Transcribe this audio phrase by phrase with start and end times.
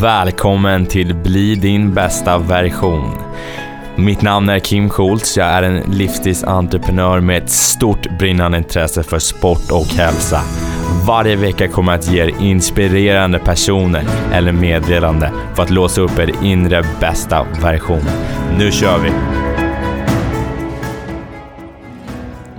[0.00, 3.18] Välkommen till Bli din bästa version.
[3.96, 5.36] Mitt namn är Kim Schultz.
[5.36, 10.40] Jag är en livsstilsentreprenör med ett stort brinnande intresse för sport och hälsa.
[11.06, 16.18] Varje vecka kommer jag att ge er inspirerande personer eller meddelande för att låsa upp
[16.18, 18.04] er inre bästa version.
[18.58, 19.12] Nu kör vi!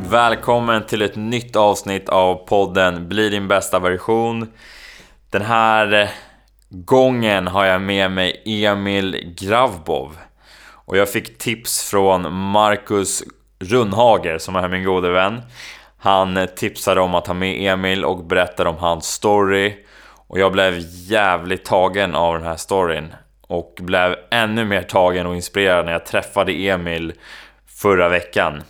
[0.10, 4.48] Välkommen till ett nytt avsnitt av podden Bli din bästa version.
[5.30, 6.10] Den här eh,
[6.70, 10.18] gången har jag med mig Emil Gravbov.
[10.70, 13.24] Och jag fick tips från Marcus
[13.60, 15.42] Runhager som är min gode vän.
[15.98, 19.86] Han tipsade om att ha med Emil och berättade om hans story.
[20.28, 23.14] Och jag blev jävligt tagen av den här storyn.
[23.42, 27.14] Och blev ännu mer tagen och inspirerad när jag träffade Emil
[27.68, 28.64] förra veckan.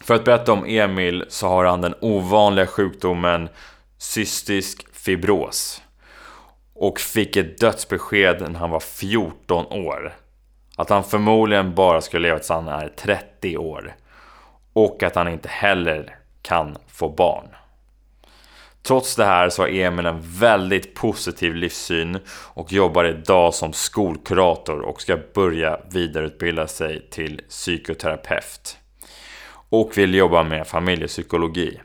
[0.00, 3.48] För att berätta om Emil så har han den ovanliga sjukdomen
[3.98, 5.82] cystisk fibros.
[6.78, 10.16] Och fick ett dödsbesked när han var 14 år.
[10.76, 13.96] Att han förmodligen bara skulle leva tills han är 30 år.
[14.72, 17.48] Och att han inte heller kan få barn.
[18.82, 24.80] Trots det här så har Emil en väldigt positiv livssyn och jobbar idag som skolkurator
[24.80, 28.78] och ska börja vidareutbilda sig till psykoterapeut.
[29.68, 31.80] Och vill jobba med familjepsykologi.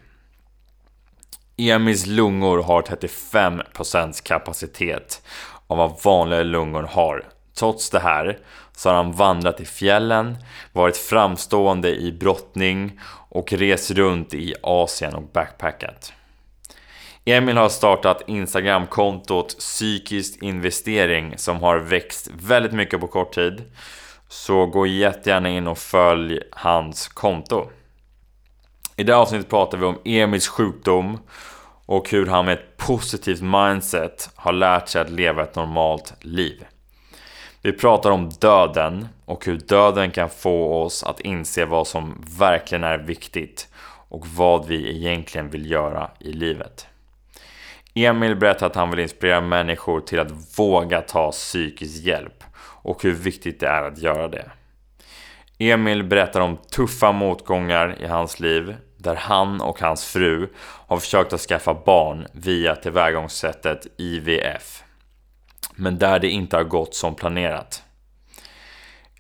[1.70, 5.22] Emils lungor har 35% kapacitet
[5.68, 7.26] av vad vanliga lungor har.
[7.60, 8.40] Trots det här
[8.76, 10.38] så har han vandrat i fjällen,
[10.74, 16.14] varit framstående i brottning och rest runt i Asien och backpackat.
[17.26, 23.64] Emil har startat Instagram-kontot Psykisk investering som har växt väldigt mycket på kort tid.
[24.30, 27.70] Så gå jättegärna in och följ hans konto.
[28.96, 31.18] I det här avsnittet pratar vi om Emils sjukdom
[31.92, 36.66] och hur han med ett positivt mindset har lärt sig att leva ett normalt liv.
[37.62, 42.84] Vi pratar om döden och hur döden kan få oss att inse vad som verkligen
[42.84, 43.68] är viktigt
[44.10, 46.88] och vad vi egentligen vill göra i livet.
[47.94, 53.14] Emil berättar att han vill inspirera människor till att våga ta psykisk hjälp och hur
[53.14, 54.52] viktigt det är att göra det.
[55.58, 60.48] Emil berättar om tuffa motgångar i hans liv där han och hans fru
[60.88, 64.84] har försökt att skaffa barn via tillvägagångssättet IVF.
[65.76, 67.84] Men där det inte har gått som planerat.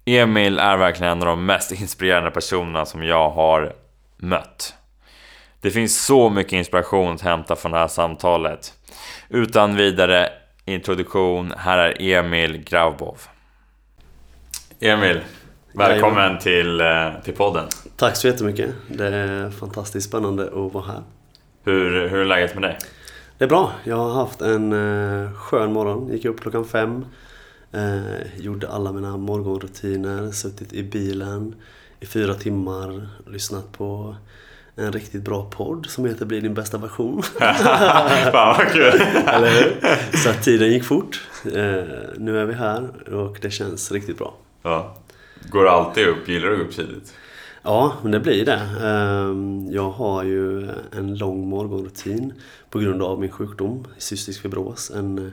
[0.06, 3.75] Emil är verkligen en av de mest inspirerande personerna som jag har
[4.18, 4.74] mött.
[5.62, 8.74] Det finns så mycket inspiration att hämta från det här samtalet.
[9.30, 10.30] Utan vidare
[10.66, 13.22] introduktion, här är Emil Gravbov.
[14.80, 15.22] Emil,
[15.74, 17.68] välkommen till, eh, till podden.
[17.96, 18.70] Tack så jättemycket.
[18.88, 21.02] Det är fantastiskt spännande att vara här.
[21.64, 22.78] Hur, hur är läget med dig?
[23.38, 23.72] Det är bra.
[23.84, 26.10] Jag har haft en eh, skön morgon.
[26.12, 27.06] Gick upp klockan fem.
[27.72, 30.31] Eh, gjorde alla mina morgonrutiner.
[30.31, 31.56] Suttit i bilen
[32.00, 33.10] i fyra timmar.
[33.28, 34.16] Lyssnat på
[34.76, 37.24] en riktigt bra podd som heter Bli din bästa version.
[38.31, 39.02] Fan vad kul!
[39.28, 39.78] Eller hur?
[40.18, 41.28] Så tiden gick fort.
[41.46, 41.84] Eh,
[42.18, 44.34] nu är vi här och det känns riktigt bra.
[44.64, 44.96] Ja.
[45.50, 46.28] Går du alltid upp?
[46.28, 47.13] Gillar du upp tidigt?
[47.63, 48.62] Ja, men det blir det.
[48.81, 52.34] Ehm, jag har ju en lång morgonrutin
[52.69, 54.91] på grund av min sjukdom, cystisk fibros.
[54.91, 55.31] En eh,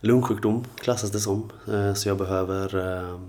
[0.00, 1.50] lungsjukdom klassas det som.
[1.68, 3.20] Eh, så jag behöver eh,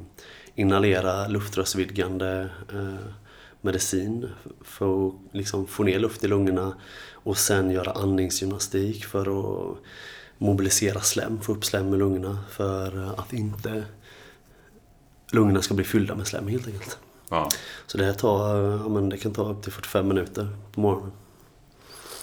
[0.55, 2.49] inhalera luftrörsvidgande
[3.61, 4.29] medicin
[4.61, 6.73] för att liksom få ner luft i lungorna
[7.13, 9.77] och sen göra andningsgymnastik för att
[10.37, 13.83] mobilisera slem, få upp slem i lungorna för att inte
[15.33, 16.97] lungorna ska bli fyllda med slem helt enkelt.
[17.29, 17.49] Ja.
[17.87, 21.11] Så det, här tar, ja, men det kan ta upp till 45 minuter på morgonen.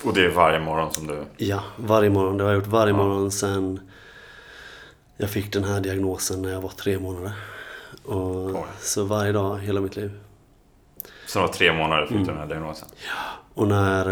[0.05, 1.25] Och det är varje morgon som du...
[1.37, 2.37] Ja, varje morgon.
[2.37, 3.81] Det har jag gjort varje morgon sen
[5.17, 7.33] jag fick den här diagnosen när jag var tre månader.
[8.05, 8.65] Och, Oj.
[8.81, 10.13] så varje dag hela mitt liv.
[11.27, 12.89] Så det var tre månader fick du den här diagnosen?
[13.55, 14.07] Och när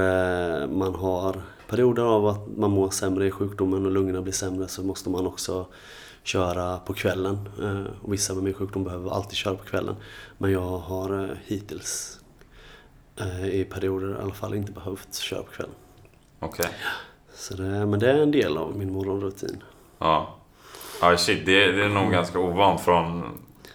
[0.63, 4.69] eh, man har perioder av att man mår sämre i sjukdomen och lungorna blir sämre
[4.69, 5.67] så måste man också
[6.29, 7.49] köra på kvällen.
[7.63, 9.97] Eh, och vissa med min sjukdom behöver alltid köra på kvällen.
[10.39, 12.21] Men jag har eh, hittills
[13.21, 15.75] eh, i perioder i alla fall inte behövt köra på kvällen.
[16.41, 16.67] Okej.
[17.35, 19.63] Så det, men det är en del av min morgonrutin.
[19.99, 20.35] Ja.
[21.01, 23.23] Ja shit, det, det är nog ganska ovant från,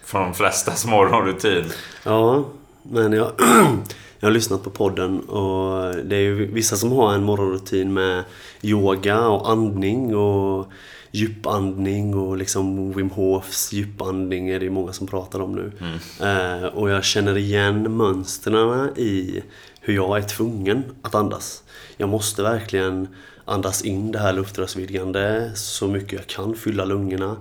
[0.04, 1.64] från de flestas morgonrutin.
[2.04, 2.44] Ja,
[2.82, 3.32] men jag,
[4.20, 8.24] jag har lyssnat på podden och det är ju vissa som har en morgonrutin med
[8.62, 10.66] yoga och andning och
[11.14, 15.72] djupandning och liksom Wim Hofs djupandning är det många som pratar om nu.
[16.20, 19.42] Eh, och jag känner igen mönstren i
[19.80, 21.62] hur jag är tvungen att andas.
[21.96, 23.08] Jag måste verkligen
[23.44, 27.36] andas in det här luftrörsvidgande så mycket jag kan, fylla lungorna.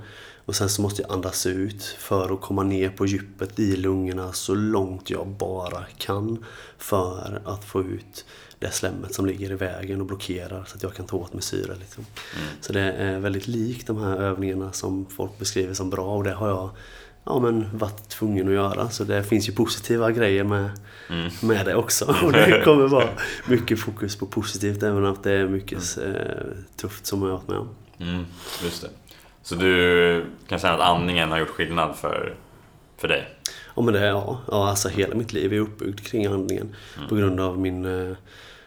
[0.45, 4.33] Och sen så måste jag andas ut för att komma ner på djupet i lungorna
[4.33, 6.45] så långt jag bara kan.
[6.77, 8.25] För att få ut
[8.63, 11.44] det slemmet som ligger i vägen och blockerar så att jag kan ta åt mig
[11.44, 11.75] syre.
[11.80, 12.06] Liksom.
[12.36, 12.48] Mm.
[12.62, 16.33] Så det är väldigt likt de här övningarna som folk beskriver som bra och det
[16.33, 16.69] har jag
[17.25, 18.89] ja, men varit tvungen att göra.
[18.89, 20.69] Så det finns ju positiva grejer med,
[21.10, 21.31] mm.
[21.42, 22.06] med det också.
[22.24, 23.10] Och det kommer vara
[23.48, 26.15] mycket fokus på positivt även om det är mycket mm.
[26.15, 26.21] eh,
[26.75, 27.69] tufft som jag har varit med om.
[28.00, 28.25] Mm,
[28.63, 28.89] just det.
[29.44, 32.36] Så du kan säga att andningen har gjort skillnad för,
[32.98, 33.30] för dig?
[33.75, 34.42] Ja, men det, ja.
[34.51, 37.10] ja, alltså hela mitt liv är uppbyggt kring andningen mm.
[37.10, 38.15] på grund av min eh,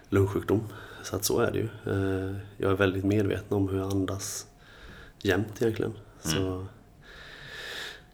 [0.08, 0.61] lungsjukdom.
[1.03, 1.69] Så att så är det ju.
[1.87, 4.47] Eh, jag är väldigt medveten om hur jag andas
[5.23, 5.93] jämt egentligen.
[6.25, 6.37] Mm.
[6.37, 6.67] Så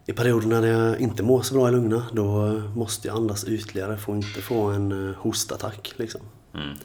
[0.06, 3.96] i perioder när jag inte mår så bra i lungorna då måste jag andas ytligare
[3.96, 5.94] för att inte få en eh, hostattack.
[5.96, 6.20] Liksom.
[6.54, 6.76] Mm.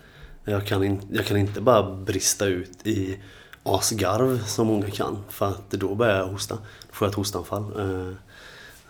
[0.43, 3.19] Jag, kan in, jag kan inte bara brista ut i
[3.63, 6.55] asgarv som många kan för att då börjar jag hosta.
[6.55, 7.79] Då får jag ett hostanfall.
[7.79, 8.13] Eh,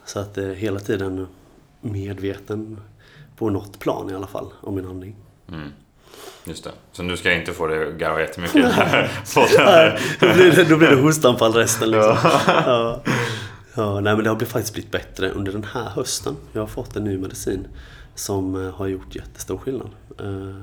[0.05, 1.27] så att hela tiden
[1.81, 2.79] medveten
[3.35, 5.15] på något plan i alla fall om min andning.
[5.47, 5.71] Mm.
[6.43, 6.71] Just det.
[6.91, 8.55] Så nu ska jag inte få dig att garva jättemycket
[9.57, 12.17] Nej, då blir det, då blir det hostanfall resten liksom.
[12.47, 13.01] ja.
[13.77, 16.35] Ja, nej, men det har faktiskt blivit bättre under den här hösten.
[16.53, 17.67] Jag har fått en ny medicin
[18.15, 19.89] som eh, har gjort jättestor skillnad.
[20.21, 20.61] Uh,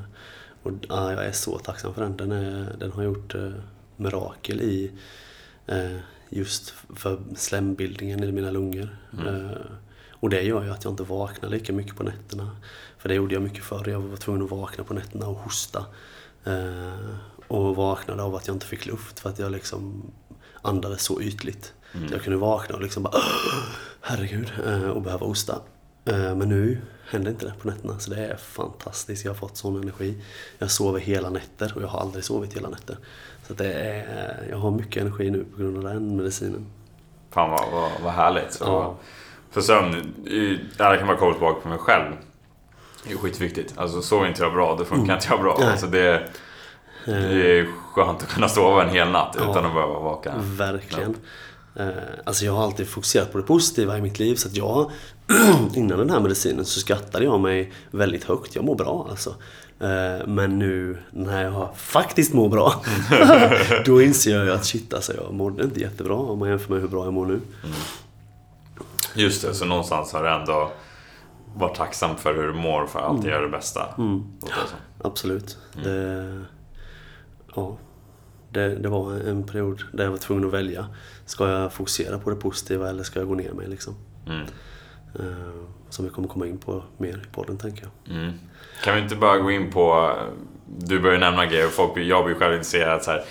[0.62, 2.16] och ja, jag är så tacksam för den.
[2.16, 3.52] Den, är, den har gjort uh,
[3.96, 4.90] mirakel i
[6.28, 8.96] just för slembildningen i mina lungor.
[9.18, 9.50] Mm.
[10.10, 12.50] och det gör ju att jag inte vaknar lika mycket på nätterna.
[13.04, 13.88] För det gjorde jag mycket förr.
[13.88, 15.84] Jag var tvungen att vakna på nätterna och hosta.
[17.48, 20.02] och vaknade av att jag inte fick luft för att jag liksom
[20.62, 21.72] andades så ytligt.
[21.94, 22.08] Mm.
[22.08, 23.22] Så jag kunde vakna och liksom bara
[24.00, 25.58] herregud eh, och behöva hosta.
[26.04, 29.24] Eh, men nu händer inte det på nätterna så det är fantastiskt.
[29.24, 30.22] Jag har fått sån energi.
[30.58, 32.98] Jag sover hela nätter och jag har aldrig sovit hela nätter.
[33.46, 36.66] Så det är, jag har mycket energi nu på grund av den medicinen.
[37.30, 38.58] Fan vad, vad, vad härligt.
[38.60, 38.96] Ja.
[39.50, 40.14] För sömn,
[40.78, 42.12] det kan bara kolla tillbaka på mig själv.
[43.06, 43.74] Det är skitviktigt.
[43.76, 45.14] Alltså sover inte jag bra, då funkar mm.
[45.14, 45.58] inte jag bra.
[45.62, 46.28] Alltså, det,
[47.04, 50.34] det är skönt att kunna sova en hel natt ja, utan att behöva vaka.
[50.38, 51.16] Verkligen.
[51.76, 51.86] Eh,
[52.24, 54.90] alltså jag har alltid fokuserat på det positiva i mitt liv så att jag
[55.74, 58.54] innan den här medicinen så skattade jag mig väldigt högt.
[58.54, 59.34] Jag mår bra alltså.
[59.80, 62.84] Eh, men nu när jag faktiskt mår bra
[63.84, 66.88] då inser jag att shit alltså jag mådde inte jättebra om man jämför med hur
[66.88, 67.34] bra jag mår nu.
[67.34, 67.76] Mm.
[69.14, 70.72] Just det, så någonstans har du ändå
[71.54, 73.32] varit tacksam för hur du mår för att alltid mm.
[73.32, 73.94] göra det bästa.
[73.98, 74.22] Mm.
[75.02, 75.58] Absolut.
[75.74, 75.84] Mm.
[75.84, 76.44] Det,
[77.54, 77.76] ja
[78.54, 80.86] det, det, var en period där jag var tvungen att välja.
[81.26, 83.94] Ska jag fokusera på det positiva eller ska jag gå ner mig liksom?
[84.26, 84.46] Mm.
[85.20, 88.16] Uh, som vi kommer komma in på mer i podden tänker jag.
[88.16, 88.32] Mm.
[88.84, 90.16] Kan vi inte bara gå in på,
[90.78, 93.02] du börjar nämna grejer och folk, jag blir själv intresserad.
[93.02, 93.24] Så här,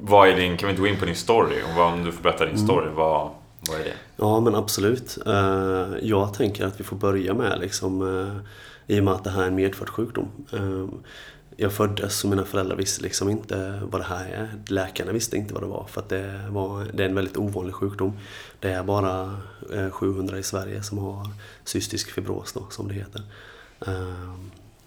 [0.00, 1.56] vad är din, kan vi inte gå in på din story?
[1.78, 2.96] Om du får berätta din story, mm.
[2.96, 3.94] vad, vad är det?
[4.16, 5.18] Ja men absolut.
[5.26, 9.30] Eh, jag tänker att vi får börja med liksom, eh, i och med att det
[9.30, 10.86] här är en medfödd sjukdom eh,
[11.60, 14.48] jag föddes och mina föräldrar visste liksom inte vad det här är.
[14.68, 17.74] Läkarna visste inte vad det var för att det, var, det är en väldigt ovanlig
[17.74, 18.12] sjukdom.
[18.60, 19.36] Det är bara
[19.90, 21.30] 700 i Sverige som har
[21.64, 23.22] cystisk fibros då, som det heter.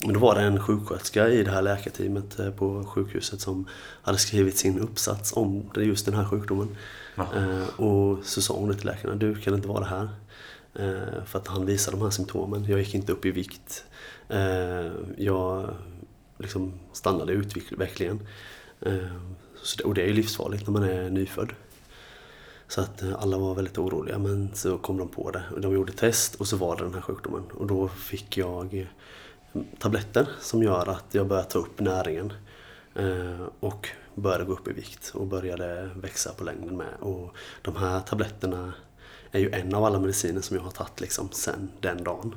[0.05, 3.67] Men då var det en sjuksköterska i det här läkarteamet på sjukhuset som
[4.01, 6.77] hade skrivit sin uppsats om just den här sjukdomen.
[7.17, 10.09] Eh, och så sa hon till läkarna, du kan inte vara här.
[10.73, 12.65] Eh, för att han visade de här symptomen.
[12.65, 13.85] Jag gick inte upp i vikt.
[14.29, 15.69] Eh, jag
[16.37, 18.27] liksom stannade utvecklingen.
[18.81, 19.15] Eh,
[19.85, 21.53] och det är ju livsfarligt när man är nyfödd.
[22.67, 25.43] Så att eh, alla var väldigt oroliga men så kom de på det.
[25.57, 27.43] De gjorde test och så var det den här sjukdomen.
[27.53, 32.33] Och då fick jag eh, tabletter som gör att jag börjar ta upp näringen.
[33.59, 33.89] Och
[34.21, 36.93] började gå upp i vikt och började växa på längden med.
[36.99, 38.73] Och de här tabletterna
[39.31, 42.35] är ju en av alla mediciner som jag har tagit liksom sen den dagen.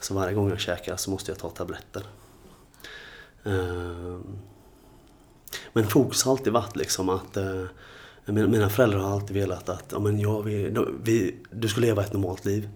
[0.00, 2.02] Så varje gång jag käkar så måste jag ta tabletter.
[3.44, 4.38] Ehm,
[5.72, 7.64] men fokus har alltid varit liksom att eh,
[8.24, 12.12] mina föräldrar har alltid velat att ja, men jag vi, vi, du ska leva ett
[12.12, 12.68] normalt liv.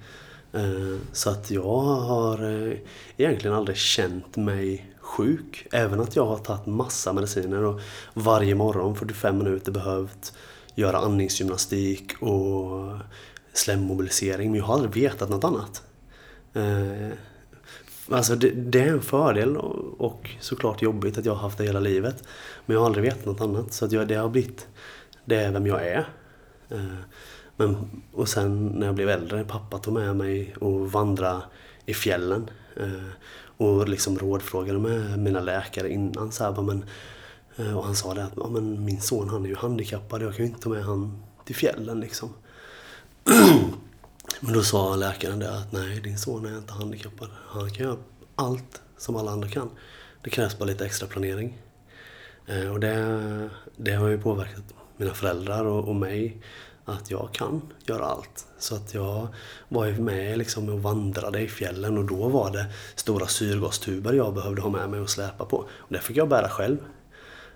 [0.52, 2.78] Ehm, så att jag har eh,
[3.16, 5.66] egentligen aldrig känt mig sjuk.
[5.72, 7.80] Även att jag har tagit massa mediciner och
[8.14, 10.32] varje morgon 45 minuter behövt
[10.74, 12.98] göra andningsgymnastik och
[13.52, 14.50] slemmobilisering.
[14.50, 15.82] Men jag har aldrig vetat något annat.
[16.52, 17.18] Eh,
[18.08, 21.80] alltså det, det, är en fördel och, såklart jobbigt att jag har haft det hela
[21.80, 22.24] livet.
[22.66, 23.72] Men jag har aldrig vetat något annat.
[23.72, 24.68] Så att jag, det har blivit,
[25.24, 26.08] det är vem jag är.
[26.68, 26.84] Eh,
[27.56, 31.42] men, och sen när jag blev äldre, pappa tog med mig och vandra
[31.86, 32.50] i fjällen.
[32.76, 33.08] Eh,
[33.56, 36.32] och liksom rådfrågade med mina läkare innan.
[36.32, 36.84] Så här, men,
[37.56, 40.34] eh, Och han sa det att ja, men min son han är ju handikappad, jag
[40.34, 42.28] kan ju inte ta med han till fjällen liksom.
[44.40, 47.28] Men då sa läkaren det att nej, din son är inte handikappad.
[47.48, 47.96] Han kan göra
[48.34, 49.70] allt som alla andra kan.
[50.22, 51.58] Det krävs bara lite extra planering.
[52.46, 54.64] Eh, och det, det har ju påverkat
[54.96, 56.42] mina föräldrar och, och mig
[56.84, 58.46] att jag kan göra allt.
[58.58, 59.28] Så att jag
[59.68, 64.34] var ju med liksom och vandrade i fjällen och då var det stora syrgastuber jag
[64.34, 65.56] behövde ha med mig och släpa på.
[65.58, 66.76] Och det fick jag bära själv.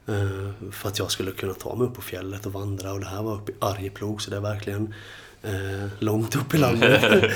[0.07, 3.07] Eh, För att jag skulle kunna ta mig upp på fjället och vandra och det
[3.07, 4.95] här var uppe i Arjeplog så det är verkligen
[5.43, 7.25] eh, långt upp i landet.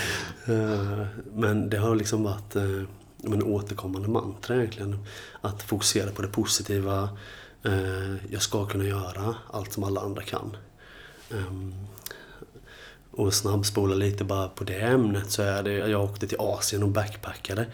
[0.46, 2.82] Eh, Men det har liksom varit eh,
[3.24, 5.04] en återkommande mantra egentligen.
[5.40, 7.08] Att fokusera på det positiva.
[8.30, 10.56] Jag ska kunna göra allt som alla andra kan.
[11.32, 11.74] Ehm,
[13.10, 16.88] Och snabbspola lite bara på det ämnet så är det, jag åkte till Asien och
[16.88, 17.66] backpackade.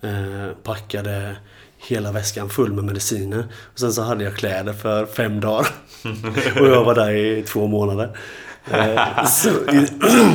[0.00, 1.36] Eh, packade
[1.78, 3.44] hela väskan full med mediciner.
[3.72, 5.66] Och sen så hade jag kläder för fem dagar.
[6.60, 8.18] och jag var där i två månader.
[8.70, 9.88] Eh, så i,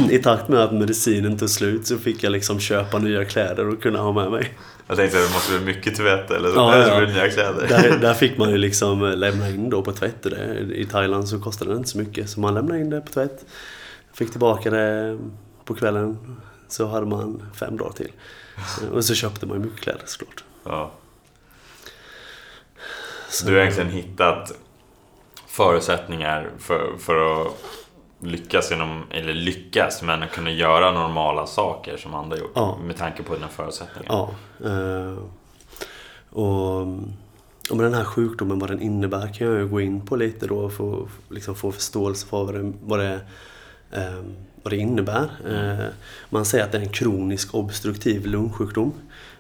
[0.15, 3.82] I takt med att medicinen tog slut så fick jag liksom köpa nya kläder och
[3.84, 4.53] kunna ha med mig.
[4.88, 7.00] Jag tänkte att det måste bli mycket tvätt eller så, Ja, ja.
[7.00, 7.68] nya kläder.
[7.68, 10.25] Där, där fick man ju liksom lämna in då på tvätt.
[10.74, 12.30] I Thailand så kostade det inte så mycket.
[12.30, 13.46] Så man lämnade in det på tvätt.
[14.13, 15.18] Fick tillbaka det
[15.66, 16.38] på kvällen.
[16.68, 18.12] Så hade man fem dagar till.
[18.94, 20.44] Och så köpte man ju mycket kläder såklart.
[20.63, 20.92] Ja.
[23.30, 24.52] Så, Du har egentligen hittat
[25.48, 27.48] förutsättningar för, för att
[28.25, 32.51] lyckas genom, eller lyckas, men att kunna göra normala saker som andra gjort.
[32.56, 32.77] Ja.
[32.86, 34.08] Med tanke på dina förutsättningar.
[34.10, 34.30] Ja.
[34.65, 35.18] eh,
[36.30, 36.82] och,
[37.70, 40.48] och med den här sjukdomen, vad den innebär, kan jag ju gå in på lite
[40.48, 43.20] då och få, liksom få förståelse för vad det, vad det,
[43.92, 44.24] eh,
[44.63, 45.30] vad det innebär.
[45.50, 45.86] Eh,
[46.30, 48.94] man säger att det är en kronisk obstruktiv lungsjukdom.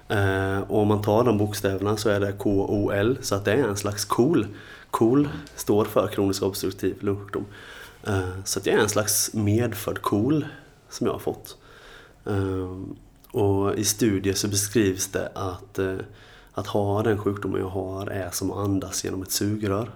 [0.07, 3.67] Eh, och om man tar de bokstäverna så är det KOL, så att det är
[3.67, 4.47] en slags KOL.
[4.91, 7.45] KOL står för kronisk obstruktiv lungsjukdom.
[8.07, 10.47] Eh, så att jag är en slags medfödd KOL
[10.89, 11.57] som jag har fått.
[12.25, 12.77] Eh,
[13.31, 15.97] och i studier så beskrivs det att, eh,
[16.53, 19.89] att ha den sjukdomen jag har är som att andas genom ett sugrör.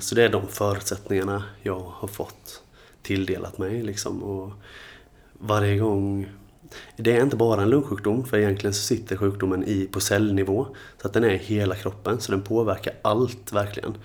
[0.00, 2.62] Så det är de förutsättningarna jag har fått
[3.02, 3.82] tilldelat mig.
[3.82, 4.22] Liksom.
[4.22, 4.52] Och
[5.32, 6.28] varje gång...
[6.96, 10.66] Det är inte bara en lungsjukdom, för egentligen så sitter sjukdomen i, på cellnivå.
[11.02, 13.96] Så att den är i hela kroppen, så den påverkar allt verkligen.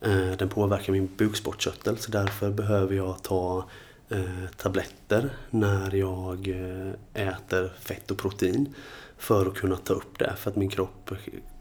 [0.00, 3.64] Eh, den påverkar min bukspottkörtel, så därför behöver jag ta
[4.08, 8.74] eh, tabletter när jag eh, äter fett och protein.
[9.18, 11.10] För att kunna ta upp det, för att min kropp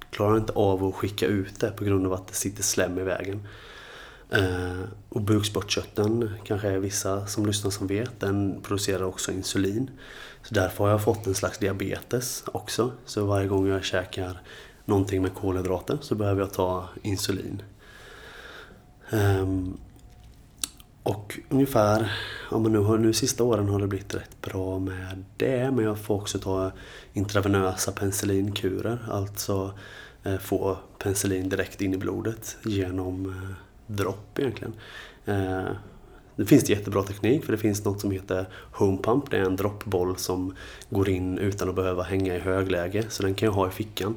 [0.10, 3.04] klarar inte av att skicka ut det på grund av att det sitter slem i
[3.04, 3.48] vägen.
[5.10, 9.92] Och bukspottkörteln kanske är vissa som lyssnar som vet, den producerar också insulin.
[10.44, 12.92] Så därför har jag fått en slags diabetes också.
[13.06, 14.42] Så varje gång jag käkar
[14.86, 17.62] någonting med kolhydrater så behöver jag ta insulin.
[19.12, 19.78] Um,
[21.04, 22.12] och ungefär,
[22.52, 25.72] ja men nu, nu sista åren har det blivit rätt bra med det.
[25.72, 26.72] Men jag får också ta
[27.14, 29.00] intravenösa penicillinkurer.
[29.12, 29.74] Alltså
[30.24, 33.56] eh, få penicillin direkt in i blodet genom eh,
[33.88, 34.74] dropp egentligen.
[35.26, 35.72] Eh,
[36.36, 39.32] det finns det jättebra teknik för det finns något som heter Home Pump.
[39.32, 40.56] Det är en droppboll som
[40.90, 43.04] går in utan att behöva hänga i högläge.
[43.10, 44.16] Så den kan jag ha i fickan.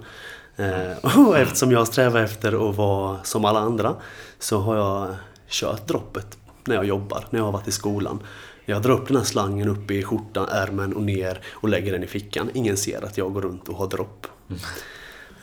[0.57, 3.97] Eh, och eftersom jag strävar efter att vara som alla andra
[4.39, 5.15] så har jag
[5.49, 8.23] kört droppet när jag jobbar, när jag har varit i skolan.
[8.65, 12.05] Jag drar upp den här slangen upp i skjortan, ärmen och ner och lägger den
[12.05, 12.51] i fickan.
[12.55, 14.27] Ingen ser att jag går runt och har dropp.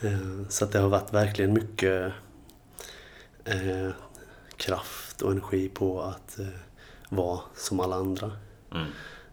[0.00, 2.12] Eh, Så det har varit verkligen mycket
[3.44, 3.90] eh,
[4.56, 6.46] kraft och energi på att eh,
[7.08, 8.32] vara som alla andra.
[8.74, 8.86] Mm.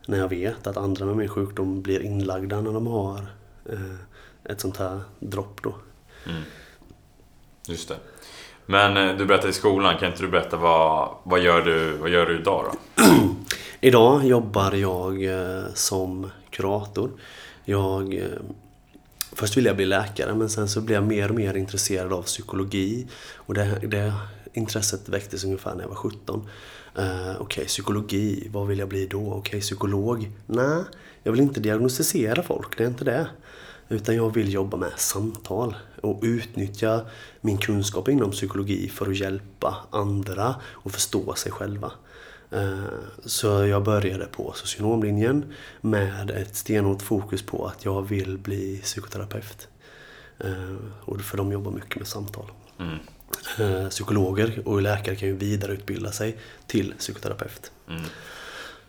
[0.06, 3.18] När jag vet att andra med min sjukdom blir inlagda när de har
[3.66, 3.96] eh,
[4.50, 5.76] ett sånt här dropp då.
[6.26, 6.42] Mm.
[7.68, 7.98] Just det.
[8.66, 12.10] Men eh, du berättade i skolan, kan inte du berätta vad, vad, gör, du, vad
[12.10, 13.04] gör du idag då?
[13.82, 17.12] Idag jobbar jag eh, som kurator.
[17.66, 18.24] Jag, eh,
[19.32, 22.22] först ville jag bli läkare men sen så blev jag mer och mer intresserad av
[22.22, 23.08] psykologi.
[23.36, 24.14] Och det, det
[24.54, 26.50] intresset väcktes ungefär när jag var 17.
[26.96, 29.34] Eh, Okej, psykologi, vad vill jag bli då?
[29.34, 30.32] Okej, psykolog?
[30.46, 30.84] Nej,
[31.24, 33.28] jag vill inte diagnostisera folk, det är inte det.
[33.90, 37.02] Utan jag vill jobba med samtal och utnyttja
[37.42, 41.92] min kunskap inom psykologi för att hjälpa andra och förstå sig själva.
[42.52, 42.84] Eh,
[43.26, 49.68] Så jag började på socionomlinjen med ett stenhårt fokus på att jag vill bli psykoterapeut.
[50.40, 50.76] Eh,
[51.06, 52.46] Och för de jobbar mycket med samtal.
[52.80, 52.98] Mm.
[53.60, 57.72] Eh, Psykologer och läkare kan ju vidareutbilda sig till psykoterapeut.
[57.90, 58.04] Mm.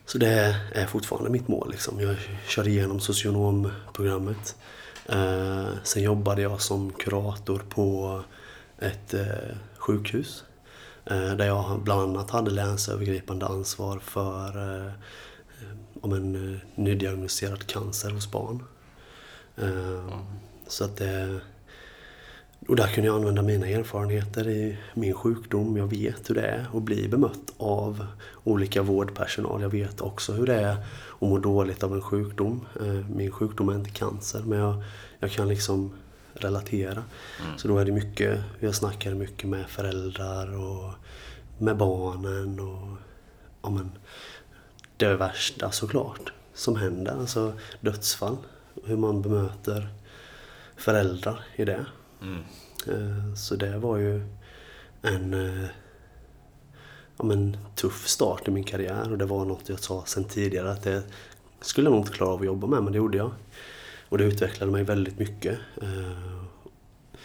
[0.07, 1.71] Så det är fortfarande mitt mål.
[1.71, 2.01] Liksom.
[2.01, 2.17] Jag
[2.49, 4.57] kör igenom socionomprogrammet.
[5.09, 8.21] Eh, sen jobbade jag som kurator på
[8.79, 10.45] ett eh, sjukhus.
[11.05, 14.49] Eh, där jag bland annat hade länsövergripande ansvar för
[14.87, 14.93] eh,
[16.01, 18.63] om en nydiagnostiserad cancer hos barn.
[19.57, 20.11] Mm.
[20.67, 21.41] Så att det...
[22.69, 25.77] Och där kunde jag använda mina erfarenheter i min sjukdom.
[25.77, 28.07] Jag vet hur det är att bli bemött av
[28.45, 29.63] olika vårdpersonal.
[29.63, 30.77] Jag vet också hur det är
[31.21, 32.67] att må dåligt av en sjukdom.
[33.15, 34.83] Min sjukdom är inte cancer men jag,
[35.19, 35.93] jag kan liksom
[36.33, 37.05] relatera.
[37.45, 37.59] Mm.
[37.59, 40.93] Så då är det mycket, jag snackar mycket med föräldrar och
[41.59, 42.97] med barnen och
[43.63, 43.91] ja, men,
[44.97, 47.17] det värsta såklart som händer.
[47.21, 48.37] Alltså dödsfall.
[48.85, 49.89] Hur man bemöter
[50.77, 51.87] föräldrar i det.
[52.23, 52.43] Mm.
[52.87, 54.23] Eh, så det var ju
[55.03, 55.69] en eh,
[57.19, 60.71] ja, men, tuff start i min karriär och det var något jag sa sen tidigare
[60.71, 61.03] att det
[61.61, 63.31] skulle jag nog inte klara av att jobba med men det gjorde jag.
[64.09, 65.59] Och det utvecklade mig väldigt mycket.
[65.83, 66.43] Eh,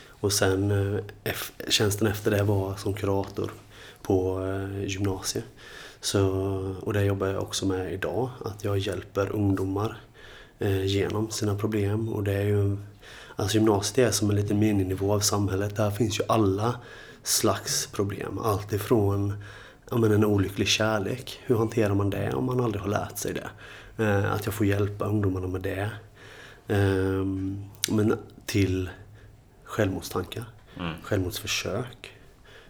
[0.08, 0.72] och sen
[1.24, 1.34] eh,
[1.68, 3.52] tjänsten efter det var som kurator
[4.02, 5.46] på eh, gymnasiet.
[6.02, 6.22] Så,
[6.82, 9.98] och det jobbar jag också med idag, att jag hjälper ungdomar
[10.86, 12.10] genom sina problem.
[12.10, 12.78] Och det är ju,
[13.36, 15.76] alltså gymnasiet är som en liten mininivå av samhället.
[15.76, 16.80] Där finns ju alla
[17.24, 18.40] slags problem.
[18.40, 19.34] Allt ifrån
[19.90, 21.40] ja, men en olycklig kärlek.
[21.46, 23.50] Hur hanterar man det om man aldrig har lärt sig det?
[24.04, 25.90] Eh, att jag får hjälpa ungdomarna med det.
[26.68, 27.26] Eh,
[27.90, 28.90] men till
[29.64, 30.46] självmordstankar,
[30.80, 30.94] mm.
[31.04, 32.12] självmordsförsök.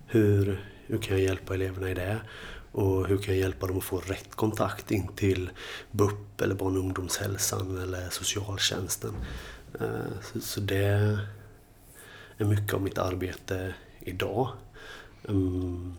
[0.08, 2.18] Hur, hur kan jag hjälpa eleverna i det?
[2.72, 5.50] Och hur kan jag hjälpa dem att få rätt kontakt in till
[5.92, 9.14] BUP eller barn och ungdomshälsan eller socialtjänsten.
[9.80, 10.86] Eh, så det
[12.38, 14.50] är mycket av mitt arbete idag.
[15.30, 15.94] Mm.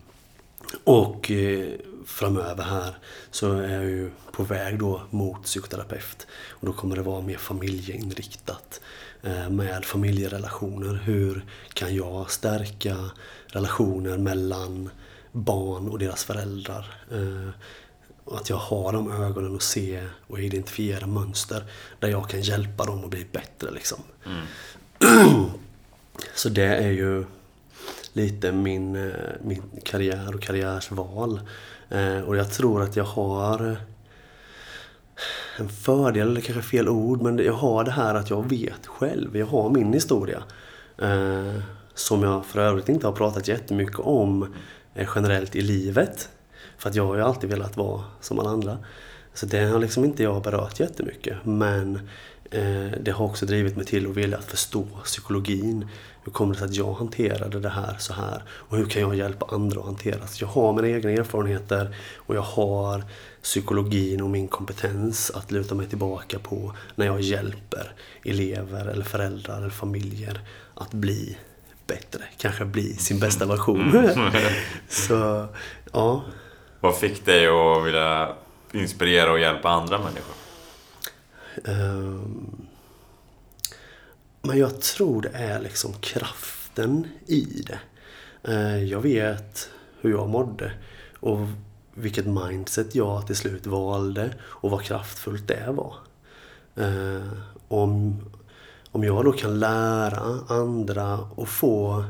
[0.83, 1.69] Och eh,
[2.05, 2.97] framöver här
[3.31, 6.27] så är jag ju på väg då mot psykoterapeut.
[6.49, 8.81] Och då kommer det vara mer familjeinriktat
[9.23, 11.01] eh, med familjerelationer.
[11.03, 12.97] Hur kan jag stärka
[13.47, 14.89] relationer mellan
[15.31, 16.95] barn och deras föräldrar.
[17.11, 17.49] Eh,
[18.31, 21.63] att jag har de ögonen och se och identifiera mönster
[21.99, 23.71] där jag kan hjälpa dem att bli bättre.
[23.71, 23.99] Liksom.
[24.25, 25.45] Mm.
[26.35, 27.25] Så det är ju
[28.15, 29.11] lite min, eh,
[29.43, 31.39] min karriär och karriärsval.
[31.89, 33.77] Eh, och jag tror att jag har eh,
[35.57, 39.37] en fördel, eller kanske fel ord, men jag har det här att jag vet själv.
[39.37, 40.43] Jag har min historia.
[41.93, 44.53] Som jag för övrigt inte har pratat jättemycket om
[44.95, 46.29] Eh, generellt i livet.
[46.77, 48.77] För att jag har ju alltid velat vara som alla andra.
[49.33, 51.37] Så det har liksom inte jag berört jättemycket.
[51.43, 51.95] Men
[52.51, 55.87] eh, det har också drivit mig till att vilja förstå psykologin.
[56.25, 58.43] Hur kommer det sig att jag hanterade det här så här?
[58.49, 60.27] Och hur kan jag hjälpa andra att hantera?
[60.27, 63.03] Så jag har mina egna erfarenheter och jag har
[63.41, 69.57] psykologin och min kompetens att luta mig tillbaka på när jag hjälper elever eller föräldrar
[69.57, 70.41] eller familjer
[70.73, 71.37] att bli
[71.87, 73.95] bättre, kanske bli sin bästa version.
[73.95, 74.31] Mm.
[74.89, 75.47] så,
[75.93, 76.23] ja.
[76.79, 78.35] Vad fick dig att vilja
[78.71, 80.35] inspirera och hjälpa andra människor?
[81.63, 82.64] Um,
[84.45, 87.79] men jag tror det är liksom kraften i det.
[88.51, 89.69] Eh, jag vet
[90.01, 90.71] hur jag mådde
[91.19, 91.39] och
[91.93, 95.95] vilket mindset jag till slut valde och vad kraftfullt det var.
[96.75, 97.31] Eh,
[97.67, 98.21] om,
[98.91, 102.05] om jag då kan lära andra och få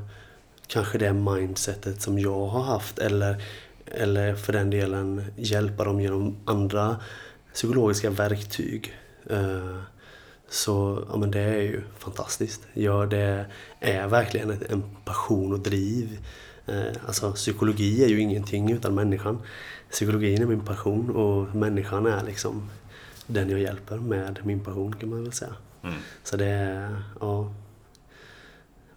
[0.68, 3.44] kanske det mindsetet som jag har haft eller,
[3.86, 6.98] eller för den delen hjälpa dem genom andra
[7.54, 8.94] psykologiska verktyg.
[9.30, 9.80] Eh,
[10.56, 12.62] Eh, så ja, men det är ju fantastiskt.
[12.74, 13.46] Ja, det
[13.80, 16.20] är verkligen en passion och driv.
[16.68, 19.42] Eh, alltså psykologi är ju ingenting utan människan.
[19.92, 22.70] Psykologin är min passion och människan är liksom
[23.28, 25.56] den jag hjälper med min passion kan man väl säga.
[25.84, 25.96] Mm.
[26.24, 27.54] Så det är ja,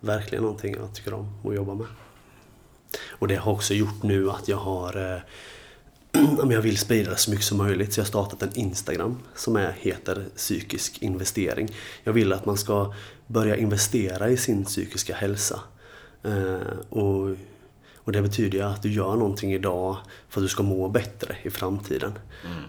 [0.01, 1.87] verkligen någonting jag tycker om att jobba med.
[3.21, 5.23] Och det har också gjort nu att jag har
[6.51, 9.57] jag vill sprida det så mycket som möjligt så jag har startat en Instagram som
[9.57, 11.69] är, heter psykisk investering.
[12.05, 12.95] Jag vill att man ska
[13.27, 15.61] börja investera i sin psykiska hälsa.
[16.23, 17.37] Eh, och,
[17.97, 19.97] och det betyder att du gör någonting idag
[20.29, 22.13] för att du ska må bättre i framtiden.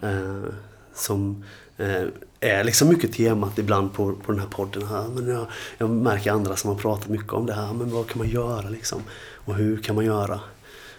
[0.01, 0.43] Mm.
[0.43, 0.53] Eh,
[0.93, 1.43] som
[1.77, 2.03] eh,
[2.39, 4.87] är liksom mycket temat ibland på, på den här podden.
[4.87, 5.07] Här.
[5.07, 5.47] Men jag,
[5.77, 7.73] jag märker andra som har pratat mycket om det här.
[7.73, 9.01] Men vad kan man göra liksom?
[9.33, 10.39] Och hur kan man göra?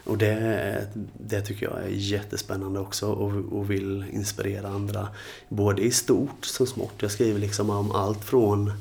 [0.04, 0.86] Och det,
[1.18, 5.08] det tycker jag är jättespännande också och, och vill inspirera andra.
[5.48, 6.94] Både i stort som smått.
[6.98, 8.72] Jag skriver liksom om allt från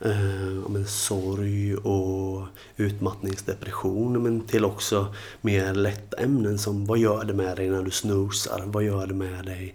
[0.00, 2.46] eh, om en sorg och
[2.76, 7.90] utmattningsdepression men till också mer lätta ämnen som vad gör det med dig när du
[7.90, 8.62] snusar?
[8.66, 9.74] Vad gör det med dig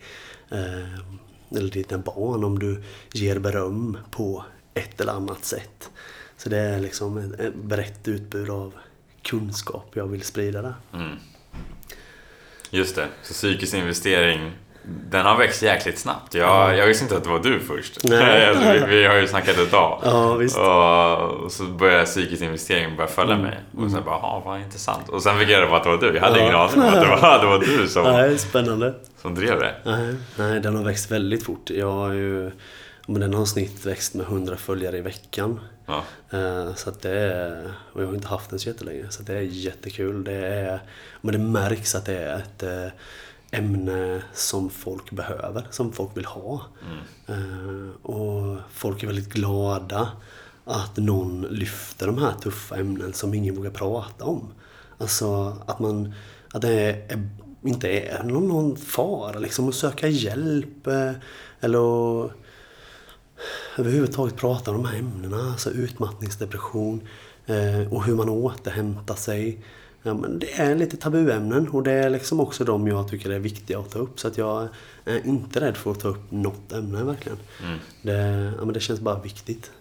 [0.50, 1.00] eh,
[1.58, 5.90] eller dina barn om du ger beröm på ett eller annat sätt.
[6.38, 8.74] Så det är liksom ett brett utbud av
[9.24, 10.74] kunskap jag vill sprida där.
[10.94, 11.16] Mm.
[12.70, 14.52] Just det, så psykisk investering
[15.12, 16.34] den har växt jäkligt snabbt.
[16.34, 18.04] Jag, jag visste inte att det var du först.
[18.04, 18.56] Nej.
[18.90, 20.02] vi, vi har ju snackat ett tag.
[20.04, 20.58] Ja, visst.
[20.58, 23.46] Och, och så började psykisk investering börja följa Mm.
[23.48, 23.60] mig.
[23.78, 25.10] Och sen bara, ja vad intressant.
[25.10, 26.14] Och sen fick jag reda på att det var du.
[26.16, 26.44] Jag hade Ja.
[26.44, 28.94] ingen aning om att det var, det var du som, Nej, spännande.
[29.22, 29.76] som drev det.
[29.86, 31.70] Nej, nej, den har växt väldigt fort.
[31.70, 32.52] Jag har ju,
[33.08, 35.60] men den har snitt växt med 100 följare i veckan.
[35.90, 36.04] Ja.
[36.38, 39.06] Eh, Så att det är, och jag har inte haft den så jättelänge.
[39.10, 40.24] Så det är jättekul.
[40.24, 40.80] Det är,
[41.22, 42.92] men det märks att det är ett eh,
[43.60, 46.62] ämne som folk behöver, som folk vill ha.
[47.28, 50.12] Eh, Och folk är väldigt glada
[50.66, 54.54] att någon lyfter de här tuffa ämnen som ingen vågar prata om.
[54.98, 56.14] Alltså att man,
[56.54, 56.72] att det
[57.10, 57.30] är,
[57.64, 60.88] inte är någon, någon fara liksom att söka hjälp
[61.60, 62.32] eller att
[63.78, 65.52] överhuvudtaget prata om de här ämnena.
[65.52, 67.08] Alltså utmattningsdepression
[67.46, 69.58] eh, och hur man återhämtar sig.
[70.04, 73.40] Ja, men det är lite tabuämnen och det är liksom också de jag tycker är
[73.40, 74.20] viktiga att ta upp.
[74.20, 74.68] Så att jag
[75.06, 77.38] är inte rädd för att ta upp något ämne verkligen.
[78.02, 79.72] Det, ja, men det känns bara viktigt.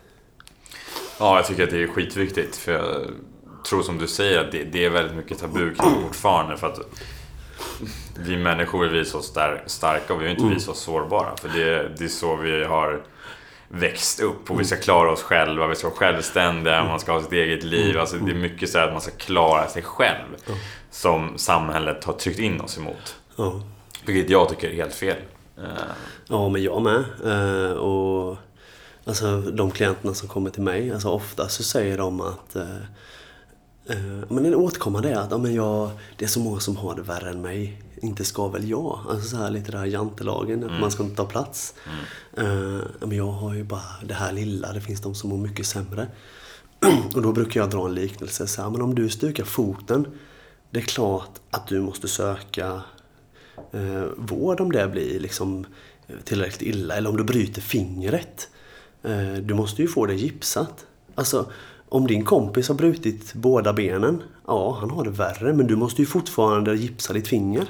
[1.19, 2.57] Ja, jag tycker att det är skitviktigt.
[2.57, 3.07] För jag
[3.69, 6.57] tror som du säger att det, det är väldigt mycket tabu kring fortfarande.
[6.57, 6.81] För att
[8.19, 11.37] vi människor är vi så star- starka och vi är inte vi så sårbara.
[11.37, 13.03] För det, det är så vi har
[13.69, 17.23] växt upp och vi ska klara oss själva, vi ska vara självständiga, man ska ha
[17.23, 17.99] sitt eget liv.
[17.99, 20.27] Alltså det är mycket så här att man ska klara sig själv.
[20.91, 23.17] Som samhället har tryckt in oss emot.
[23.37, 23.63] Ja.
[24.07, 25.17] Vilket jag tycker är helt fel.
[25.59, 25.65] Eh,
[26.29, 27.05] Ja, men jag med.
[27.25, 28.37] Eh, och
[29.05, 32.65] alltså, de klienterna som kommer till mig, alltså ofta så säger de att eh,
[34.29, 37.03] men en återkommande är att ja, men jag, det är så många som har det
[37.03, 37.83] värre än mig.
[38.03, 39.01] Inte ska väl jag?
[39.09, 41.75] Alltså så här lite det här jantelagen, att man ska inte ta plats.
[42.37, 42.51] Mm.
[42.51, 45.67] Uh, men jag har ju bara det här lilla, det finns de som mår mycket
[45.67, 46.09] sämre.
[47.15, 48.47] och då brukar jag dra en liknelse.
[48.47, 50.07] Så här, men om du stukar foten,
[50.71, 52.83] det är klart att du måste söka
[53.75, 55.67] uh, vård om det blir liksom
[56.07, 56.95] eh, tillräckligt illa.
[56.95, 58.49] Eller om du bryter fingret.
[59.05, 60.87] Uh, du måste ju få det gipsat.
[61.15, 61.53] Alltså,
[61.89, 66.03] om din kompis har brutit båda benen, ja, han har det värre, men du måste
[66.03, 67.67] ju fortfarande gipsa ditt finger.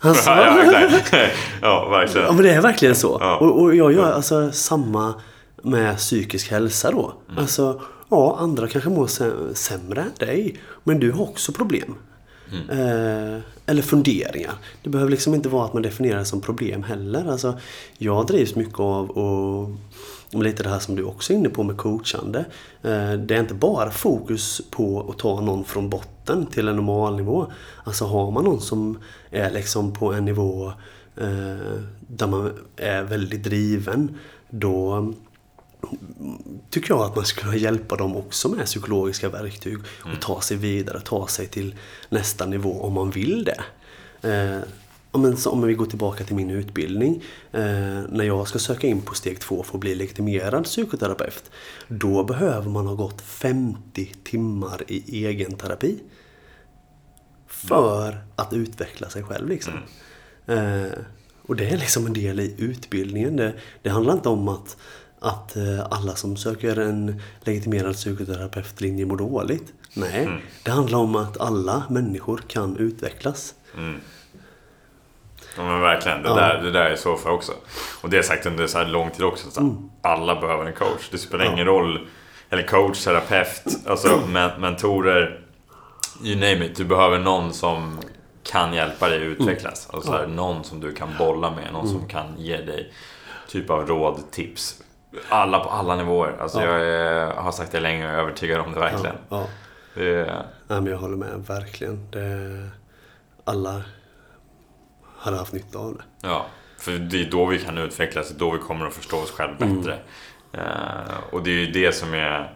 [0.00, 0.30] Alltså,
[1.62, 2.26] ja, verkligen.
[2.26, 3.16] Ja men det är verkligen så.
[3.20, 3.36] Ja.
[3.36, 5.14] Och, och jag gör alltså samma
[5.62, 7.12] med psykisk hälsa då.
[7.28, 7.38] Mm.
[7.42, 10.60] Alltså, ja andra kanske mår sä- sämre än dig.
[10.84, 11.94] Men du har också problem.
[12.52, 12.70] Mm.
[12.70, 14.52] Eh, eller funderingar.
[14.82, 17.30] Det behöver liksom inte vara att man definierar det som problem heller.
[17.30, 17.58] Alltså,
[17.98, 19.70] jag drivs mycket av och
[20.32, 22.38] om lite det här som du också är inne på med coachande.
[22.82, 27.16] Eh, det är inte bara fokus på att ta någon från botten till en normal
[27.16, 27.52] nivå.
[27.84, 28.98] Alltså har man någon som
[29.30, 30.72] är liksom på en nivå
[31.16, 34.18] eh, där man är väldigt driven.
[34.50, 35.12] Då
[36.70, 40.56] tycker jag att man skulle kunna hjälpa dem också med psykologiska verktyg och ta sig
[40.56, 41.74] vidare, ta sig till
[42.08, 43.60] nästa nivå om man vill det.
[44.28, 44.62] Eh,
[45.12, 47.22] men om vi går tillbaka till min utbildning.
[47.52, 47.60] Eh,
[48.08, 51.50] när jag ska söka in på steg två för att bli legitimerad psykoterapeut.
[51.88, 55.98] Då behöver man ha gått 50 timmar i egen terapi.
[57.46, 59.72] För att utveckla sig själv liksom.
[60.46, 60.98] Eh,
[61.42, 63.36] och det är liksom en del i utbildningen.
[63.36, 64.76] Det, det handlar inte om att,
[65.20, 69.72] att eh, alla som söker en legitimerad psykoterapeutlinje mår dåligt.
[69.94, 70.28] Nej,
[70.62, 73.54] det handlar om att alla människor kan utvecklas.
[75.56, 76.34] Ja men verkligen, det, Ja.
[76.34, 77.52] där, det där är så för också.
[78.02, 79.50] Och det har jag sagt under så här lång tid också.
[79.50, 79.90] Så att Mm.
[80.02, 81.08] Alla behöver en coach.
[81.10, 82.08] Det spelar ingen roll.
[82.50, 85.40] Eller coach, terapeut, alltså men, mentorer.
[86.24, 86.76] You name it.
[86.76, 87.98] Du behöver någon som
[88.42, 89.88] kan hjälpa dig utvecklas.
[89.92, 91.72] Alltså så här, någon som du kan bolla med.
[91.72, 92.92] Någon som kan ge dig
[93.48, 94.82] typ av råd, tips.
[95.28, 96.36] Alla på alla nivåer.
[96.40, 99.16] Alltså jag är, har sagt det länge och är övertygad om det verkligen.
[99.28, 99.46] Ja.
[99.94, 100.24] Det är,
[100.68, 102.10] Nej, men jag håller med, verkligen.
[102.10, 102.68] Det,
[103.44, 103.82] alla
[105.18, 106.28] hade haft nytta av det.
[106.28, 106.46] Ja,
[106.78, 109.30] för det är då vi kan utvecklas, det är då vi kommer att förstå oss
[109.30, 109.98] själva bättre.
[110.52, 112.52] Eh, och det är ju det som är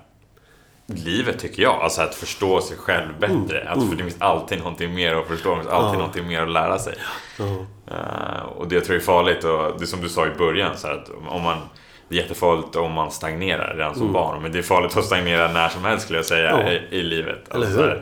[0.87, 3.69] livet tycker jag, alltså att förstå sig själv bättre.
[3.69, 5.99] Att, för det finns alltid någonting mer att förstå, det finns alltid Ja.
[5.99, 6.95] någonting mer att lära sig.
[7.39, 7.45] Ja.
[7.91, 10.89] Eh, och det tror jag är farligt, och det som du sa i början, så
[10.89, 11.59] att om man
[12.09, 15.53] det är jättefarligt om man stagnerar redan som barn, men det är farligt att stagnera
[15.53, 16.71] när som helst skulle jag säga Ja.
[16.73, 17.55] i, i livet.
[17.55, 17.95] Alltså?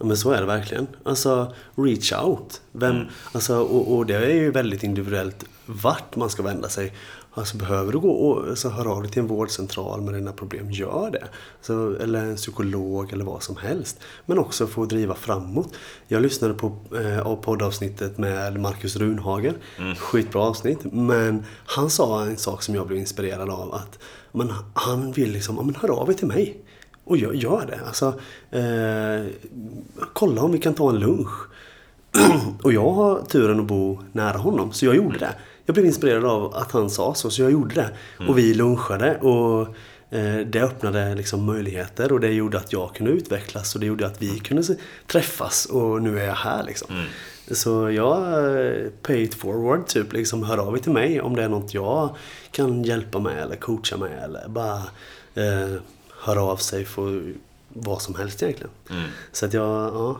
[0.00, 0.86] Ja, men så är det verkligen.
[1.04, 2.60] Alltså, reach out.
[2.72, 3.06] Vem, Mm.
[3.32, 6.92] alltså, och, och det är ju väldigt individuellt vart man ska vända sig.
[7.32, 10.70] Alltså behöver du gå och så hör av dig till en vårdcentral med dina problem,
[10.70, 11.24] gör det.
[11.62, 14.00] Så, eller en psykolog eller vad som helst.
[14.26, 15.68] Men också få driva framåt.
[16.08, 19.54] Jag lyssnade på eh, av poddavsnittet med Markus Runhager.
[19.98, 20.78] Skitbra avsnitt.
[20.92, 23.74] Men han sa en sak som jag blev inspirerad av.
[23.74, 23.98] att
[24.32, 26.64] men Han vill liksom, ja, men hör av er till mig.
[27.04, 27.80] Och jag gör det.
[27.86, 28.06] Alltså,
[28.50, 29.26] eh,
[30.12, 31.30] kolla om vi kan ta en lunch.
[32.62, 35.34] och jag har turen att bo nära honom, så jag gjorde det.
[35.66, 37.90] Jag blev inspirerad av att han sa så, så jag gjorde det.
[38.28, 39.16] Och vi lunchade.
[39.18, 39.60] Och
[40.16, 44.06] eh, det öppnade liksom möjligheter och det gjorde att jag kunde utvecklas och det gjorde
[44.06, 44.74] att vi kunde se-
[45.06, 46.96] träffas och nu är jag här liksom.
[47.50, 48.16] Så jag
[48.66, 51.74] eh, pay it forward typ, liksom hör av er till mig om det är något
[51.74, 52.16] jag
[52.50, 54.76] kan hjälpa med eller coacha med eller bara
[55.34, 55.74] eh,
[56.20, 57.32] höra av sig för
[57.68, 58.72] vad som helst egentligen.
[59.32, 60.16] Så att jag, ja.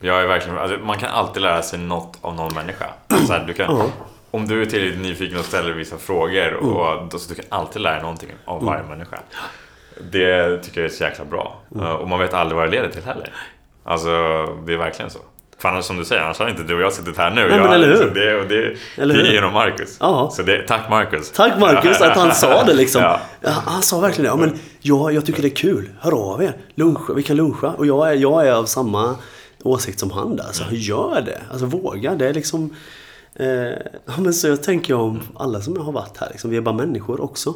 [0.00, 2.86] Jag är verkligen, alltså, man kan alltid lära sig något av någon människa.
[3.26, 3.86] Så här, du kan, Ja.
[4.30, 7.82] Om du är tillräckligt nyfiken och ställer vissa frågor, och, då, så du kan alltid
[7.82, 9.18] lära dig någonting av varje människa.
[10.10, 11.60] Det tycker jag är så jäkla bra.
[11.76, 13.32] Uh, Och man vet aldrig vad det leder till heller.
[13.84, 14.08] Alltså,
[14.66, 15.18] det är verkligen så.
[15.62, 17.40] För annars som du säger, annars hade inte du och jag suttit här nu.
[17.48, 17.96] Nej, jag, men eller hur?
[17.96, 19.32] Så det, det, Eller det är hur?
[19.32, 19.96] genom Marcus.
[20.00, 20.30] Ja.
[20.32, 21.32] Så det, tack Marcus.
[21.32, 23.02] Tack Marcus att han sa det liksom.
[23.12, 23.20] Ja.
[23.40, 24.42] Ja, Han sa verkligen det.
[24.42, 25.90] Ja, men jag, jag tycker det är kul.
[26.00, 26.56] Hör av er.
[26.74, 27.68] Luncha, vi kan luncha.
[27.68, 29.16] Och jag är, jag är av samma
[29.62, 30.48] åsikt som han där.
[30.52, 31.40] Så gör det.
[31.50, 32.14] Alltså våga.
[32.14, 32.76] Det är liksom...
[33.34, 33.46] Eh,
[34.06, 36.28] ja, men så jag tänker om alla som har varit här.
[36.30, 37.54] Liksom, vi är bara människor också.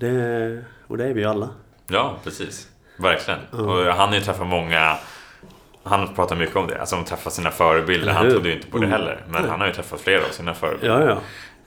[0.00, 1.48] Det, och det är vi ju alla.
[1.88, 2.66] Ja, precis.
[2.98, 3.40] Verkligen.
[3.52, 4.96] Och han har ju träffat många
[5.82, 8.12] han pratar mycket om det, alltså om att träffa sina förebilder.
[8.12, 9.00] Han trodde ju inte på det Mm.
[9.00, 9.24] heller.
[9.28, 11.00] Men han har ju träffat flera av sina förebilder.
[11.00, 11.20] Ja, ja.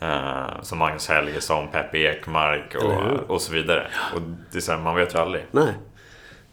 [0.07, 3.87] Eh, som Magnus Helgesson, Peppe Ekmark och, och så vidare.
[4.15, 4.21] Och
[4.51, 5.45] det är så här, man vet ju aldrig.
[5.51, 5.73] Nej.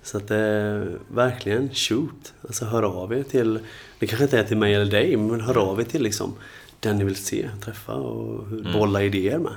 [0.03, 2.33] Så att det verkligen shoot.
[2.43, 3.59] Alltså hör av er till,
[3.99, 6.35] det kanske inte är till mig eller dig, men hör av er till liksom
[6.81, 9.53] den ni vill se, träffa och hur- bolla idéer med.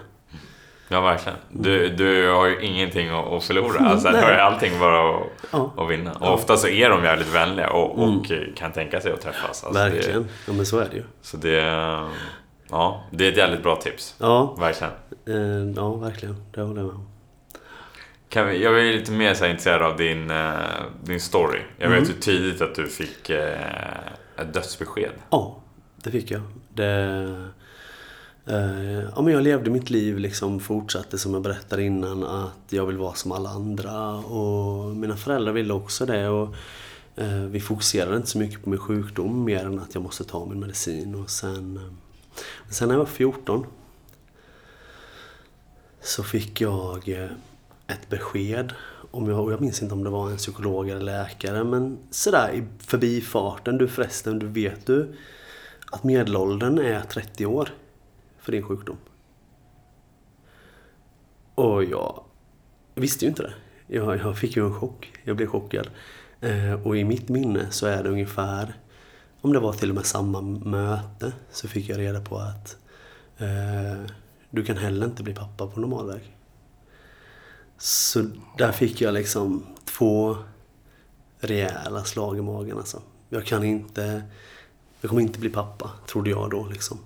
[0.88, 1.38] Ja, verkligen.
[1.50, 3.80] Du, du har ju ingenting att förlora.
[3.90, 4.20] Alltså, Nej.
[4.22, 5.74] du har ju allting bara att, Ja.
[5.78, 6.12] att vinna.
[6.14, 9.64] Och ofta så är de jävligt vänliga och, och kan tänka sig att träffas.
[9.64, 10.22] Alltså, Verkligen.
[10.24, 11.04] Det, Ja men så är det ju.
[11.22, 11.62] så det,
[12.70, 14.16] ja, det är ett jävligt bra tips.
[14.20, 14.94] Ja, Verkligen.
[15.28, 16.36] eh, ja verkligen.
[16.52, 17.08] Det håller jag med om.
[18.30, 20.54] Kan vi, jag är lite mer så intresserad av din, eh,
[21.04, 21.60] din story.
[21.78, 23.58] Jag vet ju tidigt att du fick eh,
[24.38, 25.12] ett dödsbesked.
[25.30, 25.58] Ja,
[26.04, 26.42] det fick jag.
[26.70, 27.50] Det,
[28.46, 32.86] Eh, ja, men jag levde mitt liv liksom fortsatte som jag berättade innan att jag
[32.86, 36.30] vill vara som alla andra och mina föräldrar ville också det.
[36.30, 36.56] Och,
[37.16, 40.46] eh, vi fokuserade inte så mycket på min sjukdom mer än att jag måste ta
[40.46, 41.16] min medicin.
[41.16, 41.84] Och sen, eh,
[42.70, 43.66] sen när jag var 14
[46.02, 47.10] så fick jag
[47.88, 48.74] ett besked.
[49.12, 52.52] Om jag, och jag minns inte om det var en psykolog eller läkare men sådär
[52.54, 53.78] i förbifarten.
[53.78, 55.16] Du förresten, du vet du
[55.92, 57.70] att medelåldern är 30 år
[58.44, 58.98] för din sjukdom?
[61.56, 62.24] Och jag
[62.96, 63.54] visste ju inte det.
[63.88, 65.12] Jag, jag fick ju en chock.
[65.24, 65.90] Jag blev chockad.
[66.42, 68.74] Eh, och i mitt minne så är det ungefär,
[69.42, 72.78] om det var till och med samma möte, så fick jag reda på att
[73.38, 74.12] eh,
[74.50, 76.38] du kan heller inte bli pappa på normal väg.
[77.78, 78.26] Så
[78.58, 80.38] där fick jag liksom två
[81.40, 83.02] rejäla slag i magen alltså.
[83.30, 84.24] Jag kan inte,
[85.02, 87.00] jag kommer inte bli pappa, trodde jag då liksom.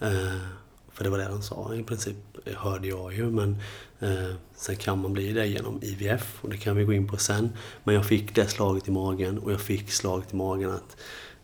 [0.00, 0.57] Eh,
[0.98, 2.16] för det var det han sa i princip,
[2.56, 3.30] hörde jag ju.
[3.30, 3.56] Men
[4.00, 7.16] eh, sen kan man bli det genom IVF och det kan vi gå in på
[7.16, 7.52] sen.
[7.84, 10.96] Men jag fick det slaget i magen och jag fick slaget i magen att,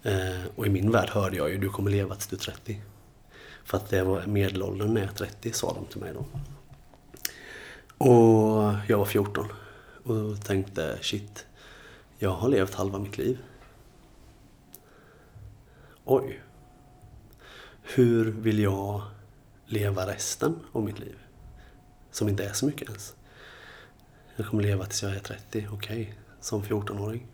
[0.02, 2.80] eh, och i min värld hörde jag ju, du kommer leva tills du är 30.
[3.64, 6.26] För att det var medelåldern är 30 sa de till mig då.
[8.06, 9.46] Och jag var 14
[10.04, 11.46] och tänkte shit,
[12.18, 13.38] jag har levt halva mitt liv.
[16.04, 16.40] Oj.
[17.82, 19.02] Hur vill jag
[19.74, 21.16] leva resten av mitt liv?
[22.10, 23.14] Som inte är så mycket ens.
[24.36, 26.14] Jag kommer leva tills jag är 30, okej.
[26.40, 27.26] som 14-åring.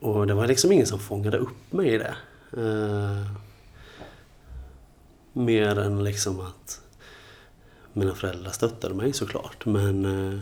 [0.00, 2.16] Och det var liksom ingen som fångade upp mig i det.
[2.56, 3.30] Eh,
[5.32, 6.80] mer än liksom att
[7.92, 9.66] mina föräldrar stöttade mig såklart.
[9.66, 10.40] Men eh,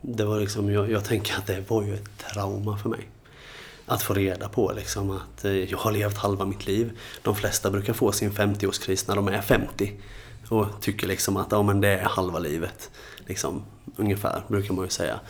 [0.00, 3.08] det var liksom, jag, jag tänker att det var ju ett trauma för mig.
[3.86, 6.98] Att få reda på liksom att eh, jag har levt halva mitt liv.
[7.22, 9.92] De flesta brukar få sin 50-årskris när de är 50.
[10.48, 12.90] Och tycker liksom att ja, men det är halva livet.
[13.26, 13.62] Liksom,
[13.96, 15.20] ungefär, brukar man ju säga.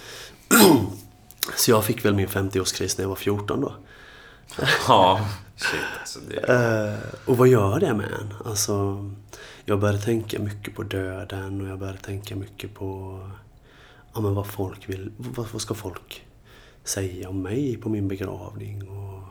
[1.56, 3.74] Så jag fick väl min 50-årskris när jag var 14 då.
[4.88, 6.20] Ja, shit alltså.
[6.20, 8.34] Det, Eh, och vad gör det med en?
[8.44, 9.04] Alltså,
[9.64, 13.20] jag började tänka mycket på döden och jag började tänka mycket på
[14.14, 15.12] ja, men vad folk vill.
[15.16, 16.25] Vad, vad ska folk
[16.88, 18.88] säga om mig på min begravning?
[18.88, 19.22] Och,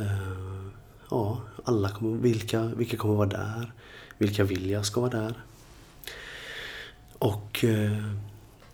[0.00, 0.66] eh,
[1.10, 3.72] ja, alla kommer, vilka, vilka kommer vara där?
[4.18, 5.34] Vilka vill jag ska vara där?
[7.18, 8.04] Och eh,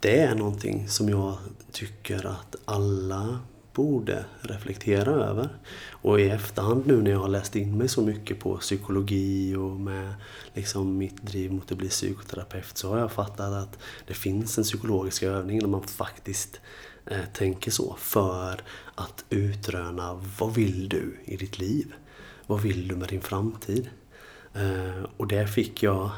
[0.00, 1.36] det är någonting som jag
[1.72, 3.38] tycker att alla
[3.76, 5.48] borde reflektera över.
[5.90, 9.70] Och i efterhand nu när jag har läst in mig så mycket på psykologi och
[9.70, 10.14] med
[10.54, 14.64] liksom mitt driv mot att bli psykoterapeut så har jag fattat att det finns en
[14.64, 16.60] psykologisk övning där man faktiskt
[17.32, 18.60] tänker så för
[18.94, 21.94] att utröna vad vill du i ditt liv?
[22.46, 23.90] Vad vill du med din framtid?
[24.54, 26.10] Eh, och det fick jag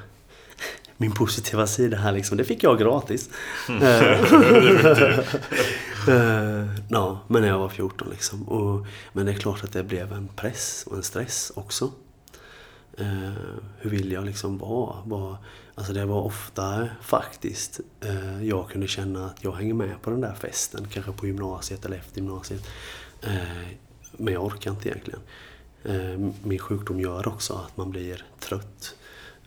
[0.97, 3.31] min positiva sida här liksom, det fick jag gratis.
[3.71, 3.81] uh,
[6.89, 8.49] ja, men när jag var 14 liksom.
[8.49, 11.93] Och, men det är klart att det blev en press och en stress också.
[13.79, 15.39] Hur vill jag liksom vara?
[15.79, 20.21] Alltså det var ofta faktiskt uh, jag kunde känna att jag hänger med på den
[20.21, 22.67] där festen, kanske på gymnasiet eller efter gymnasiet.
[24.13, 25.21] men jag orkar inte egentligen.
[26.43, 28.95] min sjukdom gör också att man blir trött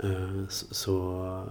[0.04, 1.46] Eh, så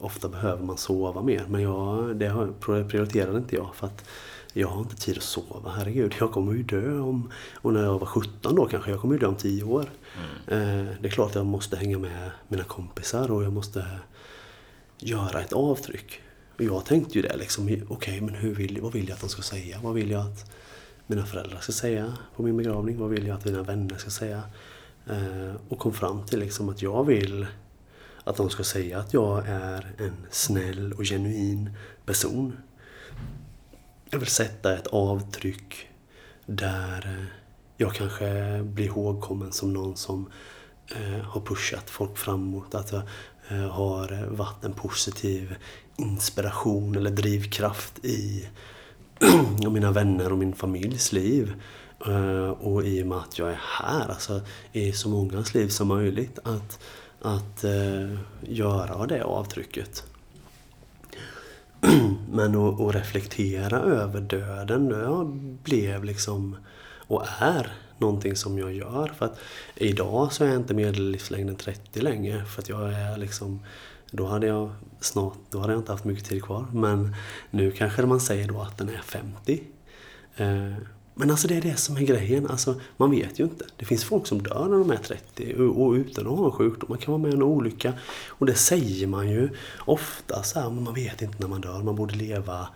[0.00, 1.44] ofta behöver man sova mer.
[1.48, 4.04] Men jag, det prioriterade inte jag för att
[4.52, 5.70] jag har inte tid att sova.
[5.70, 7.30] Herregud, jag kommer ju dö om...
[7.54, 9.86] Och när jag var 17 då kanske, jag kommer ju dö om 10 år.
[10.48, 10.86] Mm.
[11.00, 13.86] Det är klart att jag måste hänga med mina kompisar och jag måste
[15.04, 16.20] göra ett avtryck.
[16.58, 19.20] Och jag tänkte ju det liksom, okej okay, men hur vill, vad vill jag att
[19.20, 19.78] de ska säga?
[19.82, 20.50] Vad vill jag att
[21.06, 22.98] mina föräldrar ska säga på min begravning?
[22.98, 24.42] Vad vill jag att mina vänner ska säga?
[25.06, 27.46] Eh, och kom fram till liksom att jag vill
[28.24, 31.70] att de ska säga att jag är en snäll och genuin
[32.06, 32.56] person.
[34.10, 35.88] Jag vill sätta ett avtryck
[36.46, 37.24] där eh,
[37.76, 40.30] jag kanske blir ihågkommen som någon som
[40.96, 42.74] eh, har pushat folk framåt.
[42.74, 43.02] Att jag
[43.48, 45.54] Eh, har varit en positiv
[45.96, 48.48] inspiration eller drivkraft i
[49.70, 51.54] mina vänner och min familjs liv.
[52.06, 54.40] Eh, och i och med att jag är här, alltså
[54.72, 56.38] i så mångas liv som möjligt.
[56.44, 56.78] att
[57.24, 60.04] att eh, göra det avtrycket.
[62.30, 65.24] Men att, att, reflektera över döden, det
[65.64, 66.56] blev liksom
[67.06, 69.12] och är någonting som jag gör.
[69.18, 69.38] För att
[69.74, 72.44] idag så är jag inte medellivslängden 30 längre.
[72.44, 73.60] För att jag är liksom
[74.10, 76.66] då hade jag snart, då hade jag inte haft mycket tid kvar.
[76.72, 77.14] Men
[77.50, 79.62] nu kanske man säger då att den är 50.
[80.36, 80.72] Eh,
[81.14, 82.46] men alltså det är det som är grejen.
[82.46, 83.64] Alltså, man vet ju inte.
[83.76, 86.86] Det finns folk som dör när de är 30 och, utan att ha en sjukdom.
[86.88, 87.92] Man kan vara med i en olycka.
[88.28, 91.82] Och det säger man ju ofta så här, men man vet inte när man dör.
[91.82, 92.68] Man borde leva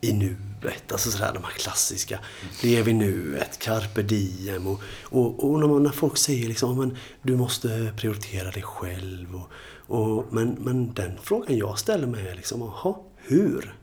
[0.00, 0.92] i nuet.
[0.92, 2.18] Alltså sådär de här klassiska.
[2.62, 4.66] Lev i nuet, carpe diem.
[4.66, 9.34] Och, och, och när, man, när folk säger liksom, men du måste prioritera dig själv.
[9.34, 9.50] Och,
[9.96, 13.74] och, men, men den frågan jag ställer mig är liksom, jaha, hur?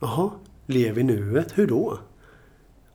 [0.00, 0.30] Jaha,
[0.66, 1.98] lev i nuet, hur då?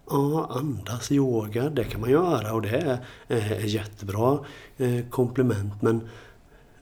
[0.09, 4.39] Ja, andas, yoga, det kan man göra och det är ett jättebra
[4.77, 5.81] eh, komplement.
[5.81, 6.09] Men,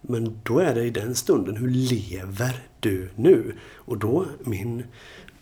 [0.01, 3.55] men då är det i den stunden, hur lever du nu?
[3.75, 4.83] Och då, min,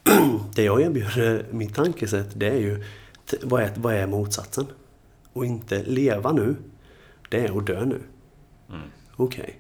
[0.56, 2.84] det jag erbjuder, mitt tankesätt, det är ju
[3.42, 4.66] vad är, vad är motsatsen?
[5.34, 6.56] Och inte leva nu,
[7.30, 8.02] det är att dö nu.
[8.70, 8.82] Mm.
[9.16, 9.42] Okej.
[9.42, 9.54] Okay.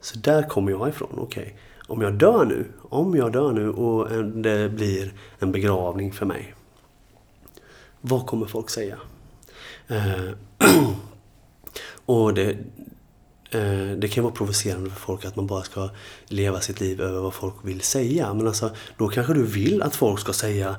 [0.00, 1.18] Så där kommer jag ifrån.
[1.18, 1.42] Okej.
[1.42, 1.54] Okay.
[1.86, 6.54] Om jag dör nu, om jag dör nu och det blir en begravning för mig.
[8.00, 8.98] Vad kommer folk säga?
[9.88, 10.30] Eh,
[12.06, 12.56] och det,
[13.96, 15.90] det kan vara provocerande för folk att man bara ska
[16.26, 18.34] leva sitt liv över vad folk vill säga.
[18.34, 20.76] Men alltså, då kanske du vill att folk ska säga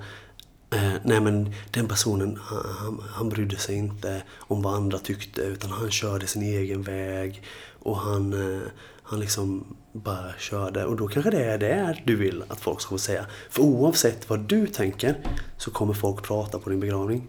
[0.76, 2.40] Eh, nej men den personen,
[2.80, 7.44] han, han brydde sig inte om vad andra tyckte utan han körde sin egen väg.
[7.80, 8.62] Och han, eh,
[9.04, 10.86] han liksom bara körde.
[10.86, 13.26] Och då kanske det är det du vill att folk ska få säga.
[13.50, 15.16] För oavsett vad du tänker
[15.58, 17.28] så kommer folk prata på din begravning.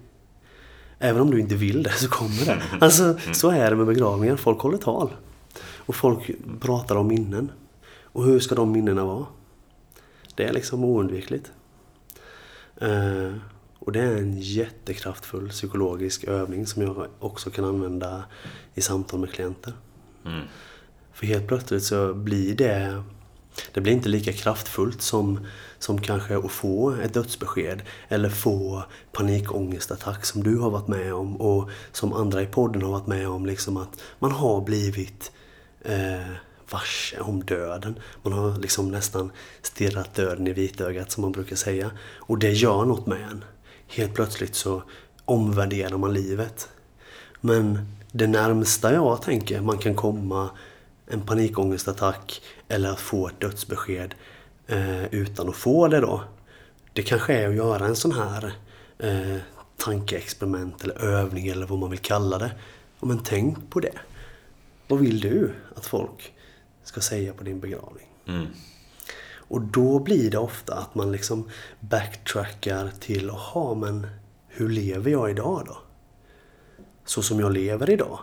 [0.98, 2.62] Även om du inte vill det så kommer det.
[2.80, 4.36] Alltså så är det med begravningar.
[4.36, 5.10] Folk håller tal.
[5.86, 7.52] Och folk pratar om minnen.
[8.02, 9.26] Och hur ska de minnena vara?
[10.34, 11.52] Det är liksom oundvikligt.
[12.82, 13.36] Uh,
[13.78, 18.24] och det är en jättekraftfull psykologisk övning som jag också kan använda
[18.74, 19.72] i samtal med klienter.
[20.24, 20.44] Mm.
[21.12, 23.02] För helt plötsligt så blir det
[23.72, 25.46] det blir inte lika kraftfullt som,
[25.78, 31.36] som kanske att få ett dödsbesked eller få panikångestattack som du har varit med om
[31.36, 33.46] och som andra i podden har varit med om.
[33.46, 35.32] Liksom att man har blivit
[35.84, 36.26] eh,
[36.70, 37.98] varse om döden.
[38.22, 41.90] Man har liksom nästan stirrat döden i vitögat som man brukar säga.
[42.16, 43.44] Och det gör något med en.
[43.86, 44.82] Helt plötsligt så
[45.24, 46.68] omvärderar man livet.
[47.40, 50.50] Men det närmsta jag tänker man kan komma
[51.06, 54.14] en panikångestattack eller att få ett dödsbesked
[54.66, 56.24] eh, utan att få det då.
[56.92, 58.52] Det kanske är att göra en sån här
[58.98, 59.36] eh,
[59.76, 62.50] tankeexperiment eller övning eller vad man vill kalla det.
[63.00, 63.98] Men tänk på det.
[64.88, 66.34] Vad vill du att folk
[66.84, 68.06] ska säga på din begravning?
[68.26, 68.46] Mm.
[69.48, 71.48] Och då blir det ofta att man liksom
[71.80, 74.06] backtrackar till, jaha men
[74.48, 75.78] hur lever jag idag då?
[77.04, 78.18] Så som jag lever idag.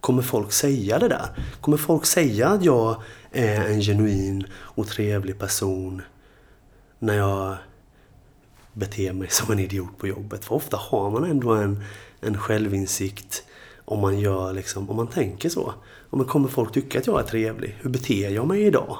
[0.00, 1.28] Kommer folk säga det där?
[1.60, 6.02] Kommer folk säga att jag är en genuin och trevlig person
[6.98, 7.56] när jag
[8.72, 10.44] beter mig som en idiot på jobbet?
[10.44, 11.84] För ofta har man ändå en,
[12.20, 13.44] en självinsikt
[13.84, 15.74] om man gör liksom, om man tänker så.
[16.10, 17.78] men kommer folk tycka att jag är trevlig?
[17.80, 18.98] Hur beter jag mig idag?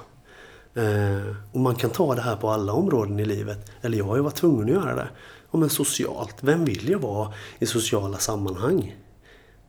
[0.75, 3.71] Eh, och man kan ta det här på alla områden i livet.
[3.83, 5.09] Eller jag har ju varit tvungen att göra det.
[5.51, 8.97] Ja, men socialt, vem vill jag vara i sociala sammanhang?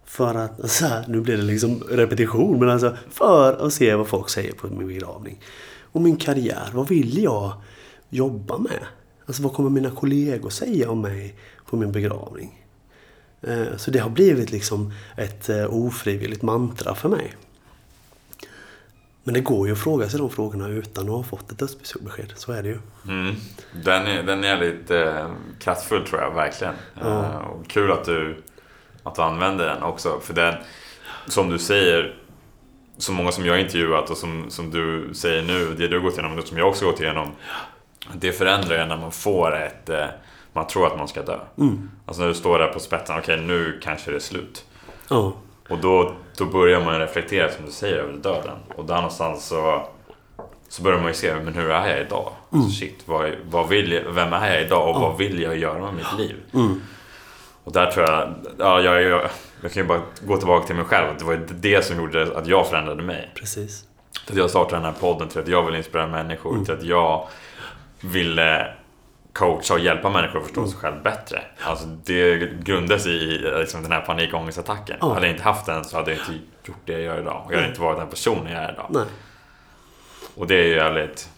[0.06, 4.08] För att, så här, nu blir det liksom repetition, men alltså för att se vad
[4.08, 5.40] folk säger på min begravning.
[5.92, 7.54] Och min karriär, vad vill jag
[8.10, 8.86] jobba med?
[9.26, 11.36] Alltså vad kommer mina kollegor säga om mig
[11.66, 12.63] på min begravning?
[13.48, 17.34] Eh, så det har blivit liksom ett eh, ofrivilligt mantra för mig.
[19.24, 22.34] Men det går ju att fråga sig de frågorna utan att ha fått ett dödsbesked.
[22.36, 22.80] Så är det ju.
[23.08, 23.36] Mm.
[23.84, 26.74] Den, är, den är lite eh, kraftfull tror jag, verkligen.
[27.02, 27.40] Ja.
[27.40, 28.44] Och kul att du,
[29.04, 30.20] att du använder den också.
[30.20, 30.56] För den,
[31.28, 32.16] som du säger,
[32.98, 36.04] så många som jag har intervjuat och som, som du säger nu, det du har
[36.04, 37.32] gått igenom och som jag också gått igenom.
[38.14, 39.90] Det förändrar ju när man får ett
[40.54, 41.40] man tror att man ska dö.
[41.58, 41.92] Mm.
[42.06, 44.66] Alltså när du står där på spetsen, okej okay, nu kanske det är slut.
[45.10, 45.34] Ja.
[45.70, 48.58] Och då, då börjar man reflektera, som du säger, över döden.
[48.76, 49.88] Och där någonstans så,
[50.70, 52.32] så börjar man ju se, men hur är jag idag?
[52.52, 52.64] Mm.
[52.64, 55.00] Alltså, shit, vad, vad vill vem är jag idag och ja.
[55.00, 56.36] vad vill jag göra med mitt liv?
[56.54, 56.82] Mm.
[57.64, 59.30] Och där tror jag, ja, jag, jag,
[59.62, 61.18] jag kan ju bara gå tillbaka till mig själv.
[61.20, 63.32] Det var det som gjorde att jag förändrade mig.
[63.36, 63.86] Precis.
[64.26, 66.66] Till att jag startade den här podden, till att jag vill inspirera människor, mm.
[66.66, 67.28] till att jag
[68.02, 68.74] ville
[69.34, 70.72] coacha och hjälpa människor att förstå mm.
[70.72, 71.42] sig själv bättre.
[71.64, 74.98] Alltså det grundas i liksom, den här panikångestattacken.
[75.02, 75.14] Ja.
[75.14, 76.32] Hade jag inte haft den så hade jag inte
[76.64, 77.44] gjort det jag gör idag.
[77.46, 78.88] Och jag hade inte varit den personen jag är idag.
[78.90, 79.04] Nej.
[80.36, 81.30] Och det är ju jävligt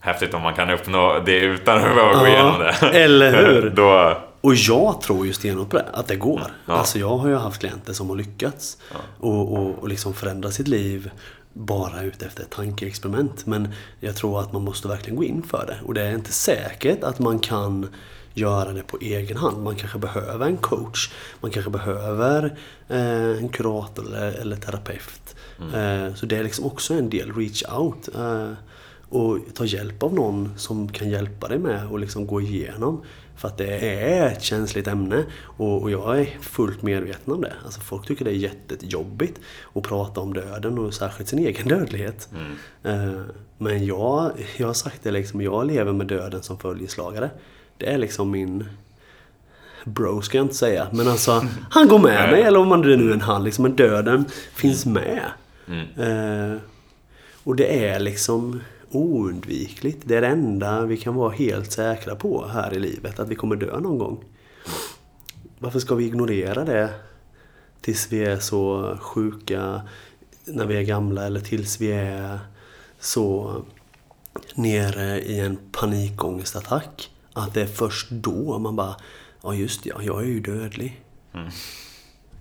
[0.00, 2.98] häftigt om man kan uppnå det utan att behöva ja, gå igenom det.
[2.98, 3.70] Eller hur?
[3.76, 4.18] Då...
[4.40, 6.42] Och jag tror ju stenhårt på det, att det går.
[6.66, 6.74] Ja.
[6.74, 8.96] Alltså jag har ju haft klienter som har lyckats ja.
[9.20, 11.10] och, och, och liksom förändra sitt liv
[11.58, 13.46] bara ute efter ett tankeexperiment.
[13.46, 13.68] Men
[14.00, 15.78] jag tror att man måste verkligen gå in för det.
[15.86, 17.88] Och det är inte säkert att man kan
[18.34, 19.62] göra det på egen hand.
[19.62, 21.10] Man kanske behöver en coach.
[21.40, 25.36] Man kanske behöver eh, en kurator eller, eller terapeut.
[25.60, 25.74] Mm.
[26.06, 28.08] Eh, så det är liksom också en del, reach out.
[28.14, 28.52] Eh,
[29.10, 33.02] och ta hjälp av någon som kan hjälpa dig med att liksom gå igenom
[33.38, 37.52] för att det är ett känsligt ämne och, och jag är fullt medveten om det.
[37.64, 39.40] Alltså folk tycker det är jättejobbigt
[39.74, 42.28] att prata om döden och särskilt sin egen dödlighet.
[42.32, 43.08] Mm.
[43.08, 43.22] Uh,
[43.58, 47.30] men jag, jag har sagt det liksom, jag lever med döden som följeslagare.
[47.76, 48.68] Det är liksom min
[49.84, 52.96] bro ska jag inte säga, men alltså han går med mig, eller om man det
[52.96, 54.24] nu är en han, liksom, men döden
[54.54, 55.22] finns med.
[55.68, 56.10] Mm.
[56.52, 56.58] Uh,
[57.44, 58.60] och det är liksom
[58.90, 59.98] oundvikligt.
[60.04, 63.34] Det är det enda vi kan vara helt säkra på här i livet, att vi
[63.34, 64.24] kommer dö någon gång.
[65.58, 66.90] Varför ska vi ignorera det
[67.80, 69.82] tills vi är så sjuka
[70.44, 72.38] när vi är gamla eller tills vi är
[73.00, 73.56] så
[74.54, 77.10] nere i en panikångestattack.
[77.32, 78.96] Att det är först då man bara,
[79.42, 81.00] ja just det, jag är ju dödlig.
[81.34, 81.50] Mm.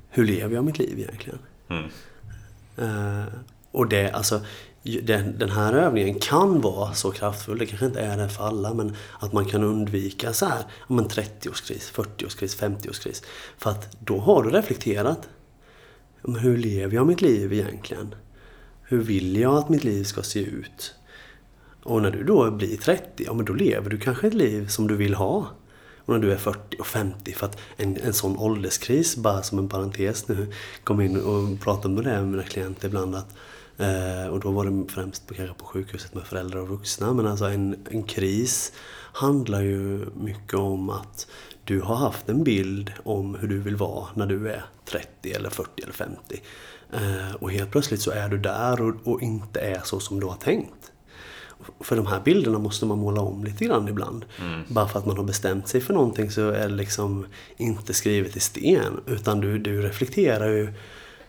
[0.10, 1.40] Hur lever jag mitt liv egentligen?
[1.70, 1.90] Mm.
[2.80, 3.26] Uh,
[3.72, 4.42] och det, alltså,
[4.88, 8.74] den, den här övningen kan vara så kraftfull, det kanske inte är det för alla,
[8.74, 13.24] men att man kan undvika så här, om en 30-årskris, 40-årskris, 50-årskris.
[13.58, 15.30] För att då har du reflekterat.
[16.22, 18.16] Men hur lever jag mitt liv egentligen?
[18.84, 20.94] Hur vill jag att mitt liv ska se ut?
[21.84, 24.88] Och när du då blir 30, ja men då lever du kanske ett liv som
[24.88, 25.48] du vill ha.
[25.98, 29.60] Och när du är 40 och 50, för att en, en sån ålderskris, bara som
[29.60, 30.48] en parentes nu,
[30.84, 33.36] kom in och pratade med det med mina klienter ibland att
[33.78, 37.14] Eh, och då var det främst på, kanske på sjukhuset med föräldrar och vuxna.
[37.14, 38.74] Men alltså en, en kris
[39.14, 41.28] handlar ju mycket om att
[41.64, 45.50] du har haft en bild om hur du vill vara när du är 30 eller
[45.50, 46.42] 40 eller 50.
[46.94, 50.26] Eh, och helt plötsligt så är du där och, och, inte är så som du
[50.26, 50.92] har tänkt.
[51.80, 54.26] För de här bilderna måste man måla om lite grann ibland.
[54.42, 54.62] Mm.
[54.68, 57.26] Bara för att man har bestämt sig för någonting så är det liksom
[57.58, 59.02] inte skrivet i sten.
[59.06, 60.74] Utan du, du reflekterar ju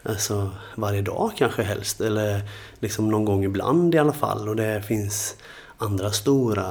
[0.09, 2.01] Alltså varje dag kanske helst.
[2.01, 2.43] Eller
[2.81, 4.49] liksom någon gång ibland i alla fall.
[4.49, 5.37] Och det finns
[5.79, 6.65] andra stora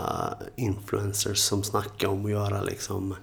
[0.56, 3.16] influencers som snackar om att göra liksom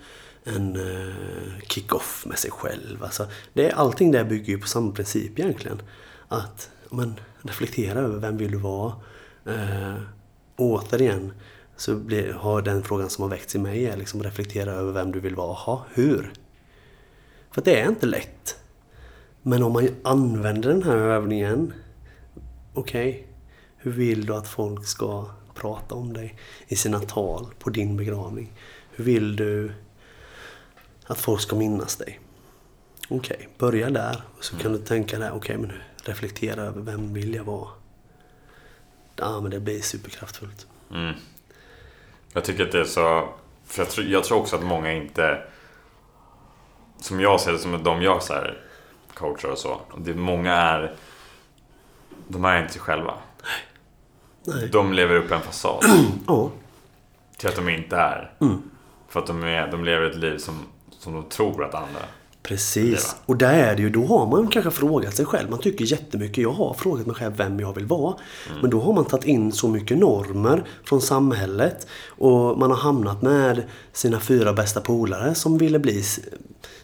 [0.45, 3.05] en eh, kick-off med sig själv.
[3.05, 5.83] Alltså, det, allting det bygger ju på samma princip egentligen.
[6.29, 8.93] Att men, reflektera över vem vill du vara?
[9.47, 9.95] Eh,
[10.57, 11.33] återigen
[11.77, 15.13] så blir, har den frågan som har väckts i mig är liksom reflektera över vem
[15.13, 15.55] du vill vara.
[15.55, 16.33] Ha, hur?
[17.51, 18.57] För det är inte lätt.
[19.47, 21.73] Men om man använder den här övningen,
[22.75, 23.25] okej, okay,
[23.77, 26.39] hur vill du att folk ska prata om dig
[26.69, 28.53] i sina tal på din begravning?
[28.91, 29.73] Hur vill du
[31.07, 32.21] att folk ska minnas dig?
[33.09, 34.23] Okej, okay, börja där.
[34.39, 35.73] Och så kan du tänka där, okej okay, men
[36.05, 37.69] reflektera över vem vill jag vara?
[39.17, 40.67] Ja, men det blir superkraftfullt.
[40.91, 41.15] Mm.
[42.33, 43.29] Jag tycker att det är så...
[43.65, 45.43] För jag tror, jag tror också att många inte...
[47.01, 48.65] Som jag ser det, som de jag så här,
[49.15, 49.81] coachar och så.
[49.99, 50.95] Det, många är...
[52.29, 53.15] De är inte sig själva.
[54.45, 54.69] Nej.
[54.69, 55.85] De lever upp en fasad.
[56.27, 56.51] Ja.
[57.37, 58.33] Till att de inte är.
[58.41, 58.63] Mm.
[59.09, 60.59] För att de, är, de lever ett liv som,
[60.91, 62.01] som de tror att andra
[62.49, 63.17] Precis.
[63.27, 65.51] Och där är det ju, då har man kanske frågat sig själv.
[65.51, 66.39] Man tycker jättemycket.
[66.39, 68.15] Jag har frågat mig själv vem jag vill vara.
[68.49, 68.61] Mm.
[68.61, 71.87] Men då har man tagit in så mycket normer från samhället.
[72.09, 76.05] Och man har hamnat med sina fyra bästa polare som ville bli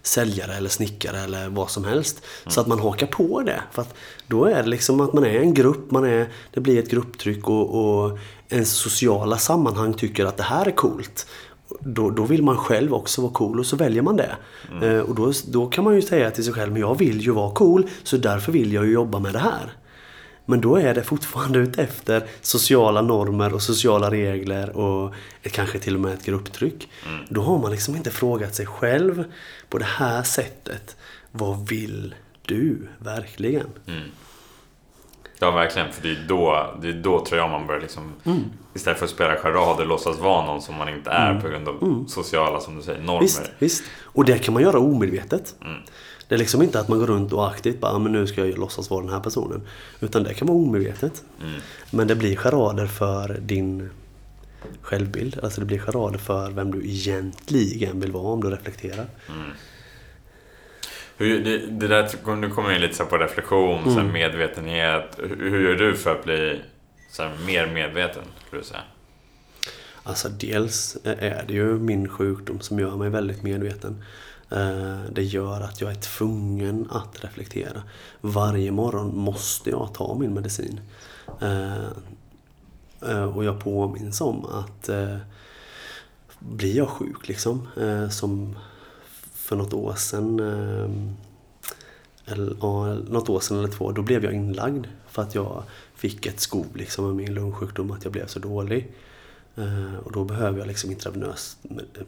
[0.03, 2.23] säljare eller snickare eller vad som helst.
[2.43, 2.51] Mm.
[2.51, 3.63] Så att man hakar på det.
[3.73, 3.95] För att
[4.27, 7.49] då är det liksom att man är en grupp, man är, det blir ett grupptryck
[7.49, 11.27] och, och ens sociala sammanhang tycker att det här är coolt
[11.81, 14.37] då, då vill man själv också vara cool och så väljer man det.
[14.71, 14.83] Mm.
[14.83, 17.31] Eh, och då, då kan man ju säga till sig själv, men jag vill ju
[17.31, 19.73] vara cool så därför vill jag ju jobba med det här.
[20.47, 25.79] Men då är det fortfarande ute efter sociala normer och sociala regler och ett, kanske
[25.79, 26.89] till och med ett grupptryck.
[27.07, 27.25] Mm.
[27.29, 29.25] Då har man liksom inte frågat sig själv
[29.69, 30.97] på det här sättet.
[31.33, 32.15] Vad vill
[32.47, 33.67] du verkligen?
[33.87, 34.03] Mm.
[35.43, 35.93] Ja, verkligen.
[35.93, 38.13] För det är då, det är då tror jag man börjar liksom...
[38.25, 38.45] Mm.
[38.75, 41.43] Istället för att spela charader låtsas vara någon som man inte är mm.
[41.43, 42.09] på grund av mm.
[42.09, 43.21] sociala, som du säger, normer.
[43.21, 43.85] Visst, visst.
[44.03, 45.55] Och det kan man göra omedvetet.
[45.61, 45.77] Mm.
[46.29, 48.47] Det är liksom inte att man går runt och aktivt bara, ah, men nu ska
[48.47, 49.63] jag låtsas vara den här personen.
[50.01, 51.23] Utan det kan vara omedvetet.
[51.41, 51.61] Mm.
[51.91, 53.91] Men det blir charader för din
[54.83, 55.41] självbild.
[55.43, 59.07] Alltså det blir charader för vem du egentligen vill vara om du reflekterar.
[61.21, 63.95] Hur, det, det där, nu kommer vi in lite så på reflektion, mm.
[63.95, 65.19] så medvetenhet.
[65.19, 66.61] Hur, hur, gör du för att bli
[67.11, 68.83] så mer medveten, skulle du säga?
[70.03, 74.05] Alltså dels är det ju min sjukdom som gör mig väldigt medveten.
[74.51, 77.83] Eh, det gör att jag är tvungen att reflektera.
[78.21, 80.81] Varje morgon måste jag ta min medicin.
[81.41, 81.85] Eh,
[83.11, 84.91] eh, och jag påminns om att
[86.39, 87.69] blir jag sjuk liksom,
[88.11, 88.57] som
[89.51, 91.17] för något år sedan ehm,
[92.25, 95.63] eller, ja, något år sedan eller två, då blev jag inlagd för att jag
[95.95, 98.93] fick ett skov liksom med min lungsjukdom, att jag blev så dålig.
[99.57, 101.57] Eh, och då behöver jag liksom intravenös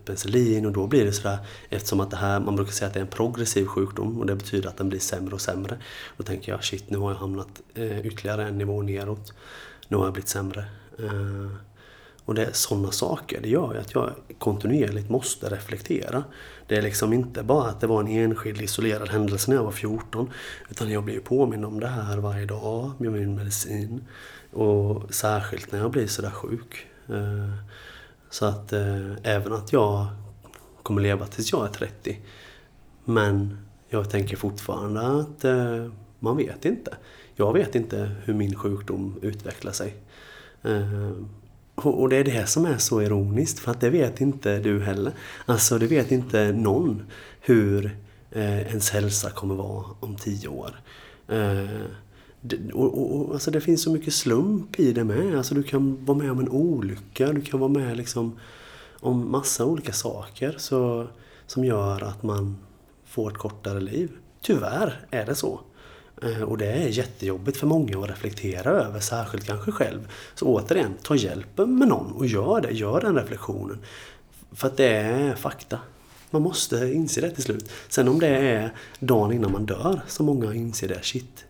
[0.04, 1.38] penicillin och då blir det sådär
[1.68, 4.34] eftersom att det här, man brukar säga att det är en progressiv sjukdom och det
[4.34, 5.78] betyder att den blir sämre och sämre.
[6.16, 9.32] Då tänker jag shit, nu har jag hamnat eh, ytterligare en nivå neråt.
[9.88, 10.64] Nu har jag blivit sämre.
[10.98, 11.46] Eh,
[12.32, 16.24] och det är sådana saker, det gör ju att jag kontinuerligt måste reflektera.
[16.66, 19.72] Det är liksom inte bara att det var en enskild isolerad händelse när jag var
[19.72, 20.30] 14.
[20.70, 24.04] Utan jag blir påminn om det här varje dag med min medicin.
[24.52, 26.86] Och särskilt när jag blir sådär sjuk.
[27.08, 27.54] Eh,
[28.30, 30.06] så att eh, även att jag
[30.82, 32.18] kommer leva tills jag är 30.
[33.04, 33.58] Men
[33.88, 36.96] jag tänker fortfarande att eh, man vet inte.
[37.34, 39.94] Jag vet inte hur min sjukdom utvecklar sig.
[41.84, 45.12] Och det är det som är så ironiskt, för att det vet inte du heller.
[45.46, 47.02] Alltså, det vet inte någon
[47.40, 47.96] hur
[48.30, 50.80] eh, ens hälsa kommer vara om tio år.
[51.28, 51.86] Eh,
[52.40, 55.36] det, och, och, alltså det finns så mycket slump i det med.
[55.36, 58.38] Alltså du kan vara med om en olycka, du kan vara med liksom
[59.00, 61.06] om massa olika saker så,
[61.46, 62.56] som gör att man
[63.04, 64.10] får ett kortare liv.
[64.40, 65.60] Tyvärr är det så.
[66.22, 70.08] Eh, och det är jättejobbigt för många att reflektera över, särskilt kanske själv.
[70.34, 73.78] Så återigen, ta hjälp med någon och gör det, gör den reflektionen.
[74.52, 75.78] För att det är fakta.
[76.30, 77.70] Man måste inse det till slut.
[77.88, 81.44] Sen om det är dagen innan man dör som många inser det, shit.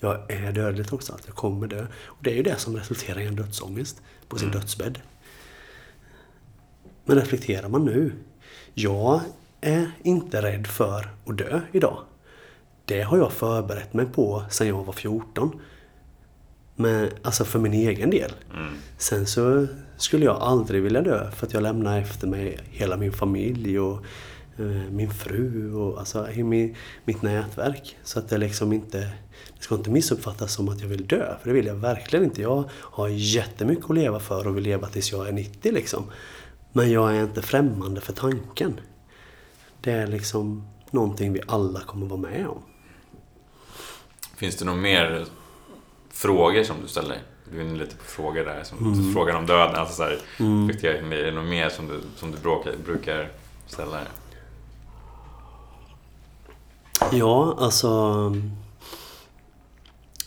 [0.00, 1.86] Jag är dödlig trots allt, jag kommer dö.
[2.04, 4.60] Och det är ju det som resulterar i en dödsångest på sin mm.
[4.60, 4.98] dödsbädd.
[7.04, 8.12] Men reflekterar man nu.
[8.74, 9.20] Jag
[9.60, 12.04] är inte rädd för att dö idag.
[12.88, 15.60] Det har jag förberett mig på sedan jag var 14.
[16.76, 18.32] Men, alltså för min egen del.
[18.54, 18.74] Mm.
[18.98, 19.66] Sen så
[19.96, 24.04] skulle jag aldrig vilja dö för att jag lämnar efter mig hela min familj och
[24.58, 27.96] eh, min fru och alltså min, mitt nätverk.
[28.04, 28.98] Så att det liksom inte
[29.56, 32.42] det ska inte missuppfattas som att jag vill dö, för det vill jag verkligen inte.
[32.42, 36.04] Jag har jättemycket att leva för och vill leva tills jag är 90 liksom.
[36.72, 38.80] Men jag är inte främmande för tanken.
[39.80, 42.62] Det är liksom någonting vi alla kommer vara med om.
[44.38, 45.26] Finns det några mer
[46.10, 47.22] frågor som du ställer dig?
[47.52, 48.62] Du är inne lite på frågor där.
[48.64, 49.12] Som mm.
[49.12, 49.74] Frågan om döden.
[49.74, 50.70] Alltså så här, mm.
[50.70, 53.30] Är det något mer som du, som du bråkar, brukar
[53.66, 54.06] ställa dig?
[57.12, 58.32] Ja, alltså...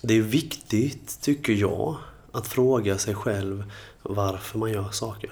[0.01, 1.95] Det är viktigt, tycker jag,
[2.31, 5.31] att fråga sig själv varför man gör saker.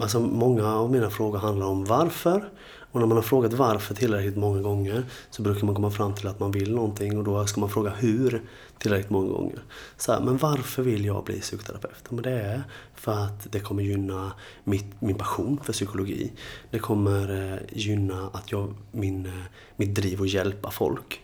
[0.00, 2.50] Alltså många av mina frågor handlar om varför.
[2.94, 6.28] Och när man har frågat varför tillräckligt många gånger så brukar man komma fram till
[6.28, 8.42] att man vill någonting och då ska man fråga hur
[8.78, 9.62] tillräckligt många gånger.
[9.96, 12.10] Så här, men varför vill jag bli psykoterapeut?
[12.10, 12.62] Men det är
[12.94, 14.32] för att det kommer gynna
[14.64, 16.32] mitt, min passion för psykologi.
[16.70, 19.32] Det kommer eh, gynna att jag, min, eh,
[19.76, 21.20] mitt driv att hjälpa folk.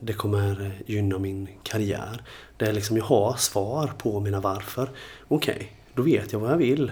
[0.00, 2.22] Det kommer eh, gynna min karriär.
[2.56, 4.90] Det är liksom, jag har svar på mina varför.
[5.28, 6.90] Okej, okay, då vet jag vad jag vill.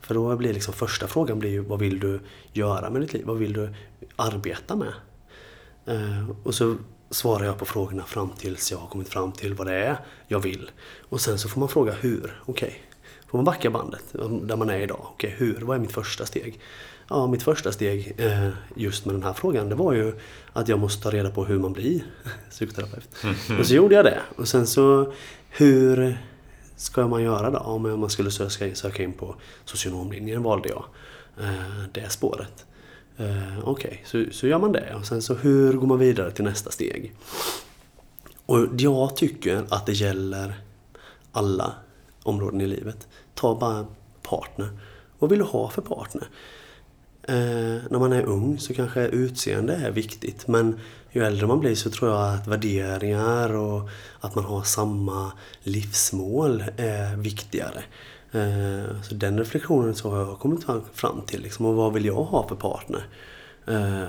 [0.00, 2.20] För då blir liksom första frågan blir ju vad vill du
[2.52, 3.24] göra med ditt liv?
[3.26, 3.74] Vad vill du
[4.16, 4.92] arbeta med?
[5.86, 6.76] Eh, och så
[7.10, 9.96] svarar jag på frågorna fram tills jag har kommit fram till vad det är
[10.28, 10.70] jag vill.
[11.08, 12.40] Och sen så får man fråga hur.
[12.46, 12.78] Okej, okay.
[13.26, 14.04] får man backa bandet
[14.42, 15.00] där man är idag.
[15.00, 15.60] Okej, okay, hur?
[15.60, 16.60] Vad är mitt första steg?
[17.08, 20.12] Ja, mitt första steg eh, just med den här frågan det var ju
[20.52, 22.02] att jag måste ta reda på hur man blir
[22.50, 23.08] psykoterapeut.
[23.58, 24.20] Och så gjorde jag det.
[24.36, 25.12] Och sen så
[25.50, 26.18] hur
[26.78, 27.58] ska man göra då?
[27.58, 30.84] Om man skulle söka, söka in på socionomlinjen valde jag
[31.40, 32.66] eh, det spåret.
[33.16, 34.94] Eh, okej, okay, så, så gör man det.
[34.94, 37.14] Och sen så hur går man vidare till nästa steg?
[38.46, 40.54] Och jag tycker att det gäller
[41.32, 41.72] alla
[42.22, 43.08] områden i livet.
[43.34, 43.86] Ta bara
[44.22, 44.68] partner.
[45.18, 46.28] Vad vill du ha för partner?
[47.22, 50.80] Eh, när man är ung så kanske utseende är viktigt men
[51.12, 53.88] ju äldre man blir så tror jag att värderingar och
[54.20, 55.32] att man har samma
[55.62, 57.82] livsmål är viktigare.
[58.32, 61.42] Eh, så den reflektionen så har jag kommit fram till.
[61.42, 63.06] Liksom, och vad vill jag ha för partner?
[63.66, 64.02] Eh,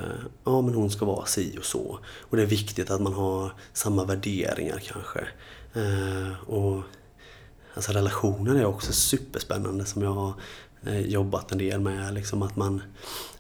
[0.44, 2.00] ja, men hon ska vara si och så.
[2.20, 5.20] Och det är viktigt att man har samma värderingar kanske.
[5.74, 6.84] Eh, och
[7.74, 10.34] alltså relationer är också superspännande som jag har
[11.06, 12.14] jobbat en del med.
[12.14, 12.82] Liksom att man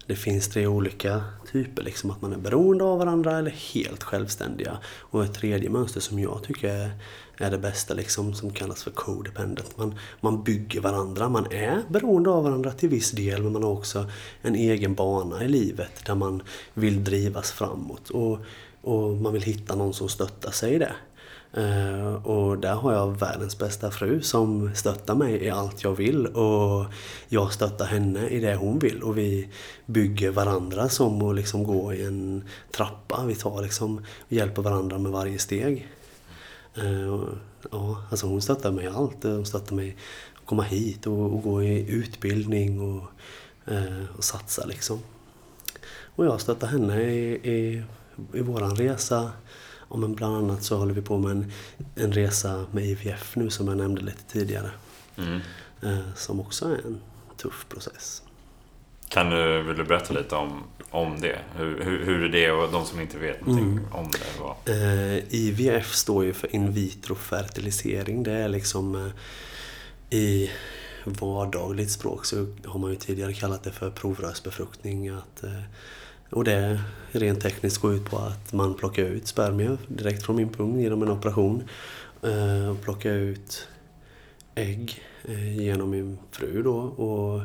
[0.09, 4.77] det finns tre olika typer, liksom att man är beroende av varandra eller helt självständiga.
[4.99, 6.91] Och ett tredje mönster som jag tycker
[7.37, 9.77] är, det bästa, liksom, som kallas för codependent.
[9.77, 13.71] Man, man bygger varandra, man är beroende av varandra till viss del men man har
[13.71, 14.05] också
[14.41, 16.43] en egen bana i livet där man
[16.73, 18.09] vill drivas framåt.
[18.09, 18.39] Och,
[18.81, 20.93] och man vill hitta någon som stöttar sig i det.
[21.53, 26.27] Eh, och där har jag världens bästa fru som stöttar mig i allt jag vill
[26.27, 26.85] och
[27.27, 29.49] jag stöttar henne i det hon vill och vi
[29.85, 33.25] bygger varandra som att liksom gå i en trappa.
[33.25, 35.87] Vi tar liksom, vi hjälper varandra med varje steg.
[36.75, 37.23] Eh,
[37.71, 39.23] ja, alltså hon stöttar mig i allt.
[39.23, 39.97] Hon stöttar mig
[40.35, 43.03] att komma hit och, och gå i utbildning och,
[43.73, 44.99] eh, och satsa liksom.
[46.15, 47.83] Och jag stöttar henne i, i,
[48.33, 49.31] i våran resa
[49.89, 51.51] Ja, men bland annat så håller vi på med en,
[51.95, 54.69] en resa med IVF nu som jag nämnde lite tidigare.
[55.17, 55.39] Mm.
[55.81, 57.01] Eh, som också är en
[57.37, 58.23] tuff process.
[59.09, 61.39] Kan du, vill du berätta lite om, om det?
[61.55, 63.85] Hur, hur, hur är det och de som inte vet någonting mm.
[63.91, 64.41] om det?
[64.41, 64.55] Vad?
[64.75, 68.23] Eh, IVF står ju för in vitro fertilisering.
[68.23, 69.11] Det är liksom eh,
[70.19, 70.51] i
[71.03, 72.35] vardagligt språk så
[72.65, 75.09] har man ju tidigare kallat det för provrörsbefruktning.
[75.09, 75.61] Att, eh,
[76.29, 76.79] och det
[77.11, 81.01] rent tekniskt går ut på att man plockar ut spermier direkt från min pung genom
[81.01, 81.63] en operation.
[82.23, 83.67] Eh, och plockar ut
[84.55, 87.41] ägg eh, genom min fru då och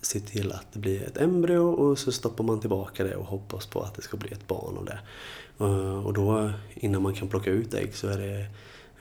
[0.00, 3.66] ser till att det blir ett embryo och så stoppar man tillbaka det och hoppas
[3.66, 4.98] på att det ska bli ett barn av det.
[5.60, 8.46] Eh, och då innan man kan plocka ut ägg så är det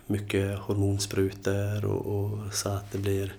[0.08, 3.34] mycket hormonsprutor och, och så att det blir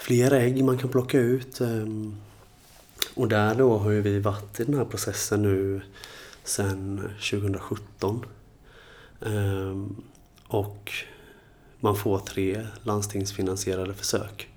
[0.00, 1.60] fler ägg man kan plocka ut.
[1.60, 2.16] Ehm,
[3.16, 5.80] och där då har ju vi varit i den här processen nu
[6.44, 8.24] sedan 2017.
[9.20, 9.96] Ehm,
[10.46, 10.92] och
[11.80, 14.48] man får tre landstingsfinansierade försök.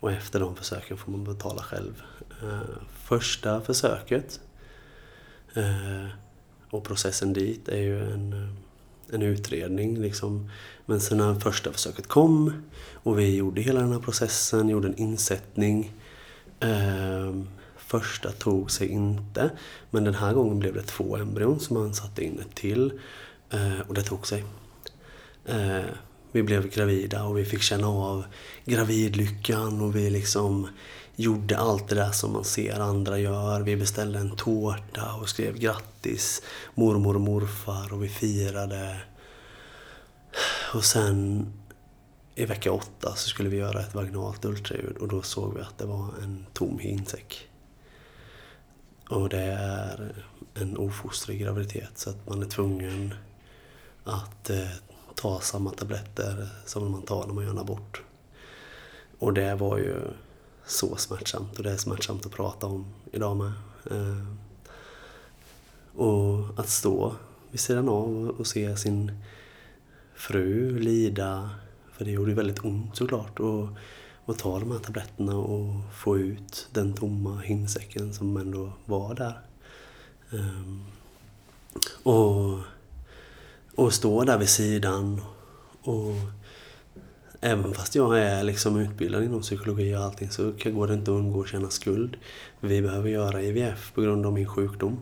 [0.00, 2.02] Och efter de försöken får man betala själv.
[2.42, 4.40] Ehm, första försöket
[5.54, 6.06] eh,
[6.70, 8.56] och processen dit är ju en,
[9.10, 9.98] en utredning.
[9.98, 10.50] Liksom.
[10.86, 12.52] Men sen när första försöket kom
[12.92, 15.92] och vi gjorde hela den här processen, gjorde en insättning
[16.60, 17.48] ehm,
[18.00, 19.50] Första tog sig inte,
[19.90, 23.00] men den här gången blev det två embryon som man satte in ett till.
[23.50, 24.44] Eh, och det tog sig.
[25.44, 25.84] Eh,
[26.32, 28.24] vi blev gravida och vi fick känna av
[28.64, 30.68] gravidlyckan och vi liksom
[31.16, 33.60] gjorde allt det där som man ser andra gör.
[33.60, 36.42] Vi beställde en tårta och skrev grattis
[36.74, 38.96] mormor och morfar och vi firade.
[40.74, 41.46] Och sen
[42.34, 45.78] i vecka åtta så skulle vi göra ett vaginalt ultraljud och då såg vi att
[45.78, 47.48] det var en tom hinsäck.
[49.14, 50.12] Och det är
[50.54, 53.14] en ofostrig graviditet så att man är tvungen
[54.04, 54.68] att eh,
[55.14, 58.02] ta samma tabletter som man tar när man gör en abort.
[59.18, 60.00] Och det var ju
[60.66, 63.52] så smärtsamt och det är smärtsamt att prata om idag med.
[63.90, 64.26] Eh,
[65.94, 67.14] och att stå
[67.50, 69.12] vid sidan av och se sin
[70.14, 71.50] fru lida
[71.92, 73.40] För det gjorde ju väldigt ont såklart.
[73.40, 73.68] Och,
[74.24, 79.38] och ta de här tabletterna och få ut den tomma hinsäcken som ändå var där.
[80.30, 80.84] Um,
[82.02, 82.58] och,
[83.74, 85.20] och stå där vid sidan.
[85.82, 86.14] Och
[87.40, 91.16] även fast jag är liksom utbildad inom psykologi och allting så går det inte att
[91.18, 92.16] undgå att känna skuld.
[92.60, 95.00] Vi behöver göra IVF på grund av min sjukdom.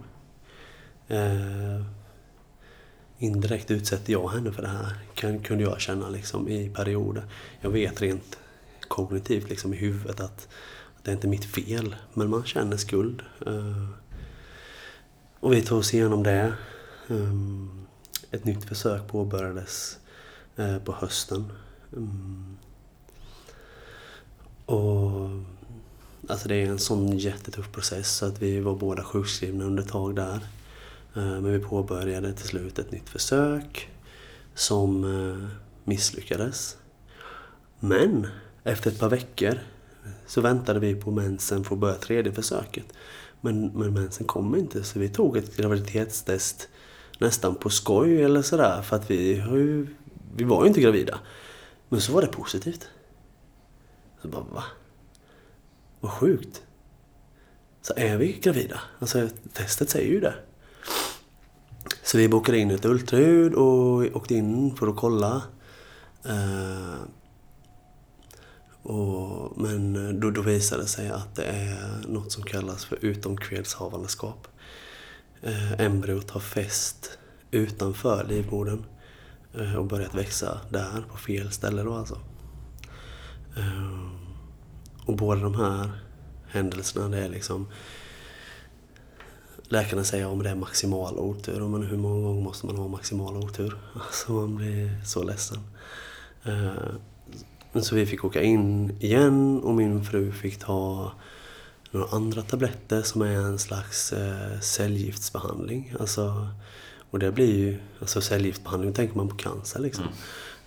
[1.11, 1.85] Uh,
[3.19, 7.25] indirekt utsätter jag henne för det här, kan, kunde jag känna liksom i perioder.
[7.61, 8.39] Jag vet rent
[8.93, 10.49] kognitivt liksom i huvudet att,
[10.97, 13.23] att det är inte är mitt fel, men man känner skuld.
[13.47, 13.89] Eh,
[15.41, 16.53] och vi tog oss igenom det.
[17.09, 17.35] Eh,
[18.31, 19.99] ett nytt försök påbörjades
[20.57, 21.53] eh, på hösten.
[24.67, 25.31] Och
[26.29, 29.89] Alltså det är en sån jättetuff process så att vi var båda sjukskrivna under ett
[29.89, 30.41] tag där.
[31.13, 33.91] Men vi påbörjade till slut ett nytt försök
[34.55, 35.07] som
[35.85, 36.77] misslyckades.
[37.81, 38.27] Men
[38.65, 39.59] efter ett par veckor
[40.27, 42.85] så väntade vi på mensen för att börja tredje försöket.
[43.41, 46.69] Men, men mensen kom inte så vi tog ett graviditetstest
[47.19, 49.87] nästan på skoj eller sådär för att vi, ju,
[50.37, 51.19] vi var ju inte gravida.
[51.89, 52.89] Men så var det positivt.
[54.23, 54.65] Så bara va?
[56.01, 56.63] Vad sjukt.
[57.83, 58.81] Så är vi gravida?
[58.99, 60.35] Alltså testet säger ju det.
[62.03, 65.43] Så vi bokade in ett ultraljud och åkte in för att kolla.
[66.25, 66.95] Eh,
[68.83, 73.05] och, men eh, då, då visade det sig att det är något som kallas för
[73.05, 74.49] utomkvedshavandeskap.
[75.43, 77.19] Eh, embryot har fäst
[77.51, 78.85] utanför livmodern
[79.55, 82.19] eh, och börjat växa där, på fel ställe då alltså.
[83.57, 84.09] Eh,
[85.07, 85.91] och båda de här
[86.49, 87.67] händelserna, det är liksom
[89.73, 91.69] Läkarna säger om det är maximal otur.
[91.69, 93.79] Men hur många gånger måste man ha maximal otur?
[93.95, 95.59] Alltså man blir så ledsen.
[96.45, 96.95] Eh,
[97.81, 101.13] så vi fick åka in igen och min fru fick ta
[101.91, 105.95] några andra tabletter som är en slags eh, cellgiftsbehandling.
[106.01, 106.49] Alltså,
[107.11, 110.05] och det blir ju, alltså cellgiftsbehandling tänker man på cancer liksom.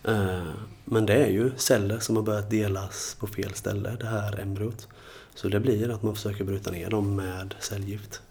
[0.04, 0.30] Mm.
[0.30, 0.54] Eh,
[0.86, 4.88] men det är ju celler som har börjat delas på fel ställe, det här embryot.
[5.36, 8.22] Så det blir att man försöker bryta ner dem med cellgift.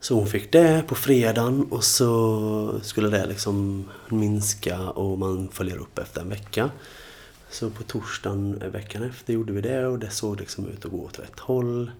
[0.00, 5.76] Så hon fick det på fredagen och så skulle det liksom minska och man följer
[5.76, 6.70] upp efter en vecka.
[7.54, 10.90] Så på torsdagen eh, veckan efter gjorde vi det och det såg liksom ut att
[10.90, 11.90] gå åt rätt håll.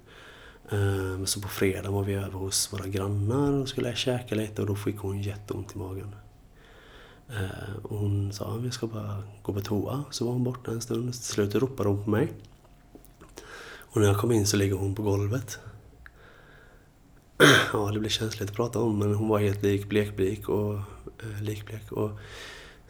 [0.71, 4.69] Ehm, så på fredagen var vi över hos våra grannar och skulle käka lite och
[4.69, 6.15] då fick hon jätteont i magen.
[7.29, 10.05] Ehm, och hon sa att jag ska bara gå på toa.
[10.11, 11.13] Så var hon borta en stund.
[11.13, 12.33] Till slut ropade hon på mig.
[13.77, 15.59] Och när jag kom in så ligger hon på golvet
[17.73, 20.75] ja, det blir känsligt att prata om men hon var helt lik, blekblek och
[21.23, 21.93] eh, likblek.
[21.93, 22.11] Och,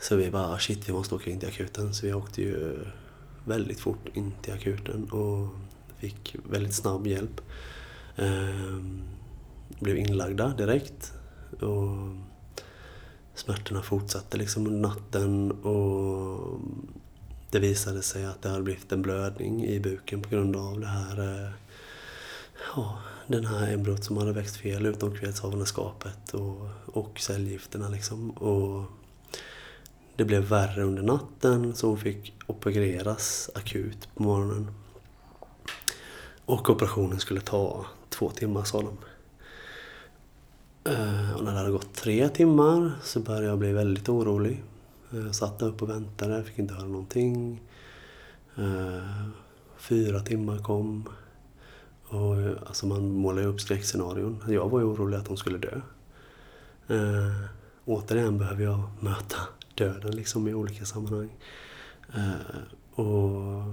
[0.04, 1.94] så vi bara, ah, shit vi måste åka in till akuten.
[1.94, 2.86] Så vi åkte ju
[3.44, 5.48] väldigt fort in till akuten och
[5.98, 7.40] fick väldigt snabb hjälp.
[8.16, 9.02] Ehm,
[9.80, 11.12] blev inlagda direkt.
[11.60, 12.16] Och
[13.34, 16.60] smärtorna fortsatte liksom under natten och
[17.50, 20.86] det visade sig att det hade blivit en blödning i buken på grund av det
[20.86, 21.50] här eh,
[22.76, 28.30] ja, den här embryot som hade växt fel utom kvedshavandeskapet och, och cellgifterna liksom.
[28.30, 28.90] Och
[30.16, 34.66] det blev värre under natten så hon fick opereras akut på morgonen.
[36.44, 38.98] Och operationen skulle ta två timmar sa de.
[40.92, 44.62] Eh, och när det hade gått tre timmar så började jag bli väldigt orolig.
[45.10, 47.62] Jag satt där uppe och väntade, fick inte höra någonting.
[48.56, 49.28] Eh,
[49.76, 51.08] fyra timmar kom.
[52.04, 52.36] Och,
[52.66, 54.44] alltså man målar ju upp skräckscenarion.
[54.48, 55.80] Jag var ju orolig att hon skulle dö.
[57.84, 59.36] Återigen behöver jag möta
[59.74, 61.30] döden liksom i olika sammanhang.
[62.14, 63.64] Eh, och,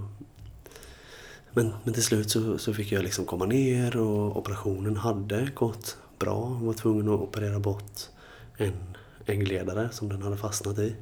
[1.52, 5.98] men, men till slut så, så fick jag liksom komma ner och operationen hade gått
[6.18, 6.56] bra.
[6.60, 8.00] Jag var tvungen att operera bort
[8.56, 8.96] en
[9.26, 10.96] äggledare som den hade fastnat i.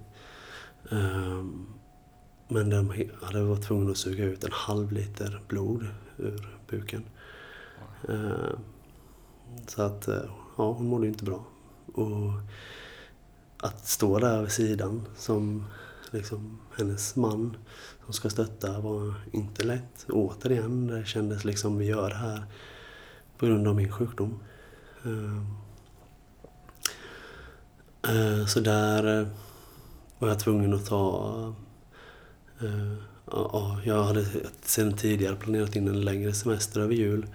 [0.90, 1.44] Eh,
[2.48, 5.86] men de hade varit tvungna att suga ut en halv liter blod
[6.16, 7.04] ur buken.
[8.08, 8.58] Eh,
[9.66, 10.22] så att, eh,
[10.56, 11.44] ja, hon mådde inte bra.
[11.94, 12.32] Och
[13.60, 15.66] att stå där vid sidan som
[16.10, 17.56] liksom hennes man
[18.04, 20.06] som ska stötta var inte lätt.
[20.08, 22.44] Återigen, det kändes liksom vi gör det här
[23.38, 24.38] på grund av min sjukdom.
[25.04, 25.46] Ehm,
[28.08, 29.28] eh, så där eh,
[30.18, 31.54] var jag tvungen att ta...
[32.60, 32.94] Eh,
[33.84, 34.26] jag hade
[34.62, 37.26] sedan tidigare planerat in en längre semester över jul.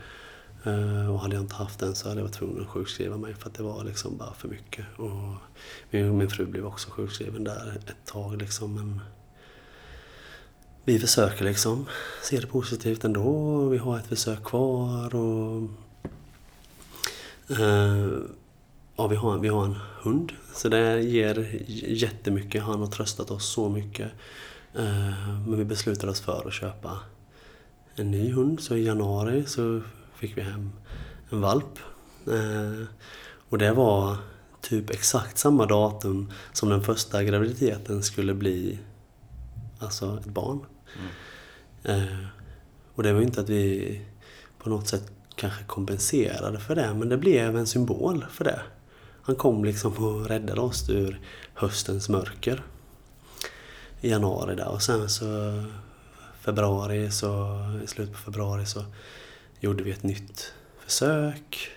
[0.65, 3.33] Eh, och hade jag inte haft den så hade jag varit tvungen att sjukskriva mig
[3.33, 4.85] för att det var liksom bara för mycket.
[4.97, 5.33] Och
[5.91, 8.75] min, min fru blev också sjukskriven där ett tag liksom.
[8.75, 9.01] Men
[10.83, 11.85] vi försöker liksom
[12.23, 13.69] se det positivt ändå.
[13.69, 15.69] Vi har ett försök kvar och...
[17.49, 18.07] Eh,
[18.95, 20.31] ja, vi har, vi har en hund.
[20.53, 22.63] Så det ger jättemycket.
[22.63, 24.11] Han har tröstat oss så mycket.
[24.73, 26.99] Eh, men vi beslutade oss för att köpa
[27.95, 28.59] en ny hund.
[28.59, 29.81] Så i januari så
[30.27, 30.71] fick vi hem
[31.29, 31.79] en valp.
[32.27, 32.87] Eh,
[33.49, 34.17] och det var
[34.61, 38.79] typ exakt samma datum som den första graviditeten skulle bli
[39.79, 40.59] alltså ett barn.
[41.83, 42.01] Mm.
[42.01, 42.25] Eh,
[42.95, 44.01] och det var inte att vi
[44.59, 48.61] på något sätt kanske kompenserade för det, men det blev en symbol för det.
[49.21, 51.19] Han kom liksom och räddade oss ur
[51.53, 52.63] höstens mörker.
[54.01, 55.25] I januari där och sen så
[56.39, 58.83] februari så, i slutet på februari så
[59.65, 61.69] gjorde vi ett nytt försök.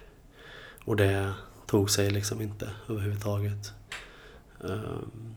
[0.84, 1.34] Och det
[1.66, 3.72] tog sig liksom inte överhuvudtaget.
[4.64, 5.34] Ehm,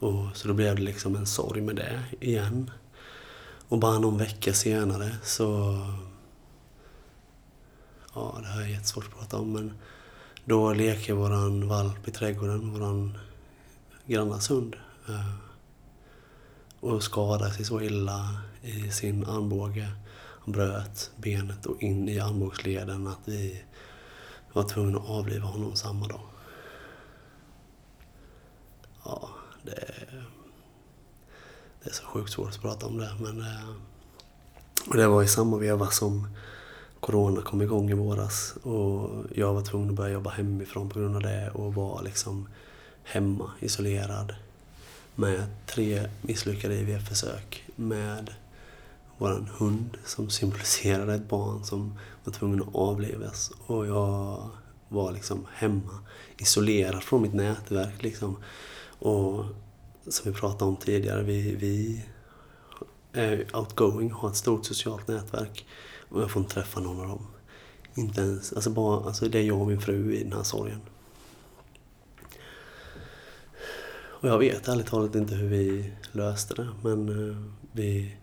[0.00, 2.70] och så då blev det liksom en sorg med det igen.
[3.68, 5.78] Och bara någon vecka senare så...
[8.14, 9.72] Ja, det här är jättesvårt att prata om men
[10.44, 13.18] då leker våran valp i trädgården, våran
[14.06, 14.76] grannas hund.
[15.08, 15.34] Eh,
[16.80, 19.88] och skadar sig så illa i sin armbåge.
[20.52, 23.62] Bröt benet och in i armbågsleden att vi
[24.52, 26.20] var tvungna att avliva honom samma dag.
[29.04, 29.28] Ja,
[29.62, 29.94] det,
[31.82, 33.10] det är så sjukt svårt att prata om det.
[33.20, 33.74] Men, eh,
[34.92, 36.28] det var i samma veva som
[37.00, 41.16] Corona kom igång i våras och jag var tvungen att börja jobba hemifrån på grund
[41.16, 42.48] av det och var liksom
[43.04, 44.34] hemma, isolerad
[45.14, 48.34] med tre misslyckade IVF-försök med
[49.20, 53.52] vår hund som symboliserade ett barn som var tvungen att avlivas.
[53.66, 54.50] Och jag
[54.88, 55.98] var liksom hemma,
[56.38, 58.02] isolerad från mitt nätverk.
[58.02, 58.36] Liksom.
[58.98, 59.44] Och
[60.08, 62.04] som vi pratade om tidigare, vi, vi
[63.12, 65.66] är outgoing, har ett stort socialt nätverk.
[66.08, 67.26] Och jag får inte träffa någon av dem.
[67.94, 70.80] Inte ens, alltså bara, alltså det är jag och min fru i den här sorgen.
[74.20, 77.36] Och jag vet ärligt talat inte hur vi löste det, men eh,
[77.72, 78.16] vi,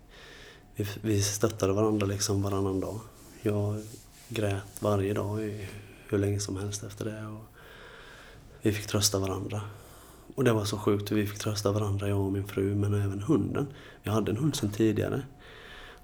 [0.78, 2.99] vi, vi stöttade varandra liksom varannan dag.
[3.41, 3.82] Jag
[4.30, 5.67] grät varje dag i
[6.07, 7.25] hur länge som helst efter det.
[7.28, 7.43] Och
[8.61, 9.61] vi fick trösta varandra.
[10.36, 12.93] Och det var så sjukt hur vi fick trösta varandra, jag och min fru, men
[12.93, 13.67] även hunden.
[14.03, 15.21] Vi hade en hund sedan tidigare.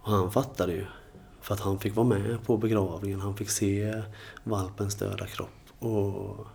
[0.01, 0.85] Och han fattade ju.
[1.41, 4.03] För att han fick vara med på begravningen, han fick se
[4.43, 5.49] valpens döda kropp.
[5.79, 6.47] Och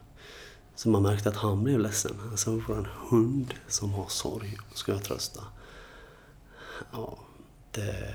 [0.75, 2.17] så man märkte att han blev ledsen.
[2.31, 5.41] Alltså vår hund som har sorg ska jag trösta.
[6.93, 7.19] Ja,
[7.81, 8.15] det...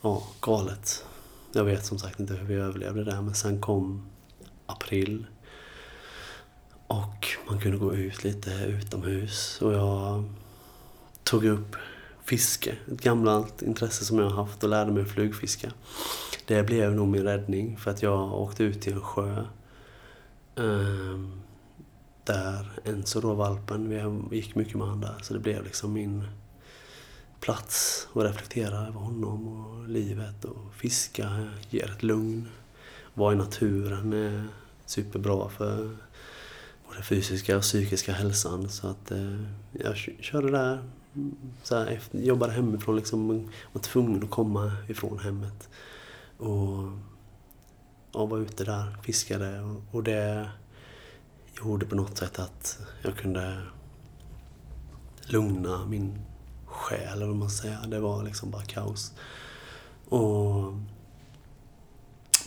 [0.00, 1.04] Ja, galet.
[1.52, 4.06] Jag vet som sagt inte hur vi överlevde det men sen kom
[4.66, 5.26] april.
[6.86, 10.24] Och man kunde gå ut lite utomhus och jag
[11.24, 11.76] tog upp
[12.24, 12.76] fiske.
[12.92, 15.72] Ett gammalt intresse som jag har haft och lärde mig att flugfiska.
[16.46, 19.44] Det blev nog min räddning för att jag åkte ut till en sjö.
[20.56, 21.40] Ehm,
[22.24, 23.88] där Enzo då, valpen,
[24.30, 25.16] vi gick mycket med honom där.
[25.22, 26.24] Så det blev liksom min
[27.42, 32.48] plats och reflektera över honom och livet och fiska ger ett lugn.
[33.14, 34.48] Vara i naturen är
[34.86, 35.96] superbra för
[36.88, 38.68] både fysiska och psykiska hälsan.
[38.68, 39.40] Så att eh,
[39.72, 40.78] jag körde där,
[41.14, 45.68] mm, så här, efter, jobbade hemifrån liksom, var tvungen att komma ifrån hemmet.
[46.38, 46.78] Och,
[48.12, 50.50] och var ute där, fiskade och, och det
[51.58, 53.62] gjorde på något sätt att jag kunde
[55.26, 56.18] lugna min
[56.72, 57.86] själ, eller vad man säger.
[57.86, 59.12] Det var liksom bara kaos.
[60.08, 60.72] Och,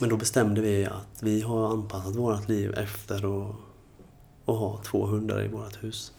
[0.00, 3.56] men då bestämde vi att vi har anpassat vårt liv efter att,
[4.44, 6.12] att ha två hundar i vårt hus.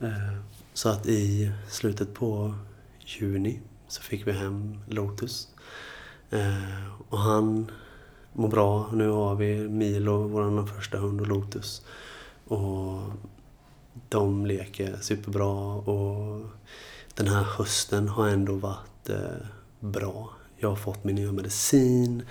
[0.00, 0.38] Eh,
[0.72, 2.54] så att i slutet på
[3.00, 5.48] juni så fick vi hem Lotus.
[6.30, 7.70] Eh, och han
[8.32, 8.90] mår bra.
[8.92, 11.82] Nu har vi Milo, vår första hund, och Lotus.
[12.44, 13.00] Och
[14.08, 16.46] de leker superbra och
[17.18, 19.46] den här hösten har ändå varit eh,
[19.80, 20.30] bra.
[20.56, 22.22] Jag har fått min nya medicin,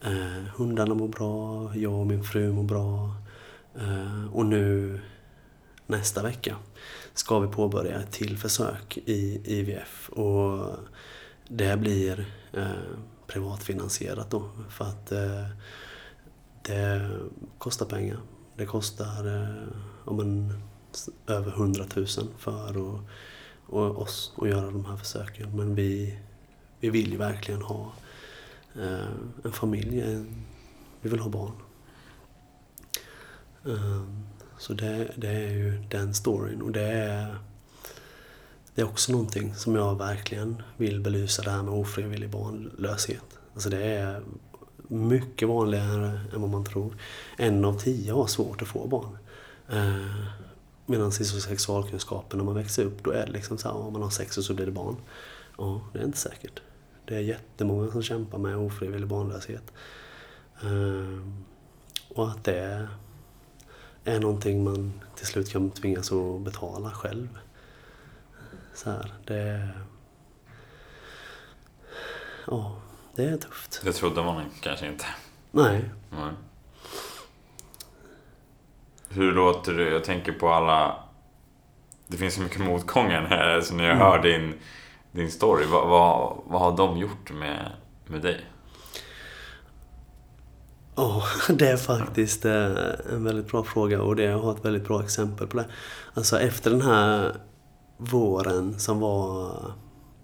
[0.00, 3.14] eh, hundarna mår bra, jag och min fru mår bra.
[3.74, 5.00] Eh, och nu
[5.86, 6.56] nästa vecka
[7.14, 10.08] ska vi påbörja ett till försök i IVF.
[10.08, 10.76] Och
[11.48, 15.46] det blir eh, privatfinansierat då för att eh,
[16.62, 17.10] det
[17.58, 18.18] kostar pengar.
[18.56, 19.68] Det kostar eh,
[20.04, 20.62] om en,
[21.26, 22.06] över 100 000
[22.38, 23.00] för att
[23.68, 25.56] och oss att göra de här försöken.
[25.56, 26.18] Men vi,
[26.80, 27.92] vi vill ju verkligen ha
[28.76, 29.08] eh,
[29.44, 30.00] en familj.
[30.00, 30.44] En,
[31.00, 31.52] vi vill ha barn.
[33.62, 34.26] Um,
[34.58, 37.38] så det, det, är ju den storyn och det är
[38.74, 43.38] det är också någonting som jag verkligen vill belysa det här med ofrivillig barnlöshet.
[43.54, 44.22] Alltså det är
[44.88, 46.94] mycket vanligare än vad man tror.
[47.36, 49.18] En av tio har svårt att få barn.
[49.68, 50.24] Ehm,
[50.90, 54.02] Medan i sexualkunskapen när man växer upp då är det liksom så här, om man
[54.02, 54.96] har sex och så blir det barn.
[55.58, 56.62] Ja, det är inte säkert.
[57.04, 59.72] Det är jättemånga som kämpar med ofrivillig barnlöshet.
[60.62, 61.22] Eh,
[62.08, 62.88] och att det
[64.04, 67.38] är någonting man till slut kan tvingas att betala själv.
[68.74, 69.68] Så här, det...
[72.46, 72.80] Ja,
[73.14, 73.80] det är tufft.
[73.84, 75.04] Det trodde man kanske inte.
[75.50, 75.90] Nej.
[76.10, 76.32] Nej.
[79.08, 79.90] Hur låter det?
[79.90, 80.96] Jag tänker på alla...
[82.06, 84.54] Det finns så mycket motgångar här, så när jag hör din,
[85.12, 85.66] din story.
[85.66, 87.72] Vad, vad, vad har de gjort med,
[88.06, 88.46] med dig?
[90.96, 92.72] Ja, det är faktiskt eh,
[93.12, 95.66] en väldigt bra fråga och det, jag har ett väldigt bra exempel på det.
[96.14, 97.36] Alltså efter den här
[97.96, 99.52] våren som var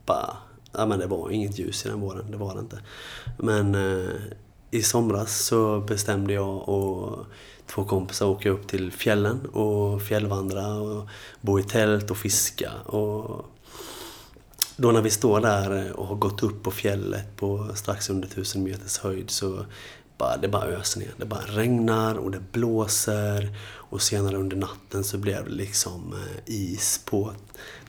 [0.06, 0.36] bara...
[0.72, 2.78] Ja men det var inget ljus i den våren, det var det inte.
[3.38, 4.14] Men eh,
[4.70, 7.26] i somras så bestämde jag och
[7.66, 11.08] två kompisar åka upp till fjällen och fjällvandra och
[11.40, 12.72] bo i tält och fiska.
[12.86, 13.44] Och
[14.76, 18.62] då när vi står där och har gått upp på fjället på strax under 1000
[18.62, 19.66] meters höjd så
[20.18, 21.14] bara, det bara öser ner.
[21.16, 23.56] Det bara regnar och det blåser
[23.94, 27.30] och senare under natten så blev det liksom eh, is på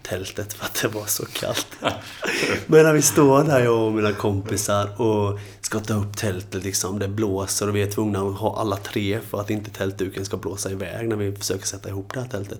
[0.01, 1.67] tältet för att det var så kallt.
[2.67, 6.99] Men när vi står där jag och mina kompisar och ska ta upp tältet liksom,
[6.99, 10.38] det blåser och vi är tvungna att ha alla tre för att inte tältduken ska
[10.38, 12.59] blåsa iväg när vi försöker sätta ihop det här tältet.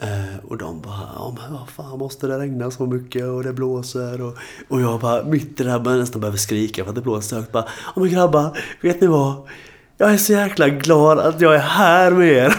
[0.00, 3.52] Eh, och de bara, ja men vad fan måste det regna så mycket och det
[3.52, 4.36] blåser och,
[4.68, 7.28] och jag bara mitt i det här börjar nästan behöver skrika för att det blåser
[7.28, 9.34] så högt bara, ja men grabbar, vet ni vad?
[10.00, 12.56] Jag är så jäkla glad att jag är här med er.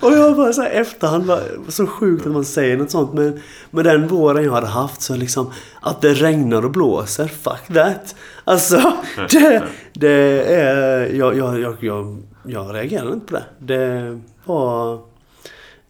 [0.00, 3.12] och jag bara så här efterhand, var så sjukt att man säger något sånt.
[3.12, 3.40] Men
[3.70, 8.14] med den våren jag hade haft så liksom, att det regnar och blåser, fuck that.
[8.44, 8.92] Alltså,
[9.30, 13.44] det, det är, jag, jag, jag, jag, jag reagerade inte på det.
[13.58, 14.98] Det var,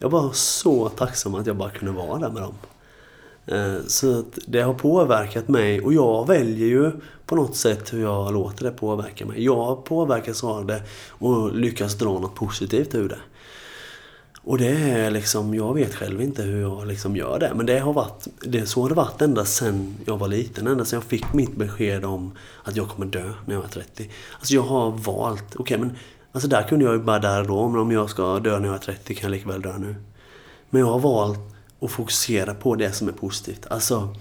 [0.01, 2.53] jag var så tacksam att jag bara kunde vara där med dem.
[3.45, 6.91] Eh, så att det har påverkat mig och jag väljer ju
[7.25, 9.43] på något sätt hur jag låter det påverka mig.
[9.43, 13.19] Jag påverkas av det och lyckas dra något positivt ur det.
[14.43, 17.51] Och det är liksom, jag vet själv inte hur jag liksom gör det.
[17.55, 20.67] Men det har varit, det, så har det varit ända sedan jag var liten.
[20.67, 22.31] Ända sedan jag fick mitt besked om
[22.63, 24.09] att jag kommer dö när jag är 30.
[24.33, 25.95] Alltså jag har valt, okej okay, men
[26.31, 28.67] Alltså där kunde jag ju bara där och då, men om jag ska dö när
[28.67, 29.95] jag är 30 kan jag lika väl dö nu.
[30.69, 31.39] Men jag har valt
[31.81, 33.67] att fokusera på det som är positivt.
[33.69, 34.15] Alltså,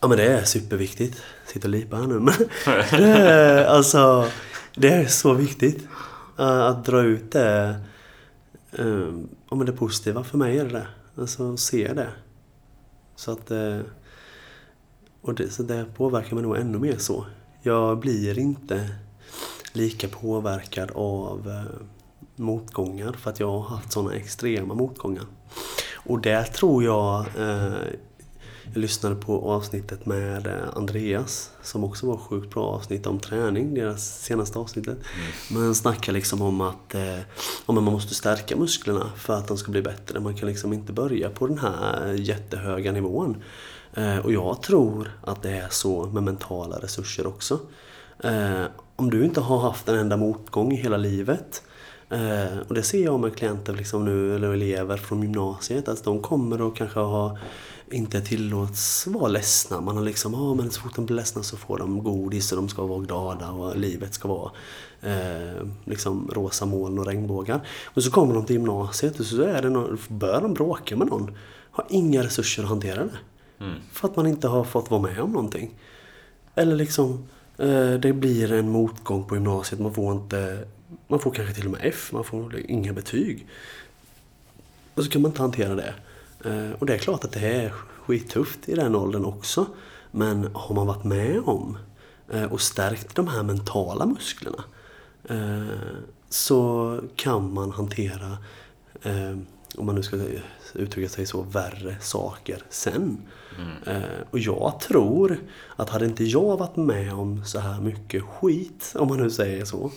[0.00, 1.22] ja men det är superviktigt.
[1.46, 2.34] Sitter och lipar här nu men
[2.90, 4.28] det är, alltså,
[4.74, 5.88] det är så viktigt.
[6.36, 7.80] Att dra ut det,
[9.50, 10.24] ja men det positiva.
[10.24, 10.86] För mig är det det.
[11.16, 12.08] Alltså se det.
[13.16, 13.50] Så att,
[15.22, 17.26] och det, så det påverkar mig nog ännu mer så.
[17.62, 18.88] Jag blir inte
[19.72, 21.52] lika påverkad av
[22.36, 25.24] motgångar för att jag har haft sådana extrema motgångar.
[25.94, 27.72] Och där tror jag eh,
[28.74, 33.74] jag lyssnade på avsnittet med eh, Andreas som också var sjukt bra avsnitt om träning,
[33.74, 34.98] deras senaste avsnittet.
[34.98, 35.32] Mm.
[35.50, 37.18] Men han snackar liksom om att eh,
[37.66, 40.20] om man måste stärka musklerna för att de ska bli bättre.
[40.20, 43.42] Man kan liksom inte börja på den här jättehöga nivån.
[43.94, 47.60] Eh, och jag tror att det är så med mentala resurser också.
[48.24, 48.64] Eh,
[48.96, 51.62] om du inte har haft en enda motgång i hela livet
[52.10, 55.88] Eh, och det ser jag med klienter liksom nu, eller elever från gymnasiet.
[55.88, 57.38] Att de kommer och kanske ha
[57.90, 59.80] inte tillåts vara ledsna.
[59.80, 62.56] Man har liksom, ja men så fort de blir ledsna så får de godis och
[62.56, 64.50] de ska vara glada och livet ska vara
[65.00, 67.60] eh, liksom rosa moln och regnbågar.
[67.84, 71.06] Och så kommer de till gymnasiet och så är det någon, bör de bråka med
[71.06, 71.36] någon.
[71.70, 73.18] Har inga resurser att hantera det.
[73.64, 73.74] Mm.
[73.92, 75.74] För att man inte har fått vara med om någonting.
[76.54, 77.28] Eller liksom,
[77.60, 79.80] Eh, det blir en motgång på gymnasiet.
[79.80, 80.64] Man får inte
[81.08, 83.46] man får kanske till och med F, man får inga betyg.
[84.94, 85.94] Och så kan man inte hantera det.
[86.44, 89.66] Eh, och det är klart att det är skittufft i den åldern också.
[90.10, 91.78] Men har man varit med om
[92.32, 94.64] eh, och stärkt de här mentala musklerna
[96.28, 98.38] så kan man hantera,
[99.76, 100.16] om man nu ska
[100.74, 103.18] uttrycka sig så, värre saker sen.
[103.58, 104.02] Mm.
[104.30, 105.40] Och jag tror
[105.76, 109.64] att hade inte jag varit med om så här mycket skit, om man nu säger
[109.64, 109.90] så,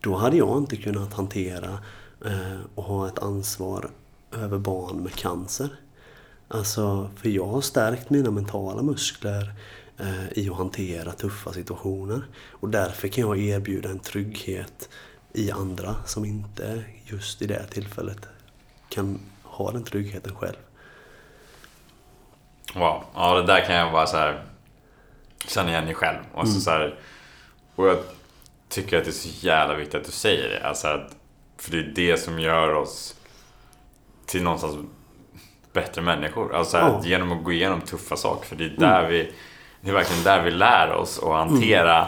[0.00, 1.78] då hade jag inte kunnat hantera
[2.24, 3.90] eh, och ha ett ansvar
[4.32, 5.68] över barn med cancer.
[6.48, 9.52] Alltså, för jag har stärkt mina mentala muskler
[9.98, 12.22] eh, i att hantera tuffa situationer.
[12.50, 14.88] Och därför kan jag erbjuda en trygghet
[15.32, 18.28] i andra som inte just i det tillfället
[18.88, 20.56] kan ha den tryggheten själv.
[22.74, 23.04] Wow.
[23.14, 24.42] Ja, det där kan jag bara så här
[25.48, 26.18] känna igen dig själv.
[26.34, 26.94] Och, så, så här,
[27.74, 27.98] och jag
[28.68, 30.66] tycker att det är så jävla viktigt att du säger det.
[30.68, 31.16] Alltså att,
[31.58, 33.14] för det är det som gör oss
[34.26, 34.76] till någonstans
[35.72, 36.54] bättre människor.
[36.54, 37.00] Alltså här, Ja.
[37.04, 38.46] genom att gå igenom tuffa saker.
[38.46, 39.32] För det är där vi
[39.80, 42.06] det är verkligen där vi lär oss att hantera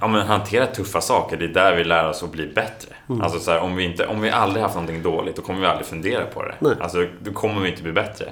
[0.00, 2.94] Ja men hantera tuffa saker, det är där vi lär oss att bli bättre.
[3.22, 5.66] Alltså så här, om, vi inte, om vi aldrig haft någonting dåligt, då kommer vi
[5.66, 6.54] aldrig fundera på det.
[6.58, 6.74] Nej.
[6.80, 8.30] Alltså, då kommer vi inte bli bättre.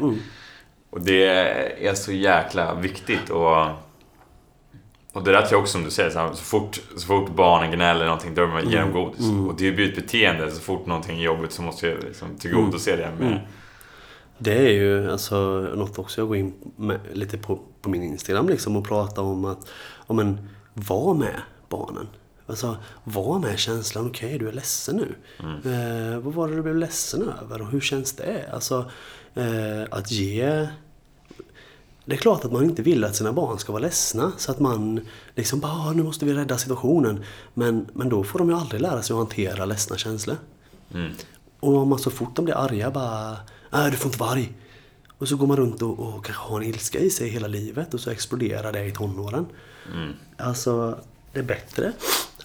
[0.91, 1.27] Och det
[1.87, 3.31] är så jäkla viktigt.
[3.31, 3.67] Och,
[5.13, 7.31] och det där tror jag också som du säger, så, här, så, fort, så fort
[7.31, 9.31] barnen gnäller eller någonting, då man ger dem godis.
[9.49, 12.37] Och det är ju ett beteende, så fort någonting är jobbigt så måste jag liksom
[12.39, 13.41] tillgodose det med...
[14.39, 18.49] Det är ju alltså något också jag går in med, lite på, på min Instagram
[18.49, 19.69] liksom och pratar om att,
[20.07, 22.07] om en, var med barnen.
[22.47, 25.15] Alltså, var med känslan, okej du är ledsen nu.
[25.73, 28.51] Eh, vad var det du blev ledsen över och hur känns det?
[28.53, 28.91] Alltså,
[29.35, 30.69] eh, att ge...
[32.05, 34.61] Det är klart att man inte vill att sina barn ska vara ledsna så att
[34.61, 35.01] man
[35.35, 37.25] liksom bara, "Ah, nu måste vi rädda situationen.
[37.55, 40.37] Men, men då får de ju aldrig lära sig att hantera ledsna känslor.
[41.61, 43.37] Och om man så fort de blir arga bara
[43.71, 44.53] Nej, du får inte vara arg.
[45.19, 47.95] Och så går man runt och, och kanske har en ilska i sig hela livet
[47.95, 49.47] och så exploderar det i tonåren.
[50.37, 50.99] Alltså,
[51.33, 51.93] det är bättre.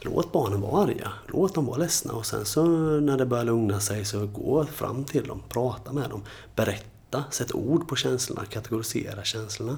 [0.04, 1.12] Låt barnen vara arga.
[1.28, 2.14] Låt dem vara ledsna.
[2.14, 2.66] Och sen så
[3.00, 5.44] när det börjar lugna sig så gå fram till dem.
[5.50, 6.24] Prata med dem.
[6.56, 7.24] Berätta.
[7.32, 8.46] Sätt ord på känslorna.
[8.46, 9.78] Kategorisera känslorna.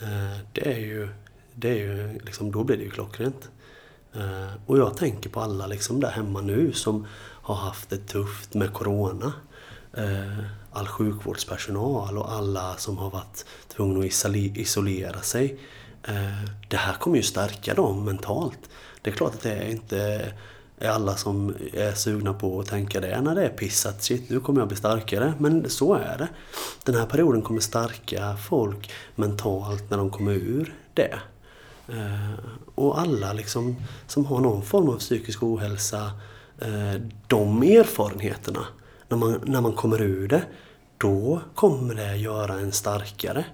[0.00, 1.08] Eh, det är ju,
[1.54, 3.48] det är ju liksom, då blir det ju klockrent.
[4.12, 7.06] Eh, och jag tänker på alla liksom där hemma nu som
[7.42, 9.32] har haft det tufft med Corona.
[9.92, 15.58] Eh, all sjukvårdspersonal och alla som har varit tvungna att isolera sig.
[16.68, 18.58] Det här kommer ju stärka dem mentalt.
[19.04, 20.32] Det är klart att det inte
[20.78, 24.02] är alla som är sugna på att tänka det när det är pissat.
[24.02, 25.34] Shit, nu kommer jag bli starkare.
[25.38, 26.28] Men så är det.
[26.84, 31.18] Den här perioden kommer stärka folk mentalt när de kommer ur det.
[31.88, 32.44] Eh,
[32.74, 33.76] och alla liksom
[34.06, 36.10] som har någon form av psykisk ohälsa,
[36.60, 38.66] eh, de erfarenheterna,
[39.08, 40.42] när man, när man kommer ur det,
[40.98, 43.44] då kommer det göra en starkare.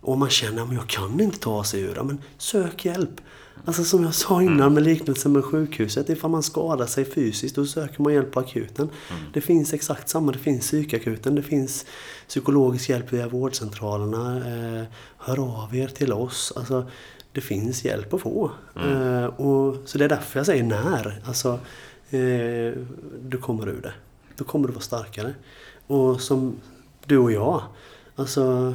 [0.00, 3.20] Och man känner att jag kan inte ta sig ur det, men sök hjälp.
[3.68, 7.66] Alltså som jag sa innan med liknelsen med sjukhuset, ifall man skadar sig fysiskt då
[7.66, 8.88] söker man hjälp på akuten.
[9.32, 11.86] Det finns exakt samma, det finns psykakuten, det finns
[12.28, 14.36] psykologisk hjälp via vårdcentralerna.
[14.36, 14.84] Eh,
[15.18, 16.52] hör av er till oss.
[16.56, 16.86] Alltså,
[17.32, 18.50] det finns hjälp att få.
[18.76, 21.22] Eh, och, så det är därför jag säger när.
[21.24, 21.48] Alltså,
[22.10, 22.72] eh,
[23.22, 23.92] du kommer ur det.
[24.36, 25.34] Då kommer du vara starkare.
[25.86, 26.56] Och som
[27.06, 27.62] du och jag.
[28.16, 28.74] Alltså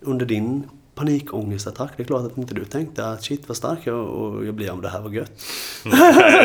[0.00, 0.64] under din
[1.00, 1.90] panikångestattack.
[1.96, 4.70] Det är klart att inte du tänkte att shit vad stark jag och jag blir
[4.72, 5.32] om det här var gött.
[5.84, 5.90] det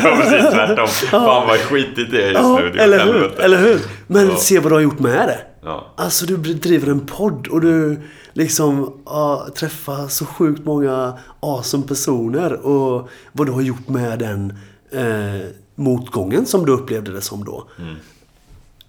[0.03, 0.87] var precis tvärtom.
[0.87, 2.79] Fan vad skitigt det är just Ja, nu.
[2.79, 3.39] Eller hur?
[3.39, 3.81] Eller hur?
[4.07, 4.35] Men Ja.
[4.35, 5.39] se vad du har gjort med det.
[5.63, 5.93] Ja.
[5.97, 7.99] Alltså du driver en podd och du
[8.33, 14.53] liksom ja, träffar så sjukt många awesome personer och vad du har gjort med den
[14.91, 17.69] eh, motgången som du upplevde det som då.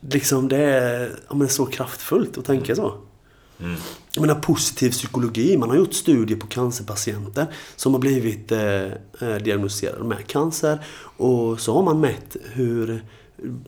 [0.01, 2.95] Liksom det är, ja, men det är så kraftfullt att tänka så.
[4.13, 5.57] Jag menar positiv psykologi.
[5.57, 7.47] Man har gjort studier på cancerpatienter
[7.77, 8.85] som har blivit eh,
[9.21, 10.79] eh, diagnostiserade med cancer.
[11.17, 13.05] Och så har man mätt hur,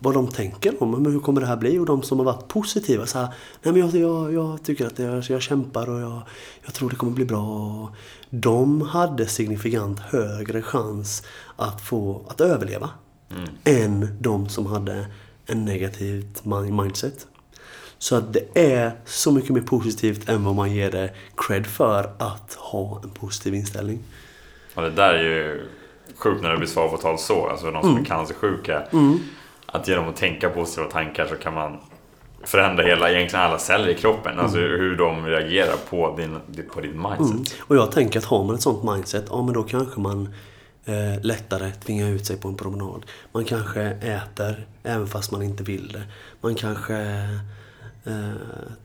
[0.00, 1.78] vad de tänker om hur kommer det här bli.
[1.78, 3.28] Och de som har varit positiva så här,
[3.62, 6.22] nej men jag, jag, jag tycker att jag, jag kämpar och jag,
[6.64, 7.94] jag tror det kommer bli bra.
[8.30, 11.22] De hade signifikant högre chans
[11.56, 12.90] att få att överleva.
[13.64, 15.06] Än de som hade
[15.46, 17.26] en negativt mi- mindset.
[17.98, 22.10] Så att det är så mycket mer positivt än vad man ger det cred för
[22.18, 23.98] att ha en positiv inställning.
[24.74, 25.68] Och det där är ju
[26.16, 27.48] sjukt när det blir svar på tal så.
[27.48, 28.02] Alltså de som Mm.
[28.02, 28.82] är cancersjuka.
[29.66, 31.76] Att genom att tänka positiva tankar så kan man
[32.44, 34.38] förändra hela, egentligen alla celler i kroppen.
[34.38, 34.70] Alltså Mm.
[34.70, 37.54] hur de reagerar på din, på din mindset.
[37.60, 40.34] Och jag tänker att har man ett sånt mindset, ja men då kanske man
[40.84, 43.06] eh, lättare tvingar ut sig på en promenad.
[43.32, 46.02] Man kanske äter även fast man inte vill det.
[46.40, 46.94] Man kanske
[48.08, 48.32] eh,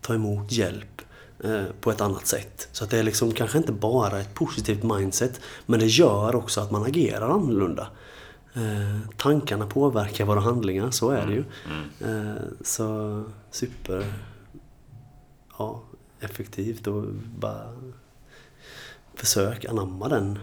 [0.01, 1.01] tar emot hjälp
[1.43, 2.69] eh, på ett annat sätt.
[2.71, 6.61] Så att det är liksom kanske inte bara ett positivt mindset, men det gör också
[6.61, 7.87] att man agerar annorlunda.
[8.53, 11.43] Eh, tankarna påverkar våra handlingar, så är det ju.
[11.99, 14.13] Eh, så super
[15.57, 15.83] ja,
[16.19, 17.03] effektivt och
[17.39, 17.77] bara
[19.15, 20.39] försök anamma den,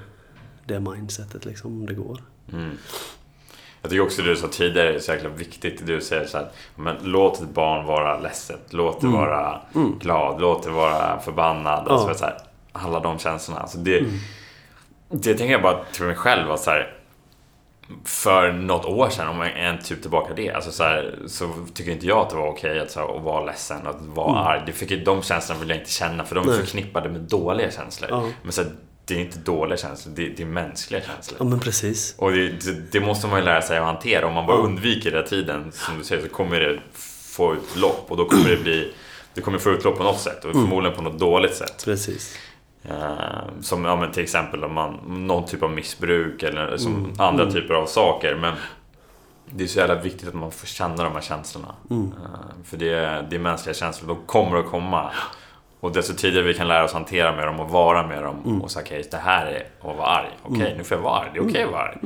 [0.67, 2.23] det mindsetet liksom, om det går.
[3.83, 5.87] Jag tycker också det du sa tidigare är så jäkla viktigt.
[5.87, 8.61] Du säger så här, men låt ett barn vara ledset.
[8.71, 9.61] Låt det vara
[10.01, 10.41] glad.
[10.41, 11.87] Låt det vara förbannad.
[11.89, 11.99] Ja.
[11.99, 12.37] så, vet, så här,
[12.73, 13.61] alla de känslorna.
[13.61, 14.05] Alltså det,
[15.11, 16.51] det tänker jag bara till mig själv.
[16.51, 16.95] Att så här,
[18.05, 22.07] för något år sedan, om en typ tillbaka det, alltså så, här, så tycker inte
[22.07, 24.47] jag att det var okej att, så här, att vara ledsen, att vara Mm.
[24.47, 24.63] arg.
[24.67, 28.11] Det fick, de känslorna vill jag inte känna för de är förknippade med dåliga känslor.
[28.11, 28.29] Ja.
[28.43, 28.71] Men så här,
[29.15, 31.37] det är inte dåliga känslor, det, det är mänskliga känslor.
[31.41, 32.15] Ja men precis.
[32.19, 34.27] Och det, det, det måste man ju lära sig att hantera.
[34.27, 36.81] Om man bara undviker det tiden, som du säger, så kommer det
[37.37, 38.93] få utlopp och då kommer det bli
[39.35, 40.63] det kommer få utlopp på något sätt och Mm.
[40.67, 41.83] förmodligen på något dåligt sätt.
[41.85, 42.37] Precis.
[42.85, 42.95] Eh,
[43.61, 44.95] som ja, men till exempel om man,
[45.27, 47.13] någon typ av missbruk eller som Mm.
[47.19, 47.55] andra Mm.
[47.55, 48.35] typer av saker.
[48.35, 48.55] Men
[49.51, 51.75] det är så jävla viktigt att man får känna de här känslorna.
[51.91, 52.07] Mm.
[52.07, 55.11] Eh, för det är, det är mänskliga känslor, de kommer att komma.
[55.81, 58.63] Och desto tidigare vi kan lära oss hantera med dem och vara med dem Mm.
[58.63, 60.31] och säga okej, det här är att vara arg.
[60.43, 60.79] Okej, Mm.
[60.79, 61.31] nu får jag vara arg.
[61.35, 61.99] Det är okej att vara arg.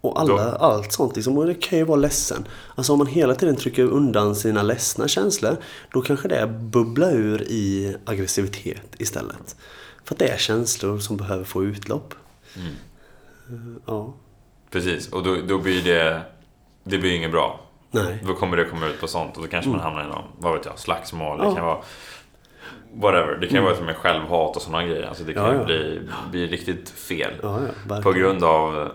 [0.00, 2.44] Och alla, allt sånt liksom, och det kan ju vara ledsen.
[2.74, 5.56] Alltså om man hela tiden trycker undan sina ledsna känslor,
[5.92, 9.56] då kanske det bubblar ur i aggressivitet istället.
[10.04, 12.14] För att det är känslor som behöver få utlopp.
[12.56, 12.74] Mm.
[13.86, 14.14] Ja,
[14.70, 16.22] Precis, och då, då blir det...
[16.84, 17.60] Det blir inget bra.
[17.94, 18.18] Nej.
[18.26, 20.52] Då kommer det komma ut på sånt och då kanske man hamnar i någon, vad
[20.52, 21.38] vet jag, slagsmål.
[21.38, 21.54] Det Ja.
[21.54, 21.78] kan vara...
[22.96, 23.36] Whatever.
[23.40, 25.02] Det kan ju vara som med självhat och sådana grejer.
[25.02, 25.64] Alltså det kan Ja, ju ja.
[25.64, 26.00] Bli,
[26.30, 27.32] bli riktigt fel.
[27.42, 28.88] Ja, ja, På grund av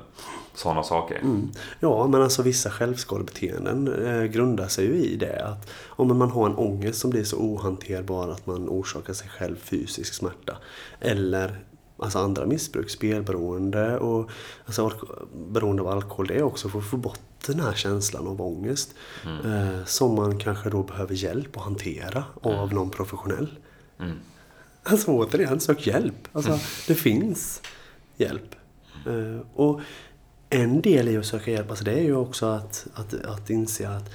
[0.54, 1.16] sådana saker.
[1.18, 1.50] Mm.
[1.80, 6.46] Ja, men alltså vissa självskadebeteenden eh, grundar sig ju i det att om man har
[6.46, 10.58] en ångest som blir så ohanterbar att man orsakar sig själv fysisk smärta.
[11.00, 11.60] Eller
[11.98, 14.30] alltså andra missbruk, spelberoende och
[14.66, 14.92] alltså,
[15.50, 16.28] beroende av alkohol.
[16.28, 17.20] Det är också för att få bort
[17.52, 18.94] den här känslan av ångest.
[19.26, 23.50] Eh, som man kanske då behöver hjälp att hantera av någon professionell.
[24.00, 24.18] Mm.
[24.84, 26.28] Alltså återigen, sök hjälp.
[26.32, 27.62] Alltså, det finns
[28.18, 28.56] hjälp.
[29.06, 29.82] Eh, och
[30.50, 33.90] en del i att söka hjälp, alltså det är ju också att, att, att inse
[33.90, 34.12] att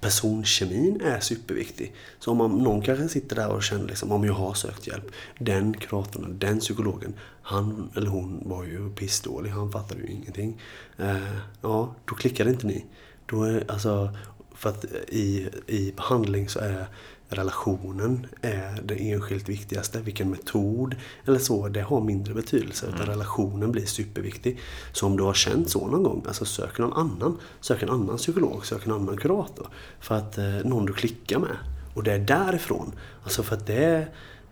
[0.00, 1.94] personkemin är superviktig.
[2.18, 5.10] Så om man, någon kanske sitter där och känner liksom, om jag har sökt hjälp.
[5.38, 10.60] Den kuratorn, den psykologen, han eller hon var ju pissdålig, han fattade ju ingenting.
[10.98, 12.84] Eh, ja, då klickar inte ni.
[13.26, 14.16] Då är, alltså,
[14.54, 16.86] för att i, i behandling så är
[17.30, 20.00] relationen är det enskilt viktigaste.
[20.00, 20.96] Vilken metod
[21.26, 22.86] eller så, det har mindre betydelse.
[22.86, 24.60] Utan relationen blir superviktig.
[24.92, 27.38] Så om du har känt så någon gång, alltså sök någon annan.
[27.60, 29.68] Sök en annan psykolog, sök en annan kurator.
[30.00, 31.56] För att eh, någon du klickar med.
[31.94, 32.92] Och det är därifrån.
[33.22, 34.08] Alltså för att det,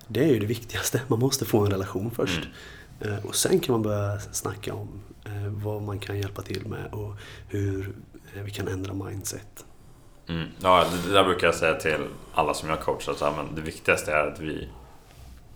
[0.08, 1.00] det är ju det viktigaste.
[1.08, 2.48] Man måste få en relation först.
[3.00, 4.88] Eh, och sen kan man börja snacka om
[5.24, 7.14] eh, vad man kan hjälpa till med och
[7.48, 7.94] hur
[8.34, 9.64] eh, vi kan ändra mindset.
[10.28, 10.48] Mm.
[10.62, 11.96] Ja, det, där brukar jag säga till
[12.34, 13.12] alla som jag coachar.
[13.14, 14.68] Så här, men det viktigaste är att vi...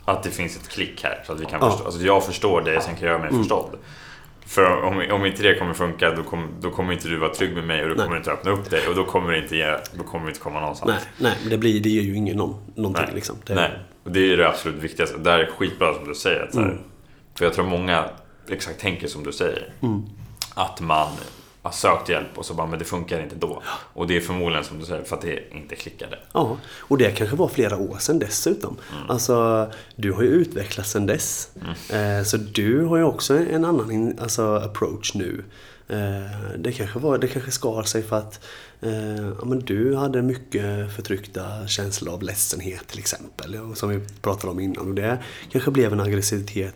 [0.05, 1.23] Att det finns ett klick här.
[1.25, 1.69] Så att vi kan Ja.
[1.69, 3.77] förstå, alltså jag förstår dig, sen kan jag göra mig förstådd.
[4.45, 7.53] För om, om inte det kommer funka, då, kom, då kommer inte du vara trygg
[7.55, 8.87] med mig och då kommer du inte öppna upp dig.
[8.87, 10.91] Och då kommer det inte, ge, då kommer vi inte komma någonstans.
[10.91, 13.15] Nej, nej men det, blir, det ger ju ingen någon, någonting Nej.
[13.15, 13.35] liksom.
[13.45, 13.71] Det, Nej,
[14.03, 15.17] och det är det absolut viktigaste.
[15.17, 16.43] Det här är skitbra som du säger.
[16.43, 16.77] Att Mm.
[17.37, 18.05] För jag tror många
[18.49, 19.73] exakt tänker som du säger.
[19.81, 20.03] Mm.
[20.53, 21.07] Att man
[21.63, 23.61] har sökt hjälp och så bara, men det funkar inte då.
[23.93, 26.19] Och det är förmodligen som du säger, för att det inte klickade.
[26.33, 28.77] Ja, och det kanske var flera år sedan dessutom.
[29.09, 31.49] Alltså, du har ju utvecklats sedan dess.
[31.89, 35.43] Eh, så du har ju också en annan alltså, approach nu.
[35.87, 38.45] Eh, det, kanske var, det kanske skar sig för att
[38.81, 43.57] eh, ja, men du hade mycket förtryckta känslor av ledsenhet till exempel.
[43.75, 44.87] Som vi pratade om innan.
[44.87, 45.17] Och det
[45.51, 46.75] kanske blev en aggressivitet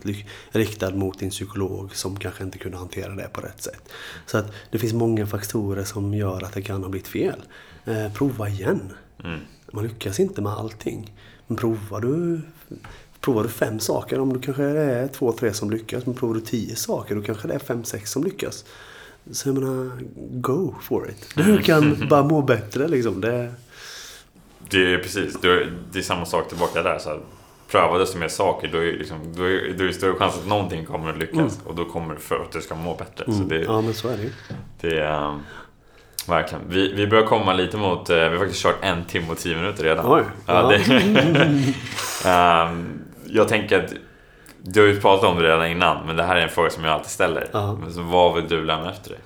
[0.51, 3.89] riktad mot din psykolog som kanske inte kunde hantera det på rätt sätt.
[4.25, 7.41] Så att det finns många faktorer som gör att det kan ha blivit fel.
[7.85, 8.93] Eh, prova igen.
[9.23, 9.39] Mm.
[9.71, 11.13] Man lyckas inte med allting.
[11.47, 12.41] Men provar du,
[13.21, 16.05] provar du fem saker, om du kanske är två, tre som lyckas.
[16.05, 18.65] Men provar du tio saker, då kanske det är fem, sex som lyckas.
[19.31, 19.91] Så jag menar,
[20.31, 21.29] go for it.
[21.35, 23.21] Du kan bara må bättre liksom.
[23.21, 23.51] Det,
[24.69, 26.99] Det är precis, det är, samma sak tillbaka där.
[26.99, 27.19] Så här,
[27.71, 30.47] pröva desto mer saker, då är, liksom, då är, då är det större chans att
[30.47, 31.59] någonting kommer att lyckas.
[31.65, 33.25] Och då kommer det för att du ska må bättre.
[33.25, 34.31] Så det, ja, men så är det ju.
[34.81, 35.27] det är...
[35.27, 35.39] um,
[36.27, 36.63] Verkligen.
[36.69, 39.55] Vi, vi börjar komma lite mot, eh, vi har faktiskt kört en timme och tio
[39.55, 40.05] minuter redan.
[40.13, 40.23] Oj.
[40.45, 40.77] Ja, Ja.
[40.77, 41.73] det,
[42.25, 43.93] Ehm, jag tänker att
[44.63, 46.83] du har ju pratat om det redan innan, men det här är en fråga som
[46.83, 47.49] jag alltid ställer.
[47.53, 47.73] Ja.
[47.81, 49.19] Men Så vad vill du lämna efter dig?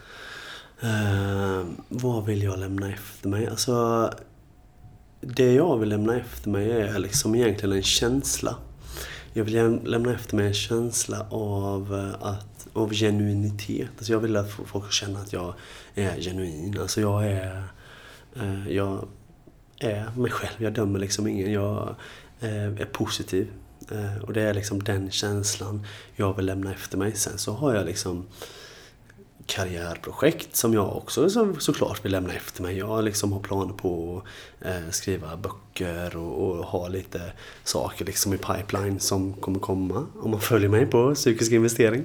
[0.81, 3.47] Eh, vad vill jag lämna efter mig?
[3.47, 4.09] Alltså,
[5.21, 8.55] det jag vill lämna efter mig är liksom egentligen en känsla.
[9.33, 13.89] Jag vill läm- lämna efter mig en känsla av, eh, att, av genuinitet.
[13.97, 15.53] Alltså jag vill att folk ska känna att jag
[15.95, 16.77] är genuin.
[16.81, 17.63] Alltså jag är,
[18.35, 19.07] eh, jag
[19.79, 20.53] är mig själv.
[20.57, 21.51] Jag dömer liksom ingen.
[21.51, 21.95] Jag
[22.39, 23.47] är positiv.
[23.91, 25.85] Eh, och det är liksom den känslan
[26.15, 27.15] jag vill lämna efter mig.
[27.15, 28.25] Sen så har jag liksom
[29.45, 32.77] karriärprojekt som jag också så, såklart vill lämna efter mig.
[32.77, 34.21] Jag liksom har planer på
[34.59, 37.21] att eh, skriva böcker och, och, ha lite
[37.63, 42.03] saker liksom i pipeline som kommer komma om man följer mig på psykisk investering.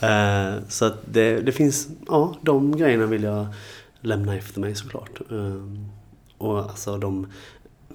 [0.00, 0.54] Mm.
[0.54, 3.46] Eh, så att det, det, finns, ja de grejerna vill jag
[4.00, 5.20] lämna efter mig såklart.
[5.30, 5.62] Eh,
[6.38, 7.26] och alltså de,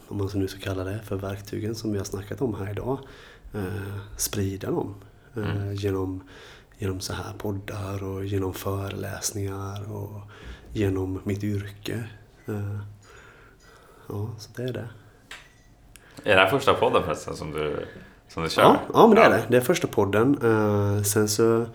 [0.08, 3.00] om man nu ska kalla det för verktygen som vi har snackat om här idag,
[3.54, 4.96] eh, sprida dem
[5.36, 5.74] eh, mm.
[5.74, 6.24] genom
[6.80, 10.22] genom så här poddar och genom föreläsningar och
[10.74, 12.04] genom mitt yrke.
[12.46, 12.80] Eh,
[14.08, 14.90] ja, så det är det.
[16.24, 17.86] Är det här första podden förresten som du,
[18.28, 18.62] som du kör?
[18.62, 19.44] Ja, ja men det är det.
[19.50, 20.38] Det är första podden.
[20.44, 21.66] Eh, sen så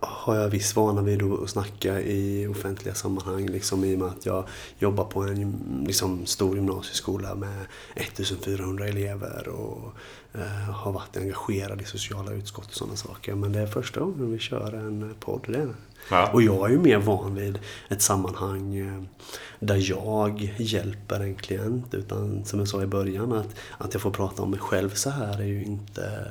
[0.00, 4.26] har jag viss vana vid att snacka i offentliga sammanhang liksom, i och med att
[4.26, 4.48] jag
[4.78, 9.94] jobbar på en liksom, stor gymnasieskola med 1400 elever och
[10.72, 13.34] har varit engagerad i sociala utskott och sådana saker.
[13.34, 15.44] Men det är första gången vi kör en podd.
[15.46, 15.68] Det
[16.10, 16.30] ja.
[16.32, 19.02] Och jag är ju mer van vid ett sammanhang eh,
[19.60, 21.94] där jag hjälper en klient.
[21.94, 25.10] Utan som jag sa i början, att, att jag får prata om mig själv så
[25.10, 26.30] här är ju inte...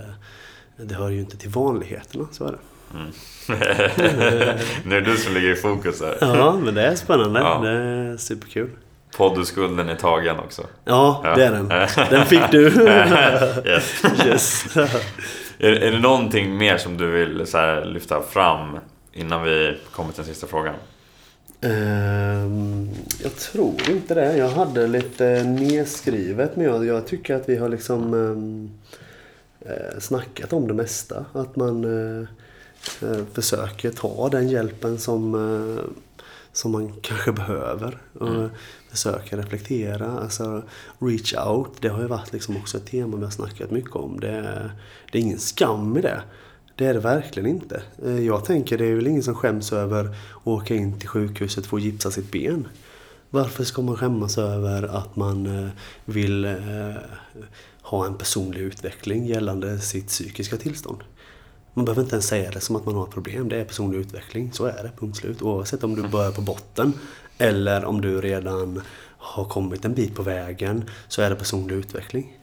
[0.77, 2.59] Det hör ju inte till vanligheterna, så är det.
[2.93, 3.11] Mm.
[4.83, 6.17] nu är det du som ligger i fokus här.
[6.21, 7.39] Ja, men det är spännande.
[7.39, 7.59] Ja.
[7.59, 8.69] Det är superkul.
[9.15, 10.61] Podduskulden är tagen också.
[10.85, 11.67] Ja, ja, det är den.
[12.09, 12.67] Den fick du.
[13.65, 14.03] yes.
[14.25, 14.65] yes.
[15.57, 18.79] är, är det någonting mer som du vill så lyfta fram
[19.13, 20.75] innan vi kommer till den sista frågan?
[21.61, 22.89] Um,
[23.23, 24.37] jag tror inte det.
[24.37, 28.71] Jag hade lite nedskrivet men jag, jag tycker att vi har liksom um,
[29.99, 31.25] snackat om det mesta.
[31.33, 32.27] Att man uh,
[33.33, 35.83] försöker ta den hjälpen som, eh,
[36.51, 37.97] som man kanske behöver.
[38.21, 38.49] Mm
[38.97, 40.19] försöka reflektera.
[40.19, 40.63] Alltså,
[40.99, 44.19] reach out, det har ju varit liksom också ett tema vi har snackat mycket om.
[44.19, 44.71] Det är,
[45.11, 46.21] det är ingen skam i det.
[46.75, 47.81] Det är det verkligen inte.
[48.05, 51.65] Eh, jag tänker det är väl ingen som skäms över att åka in till sjukhuset
[51.65, 52.67] för att gipsa sitt ben.
[53.29, 55.69] Varför ska man skämmas över att man eh,
[56.05, 56.55] vill eh,
[57.81, 61.03] ha en personlig utveckling gällande sitt psykiska tillstånd?
[61.77, 63.49] Man behöver inte ens säga det som att man har ett problem.
[63.49, 64.53] Det är personlig utveckling.
[64.53, 64.91] Så är det.
[64.99, 65.41] Punkt slut.
[65.41, 66.93] Oavsett om du börjar på botten
[67.37, 68.81] eller om du redan
[69.17, 72.37] har kommit en bit på vägen så är det personlig utveckling.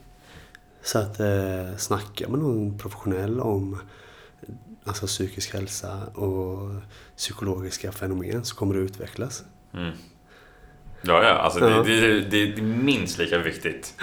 [0.81, 3.79] Så att eh, snacka med någon professionell om
[4.83, 6.69] alltså, psykisk hälsa och
[7.17, 9.43] psykologiska fenomen så kommer det utvecklas.
[9.73, 9.91] Mm.
[11.01, 11.33] Ja, ja.
[11.33, 11.83] Alltså, ja.
[11.83, 13.93] Det, det, det, är minst lika viktigt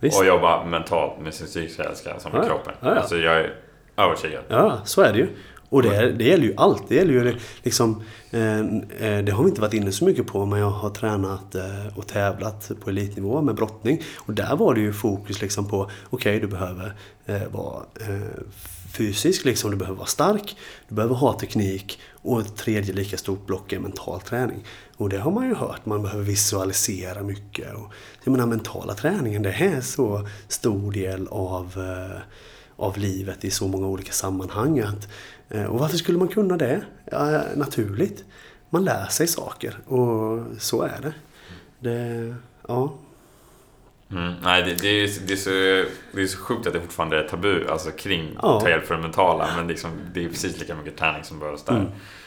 [0.00, 2.74] ja, att jobba mentalt med sin psykiska hälsa som med ja, kroppen.
[2.80, 3.54] Ja, alltså, jag är
[3.96, 4.44] Övertygad.
[4.48, 5.28] Ja, så är det ju.
[5.74, 6.88] Och det, det gäller ju allt.
[6.88, 10.46] Det gäller ju liksom, eh, eh, det har vi inte varit inne så mycket på,
[10.46, 14.02] men jag har tränat eh, och tävlat på elitnivå med brottning.
[14.16, 16.92] Och där var det ju fokus liksom på, okej okay, du behöver
[17.52, 17.82] vara
[18.92, 20.56] fysisk, liksom, du behöver vara stark,
[20.88, 24.64] du behöver ha teknik och ett tredje lika stort block är mental träning.
[24.96, 27.74] Och det har man ju hört, man behöver visualisera mycket.
[27.74, 27.92] Och,
[28.24, 31.78] jag menar mentala träningen, det är så stor del av
[32.76, 34.80] av livet i så många olika sammanhang.
[34.80, 35.08] Att,
[35.68, 36.82] och varför skulle man kunna det?
[37.10, 38.24] Ja, naturligt.
[38.70, 41.14] Man lär sig saker och så är det.
[41.78, 42.34] det
[42.68, 42.94] ja.
[44.10, 45.50] Mm, nej, det, det, är, det, är så,
[46.12, 48.60] det är så sjukt att det fortfarande är tabu alltså, kring ja.
[48.60, 49.48] ta hjälp för det mentala.
[49.56, 51.72] Men liksom, det är precis lika mycket träning som behövs där.
[51.72, 51.86] Mm.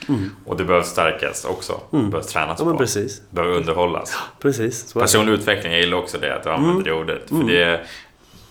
[0.10, 0.32] Mm.
[0.46, 1.82] Och det behövs stärkas också.
[1.94, 2.06] Mm.
[2.06, 2.78] Det behövs tränas ja, på.
[2.78, 3.22] Precis.
[3.30, 4.18] Det behöver underhållas.
[4.40, 4.94] Precis.
[4.94, 7.30] Personlig utveckling, jag gillar också det, att du använder det ordet.
[7.30, 7.48] För mm.
[7.48, 7.86] det,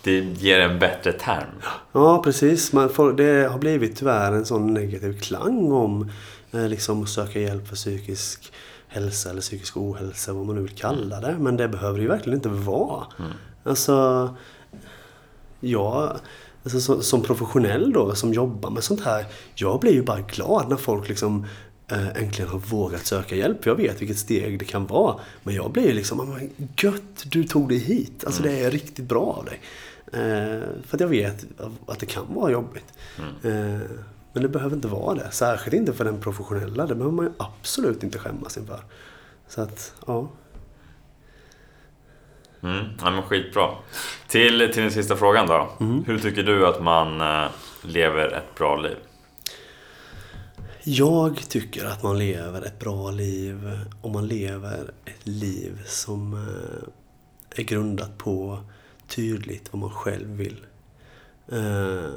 [0.06, 1.62] det ger en bättre term.
[1.92, 2.72] Ja, precis.
[2.72, 6.10] Man får, det har blivit tyvärr en sån negativ klang om
[6.52, 8.52] eh, liksom, att söka hjälp för psykisk
[8.88, 11.36] hälsa eller psykisk ohälsa, vad man nu vill kalla det.
[11.38, 13.06] Men det behöver det ju verkligen inte vara.
[13.18, 13.30] Mm.
[13.64, 14.36] Alltså,
[15.60, 16.16] jag,
[16.62, 19.24] alltså, som, som professionell då, som jobbar med sånt här,
[19.54, 21.46] jag blir ju bara glad när folk liksom
[21.90, 23.66] äh, äntligen har vågat söka hjälp.
[23.66, 25.20] Jag vet vilket steg det kan vara.
[25.42, 26.48] Men jag blir ju liksom,
[26.82, 28.24] gött du tog dig hit.
[28.26, 28.54] Alltså mm.
[28.54, 29.60] det är riktigt bra av dig.
[30.12, 31.44] Eh, för att jag vet
[31.86, 32.92] att det kan vara jobbigt.
[33.18, 33.30] Mm.
[33.74, 33.80] Eh,
[34.32, 35.30] men det behöver inte vara det.
[35.30, 36.86] Särskilt inte för den professionella.
[36.86, 38.80] Det behöver man ju absolut inte skämmas inför.
[39.48, 40.28] Så att, ja.
[42.62, 43.68] Mm, ja men skitbra.
[44.28, 45.68] Till, till den sista frågan då.
[45.80, 46.04] Mm.
[46.04, 47.50] Hur tycker du att man eh,
[47.82, 48.96] lever ett bra liv?
[50.84, 56.46] Jag tycker att man lever ett bra liv om man lever ett liv som
[57.50, 58.58] är grundat på
[59.08, 60.66] tydligt vad man själv vill.
[61.48, 62.10] Eh,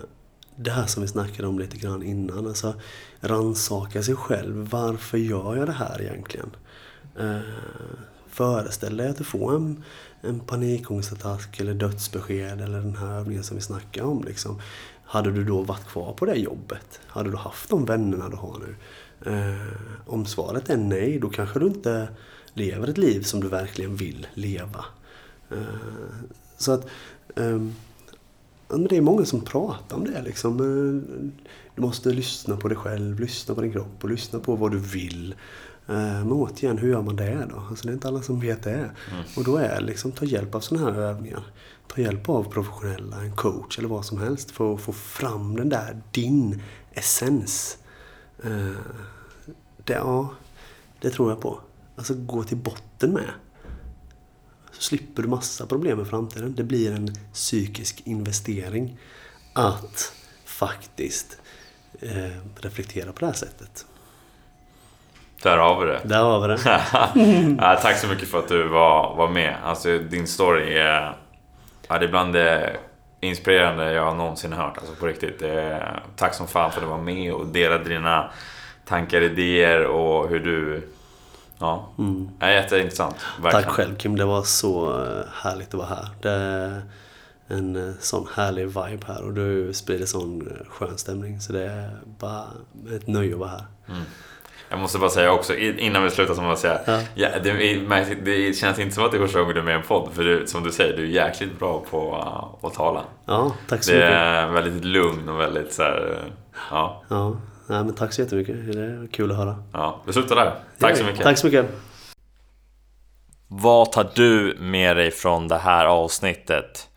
[0.55, 2.47] det här som vi snackade om lite grann innan.
[2.47, 2.73] Alltså,
[3.19, 4.69] rannsaka sig själv.
[4.71, 6.49] Varför gör jag det här egentligen?
[7.19, 7.39] Eh,
[8.29, 9.83] föreställ dig att du får en,
[10.21, 14.23] en panikångestattack eller dödsbesked eller den här övningen som vi snackade om.
[14.23, 14.61] Liksom.
[15.03, 17.01] hade du då varit kvar på det jobbet?
[17.07, 18.75] Hade du haft de vännerna du har nu?
[19.25, 22.07] Eh, om svaret är nej, då kanske du inte
[22.53, 24.85] lever ett liv som du verkligen vill leva.
[25.51, 25.57] Eh,
[26.60, 26.86] så att
[27.36, 27.60] eh,
[28.90, 30.22] det är många som pratar om det.
[30.22, 30.60] Liksom.
[30.60, 31.19] Eh,
[31.76, 34.77] du måste lyssna på dig själv, lyssna på din kropp och lyssna på vad du
[34.77, 35.36] vill.
[35.88, 37.64] Eh, men återigen, hur gör man det då?
[37.69, 38.72] Alltså, det är inte alla som vet det.
[38.73, 39.23] Mm.
[39.38, 41.44] Och då är liksom, ta hjälp av sådana här övningar.
[41.88, 45.69] Ta hjälp av professionella, en coach eller vad som helst för att få fram den
[45.69, 46.61] där, din
[46.91, 47.77] essens.
[48.44, 48.81] Eh,
[49.86, 50.30] det, ja,
[51.02, 51.60] det tror jag på.
[51.95, 53.30] Alltså gå till botten med.
[54.80, 56.56] Så slipper du massa problem i framtiden.
[56.56, 58.97] Det blir en psykisk investering
[59.53, 60.14] att
[60.45, 61.38] faktiskt
[62.01, 62.31] eh,
[62.61, 63.85] reflektera på det här sättet.
[65.43, 66.01] Där har vi det.
[66.03, 66.60] Där har vi det.
[67.61, 69.56] ja, tack så mycket för att du var, var med.
[69.64, 71.15] Alltså, din story är,
[71.88, 72.77] ja, det är bland det
[73.19, 74.77] inspirerande jag någonsin hört.
[74.77, 75.41] Alltså på riktigt.
[75.41, 78.31] Är, tack som fan för att du var med och delade dina
[78.85, 80.89] tankar, idéer och hur du...
[81.60, 82.30] Ja, mm.
[82.41, 83.15] jätteintressant.
[83.41, 83.64] Verkligen.
[83.65, 86.07] Tack själv Kim, det var så eh, härligt att vara här.
[86.22, 86.81] Det är
[87.48, 91.40] en eh, sån härlig vibe här och du sprider sån eh, skön stämning.
[91.40, 92.44] Så det är bara
[92.95, 93.65] ett nöje att vara här.
[93.88, 94.02] Mm.
[94.69, 96.80] Jag måste bara säga också, innan vi slutar, som jag säga.
[96.86, 97.02] Ja.
[97.15, 97.53] Ja, det,
[98.15, 100.10] det, känns inte som att det är första gången du är med i en podd.
[100.14, 102.15] För du, som du säger, du är jäkligt bra på
[102.61, 103.03] att tala.
[103.26, 104.10] Ja, tack så det mycket.
[104.10, 106.23] Det är väldigt lugn och väldigt så här,
[106.72, 107.03] ja.
[107.10, 107.38] ja.
[107.69, 108.73] Nej, men tack så jättemycket.
[108.73, 109.63] Det är kul att höra.
[109.73, 110.55] Ja, vi slutar där.
[110.79, 111.23] Tack så mycket.
[111.23, 111.65] Tack så mycket.
[113.47, 116.89] Vad tar du med dig från det här avsnittet?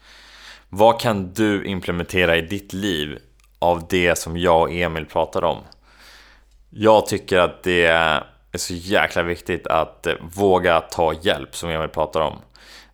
[0.69, 3.19] Vad kan du implementera i ditt liv
[3.59, 5.59] av det som jag och Emil pratade om?
[6.71, 8.25] Jag tycker att det är
[8.55, 12.39] så jäkla viktigt att våga ta hjälp som Emil pratar om.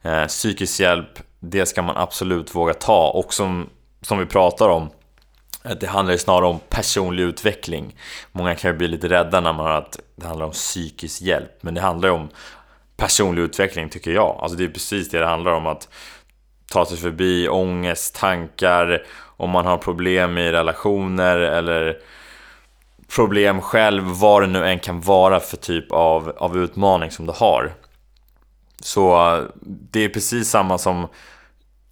[0.03, 3.69] Eh, psykisk hjälp, det ska man absolut våga ta och som,
[4.03, 4.91] som vi pratar om
[5.63, 7.97] det handlar ju snarare om personlig utveckling.
[8.33, 11.53] Många kan ju bli lite rädda när man hör att det handlar om psykisk hjälp.
[11.61, 12.29] Men det handlar ju om
[12.97, 14.39] personlig utveckling tycker jag.
[14.41, 15.67] Alltså det är precis det det handlar om.
[15.67, 15.89] Att
[16.71, 19.07] ta sig förbi ångest, tankar,
[19.37, 21.99] om man har problem i relationer eller
[23.15, 27.33] problem själv, vad det nu än kan vara för typ av, av utmaning som du
[27.33, 27.73] har.
[28.81, 31.09] Så eh, det är precis samma som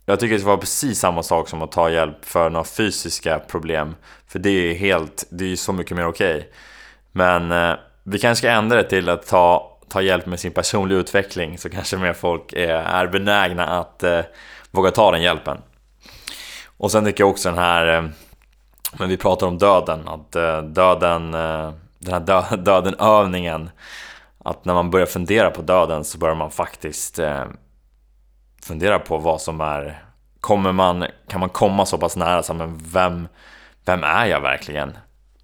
[0.07, 3.95] jag tycker det var precis samma sak som att ta hjälp för några fysiska problem.
[4.29, 6.37] För det är helt, det är så mycket mer okej.
[6.37, 6.49] Okay.
[7.13, 10.99] Men eh, vi kanske ska ändra det till att ta, ta hjälp med sin personliga
[10.99, 14.21] utveckling så kanske mer folk är, är benägna att eh,
[14.71, 15.59] våga ta den hjälpen.
[16.77, 18.05] Och sen tycker jag också den här, eh,
[18.99, 23.71] men vi pratar om döden, att eh, döden, eh, den här dö, döden-övningen,
[24.45, 27.45] att när man börjar fundera på döden så börjar man faktiskt eh,
[28.67, 30.03] funderar fundera på vad som är
[30.41, 33.29] Kommer man, kan man komma så pass nära så men vem,
[33.85, 34.99] vem är jag verkligen?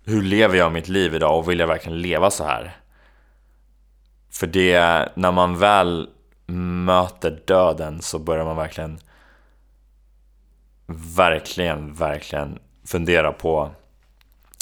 [0.05, 2.77] Hur lever jag mitt liv idag och vill jag verkligen leva så här?
[4.31, 6.09] För det, när man väl
[6.87, 8.99] möter döden så börjar man verkligen
[11.17, 13.71] Verkligen, verkligen fundera på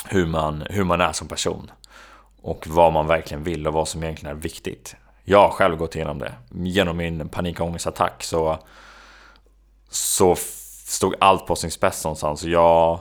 [0.04, 1.70] hur man, hur man är som person
[2.42, 4.96] och vad man verkligen vill och vad som egentligen är viktigt.
[5.24, 6.32] Jag har själv gått igenom det.
[6.54, 8.58] Genom min panikångestattack så,
[9.90, 10.36] så
[10.86, 12.44] stod allt på sin spets någonstans.
[12.44, 13.00] Jag,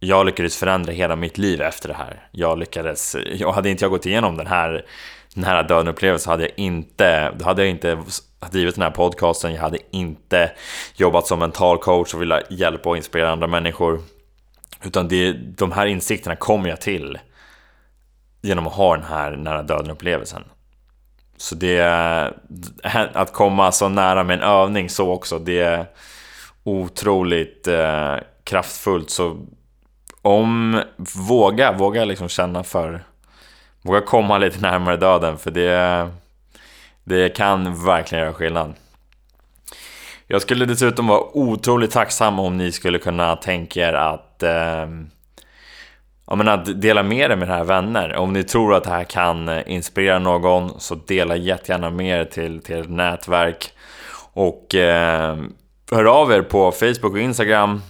[0.00, 2.28] jag lyckades förändra hela mitt liv efter det här.
[2.30, 4.86] Jag lyckades, jag hade inte jag gått igenom den här,
[5.34, 7.98] den här döden-upplevelsen hade jag inte, då hade jag inte
[8.50, 10.52] drivit den här podcasten, jag hade inte
[10.96, 14.00] jobbat som mental coach och velat hjälpa och inspirera andra människor.
[14.82, 17.18] Utan det, de här insikterna kom jag till
[18.42, 20.44] genom att ha den här nära döden-upplevelsen.
[21.36, 21.80] Så det...
[23.12, 25.86] Att komma så nära med en övning så också, det är
[26.64, 29.10] otroligt eh, kraftfullt.
[29.10, 29.46] Så
[30.22, 30.80] om...
[31.28, 33.04] Våga, våga liksom känna för...
[33.82, 36.10] Våga komma lite närmare döden, för det...
[37.04, 38.74] Det kan verkligen göra skillnad.
[40.26, 44.86] Jag skulle dessutom vara otroligt tacksam om ni skulle kunna tänka er att eh,
[46.26, 48.16] ja, men att dela med er med era vänner.
[48.16, 52.24] Om ni tror att det här kan eh, inspirera någon så dela jättegärna med er
[52.24, 53.72] till, till ert nätverk.
[54.32, 55.36] Och eh,
[55.90, 57.82] hör av er på Facebook och Instagram.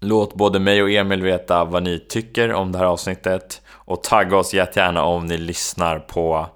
[0.00, 3.62] Låt både mig och Emil veta vad ni tycker om det här avsnittet.
[3.70, 6.46] Och tagga oss jättegärna om ni lyssnar på,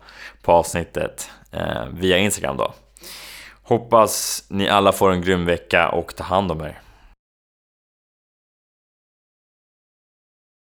[0.43, 2.73] på avsnittet eh, via Instagram då.
[3.62, 6.81] Hoppas ni alla får en grym vecka och ta hand om er.